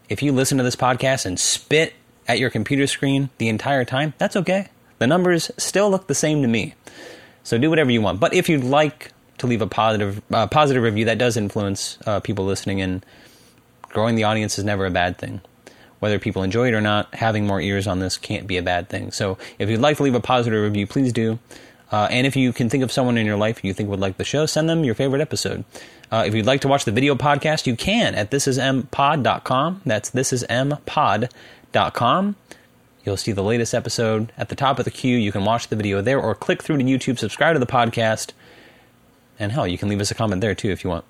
if 0.09 0.23
you 0.23 0.33
listen 0.33 0.59
to 0.59 0.65
this 0.65 0.77
podcast 0.77 1.25
and 1.25 1.39
spit 1.39 1.95
at 2.27 2.39
your 2.39 2.51
computer 2.51 2.87
screen 2.87 3.31
the 3.39 3.49
entire 3.49 3.85
time, 3.85 4.15
that's 4.19 4.37
okay. 4.37 4.69
The 4.99 5.07
numbers 5.07 5.51
still 5.57 5.91
look 5.91 6.09
the 6.09 6.15
same 6.15 6.43
to 6.43 6.49
me. 6.49 6.75
So 7.43 7.59
do 7.59 7.71
whatever 7.71 7.91
you 7.91 8.01
want. 8.01 8.21
But 8.21 8.35
if 8.35 8.49
you'd 8.49 8.65
like 8.65 9.13
to 9.39 9.47
leave 9.47 9.63
a 9.63 9.67
positive 9.67 10.23
uh, 10.33 10.47
positive 10.47 10.83
review, 10.83 11.05
that 11.07 11.19
does 11.19 11.37
influence 11.37 11.99
uh, 12.07 12.21
people 12.21 12.45
listening, 12.45 12.81
and 12.81 13.05
growing 13.91 14.15
the 14.15 14.25
audience 14.25 14.59
is 14.59 14.65
never 14.65 14.87
a 14.87 14.91
bad 14.91 15.19
thing. 15.19 15.41
Whether 16.01 16.19
people 16.19 16.43
enjoy 16.43 16.69
it 16.69 16.75
or 16.75 16.81
not, 16.81 17.15
having 17.15 17.47
more 17.47 17.61
ears 17.61 17.87
on 17.87 17.99
this 17.99 18.19
can't 18.19 18.47
be 18.47 18.57
a 18.57 18.63
bad 18.63 18.89
thing. 18.89 19.11
So 19.11 19.39
if 19.59 19.71
you'd 19.71 19.81
like 19.81 19.97
to 19.99 20.03
leave 20.03 20.15
a 20.15 20.21
positive 20.21 20.63
review, 20.63 20.87
please 20.87 21.13
do. 21.13 21.39
Uh, 21.95 22.09
and 22.11 22.27
if 22.27 22.35
you 22.35 22.53
can 22.53 22.69
think 22.69 22.83
of 22.83 22.91
someone 22.91 23.17
in 23.17 23.25
your 23.25 23.37
life 23.37 23.63
you 23.63 23.73
think 23.73 23.89
would 23.89 24.01
like 24.01 24.17
the 24.17 24.25
show, 24.25 24.47
send 24.47 24.69
them 24.69 24.83
your 24.83 24.97
favorite 24.97 25.21
episode. 25.21 25.65
Uh, 26.11 26.25
if 26.27 26.35
you'd 26.35 26.45
like 26.45 26.61
to 26.61 26.67
watch 26.67 26.85
the 26.85 26.91
video 26.91 27.15
podcast, 27.15 27.69
you 27.69 27.77
can 27.77 28.17
at 28.17 28.33
thisismpod.com. 28.33 29.83
That's 29.87 30.11
thisismpod.com. 30.11 31.29
You'll 33.05 33.17
see 33.17 33.31
the 33.31 33.45
latest 33.45 33.75
episode 33.75 34.33
at 34.37 34.49
the 34.49 34.57
top 34.57 34.81
of 34.81 34.85
the 34.85 34.91
queue. 34.91 35.17
You 35.17 35.31
can 35.31 35.45
watch 35.45 35.69
the 35.69 35.77
video 35.77 36.03
there 36.03 36.21
or 36.21 36.35
click 36.35 36.65
through 36.65 36.79
to 36.79 36.83
YouTube, 36.85 37.17
subscribe 37.17 37.55
to 37.55 37.61
the 37.61 37.67
podcast, 37.67 38.33
and 39.39 39.53
hell, 39.53 39.69
you 39.69 39.79
can 39.79 39.89
leave 39.89 40.01
us 40.01 40.11
a 40.11 40.17
comment 40.17 40.41
there 40.41 40.57
too 40.57 40.71
if 40.71 40.83
you 40.83 40.91
want. 40.91 41.05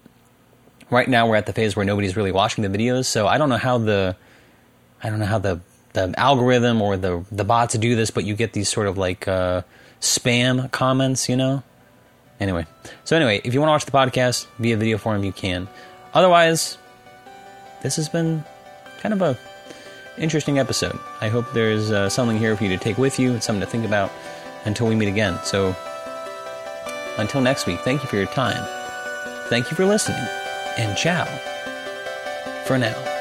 Right 0.91 1.09
now, 1.09 1.26
we're 1.26 1.37
at 1.37 1.47
the 1.47 1.55
phase 1.55 1.74
where 1.74 1.87
nobody's 1.87 2.14
really 2.14 2.30
watching 2.30 2.61
the 2.61 2.68
videos, 2.68 3.07
so 3.07 3.26
I 3.26 3.39
don't 3.39 3.49
know 3.49 3.57
how 3.57 3.78
the 3.78 4.16
I 5.03 5.09
don't 5.09 5.18
know 5.18 5.24
how 5.24 5.39
the 5.39 5.61
the 5.95 6.12
algorithm 6.18 6.82
or 6.82 6.99
the 6.99 7.24
the 7.32 7.45
bots 7.45 7.74
do 7.74 7.97
this, 7.97 8.11
but 8.11 8.24
you 8.24 8.37
get 8.37 8.53
these 8.53 8.68
sort 8.68 8.87
of 8.87 8.99
like 8.99 9.26
uh, 9.26 9.62
spam 10.05 10.70
comments, 10.70 11.28
you 11.28 11.36
know? 11.36 11.62
Anyway, 12.40 12.66
so 13.05 13.16
anyway, 13.16 13.40
if 13.44 13.55
you 13.55 13.61
want 13.61 13.68
to 13.68 13.72
watch 13.72 13.84
the 13.86 13.92
podcast 13.92 14.46
via 14.59 14.76
video 14.76 14.98
form, 14.98 15.24
you 15.24 15.32
can. 15.32 15.68
Otherwise, 16.12 16.78
this 17.82 17.96
has 17.96 18.09
been 18.09 18.44
kind 19.00 19.12
of 19.12 19.22
a 19.22 19.38
interesting 20.18 20.59
episode. 20.59 20.98
I 21.20 21.28
hope 21.28 21.46
there's 21.52 21.90
uh, 21.90 22.09
something 22.09 22.38
here 22.38 22.57
for 22.57 22.64
you 22.64 22.70
to 22.70 22.78
take 22.78 22.98
with 22.98 23.18
you 23.18 23.32
and 23.32 23.42
something 23.42 23.61
to 23.61 23.66
think 23.66 23.84
about 23.84 24.11
until 24.64 24.86
we 24.86 24.94
meet 24.94 25.09
again. 25.09 25.38
So, 25.44 25.74
until 27.18 27.40
next 27.40 27.66
week, 27.66 27.80
thank 27.80 28.02
you 28.02 28.09
for 28.09 28.16
your 28.16 28.26
time. 28.26 28.62
Thank 29.48 29.70
you 29.70 29.76
for 29.76 29.84
listening, 29.84 30.26
and 30.76 30.96
ciao 30.96 31.24
for 32.66 32.78
now. 32.78 33.14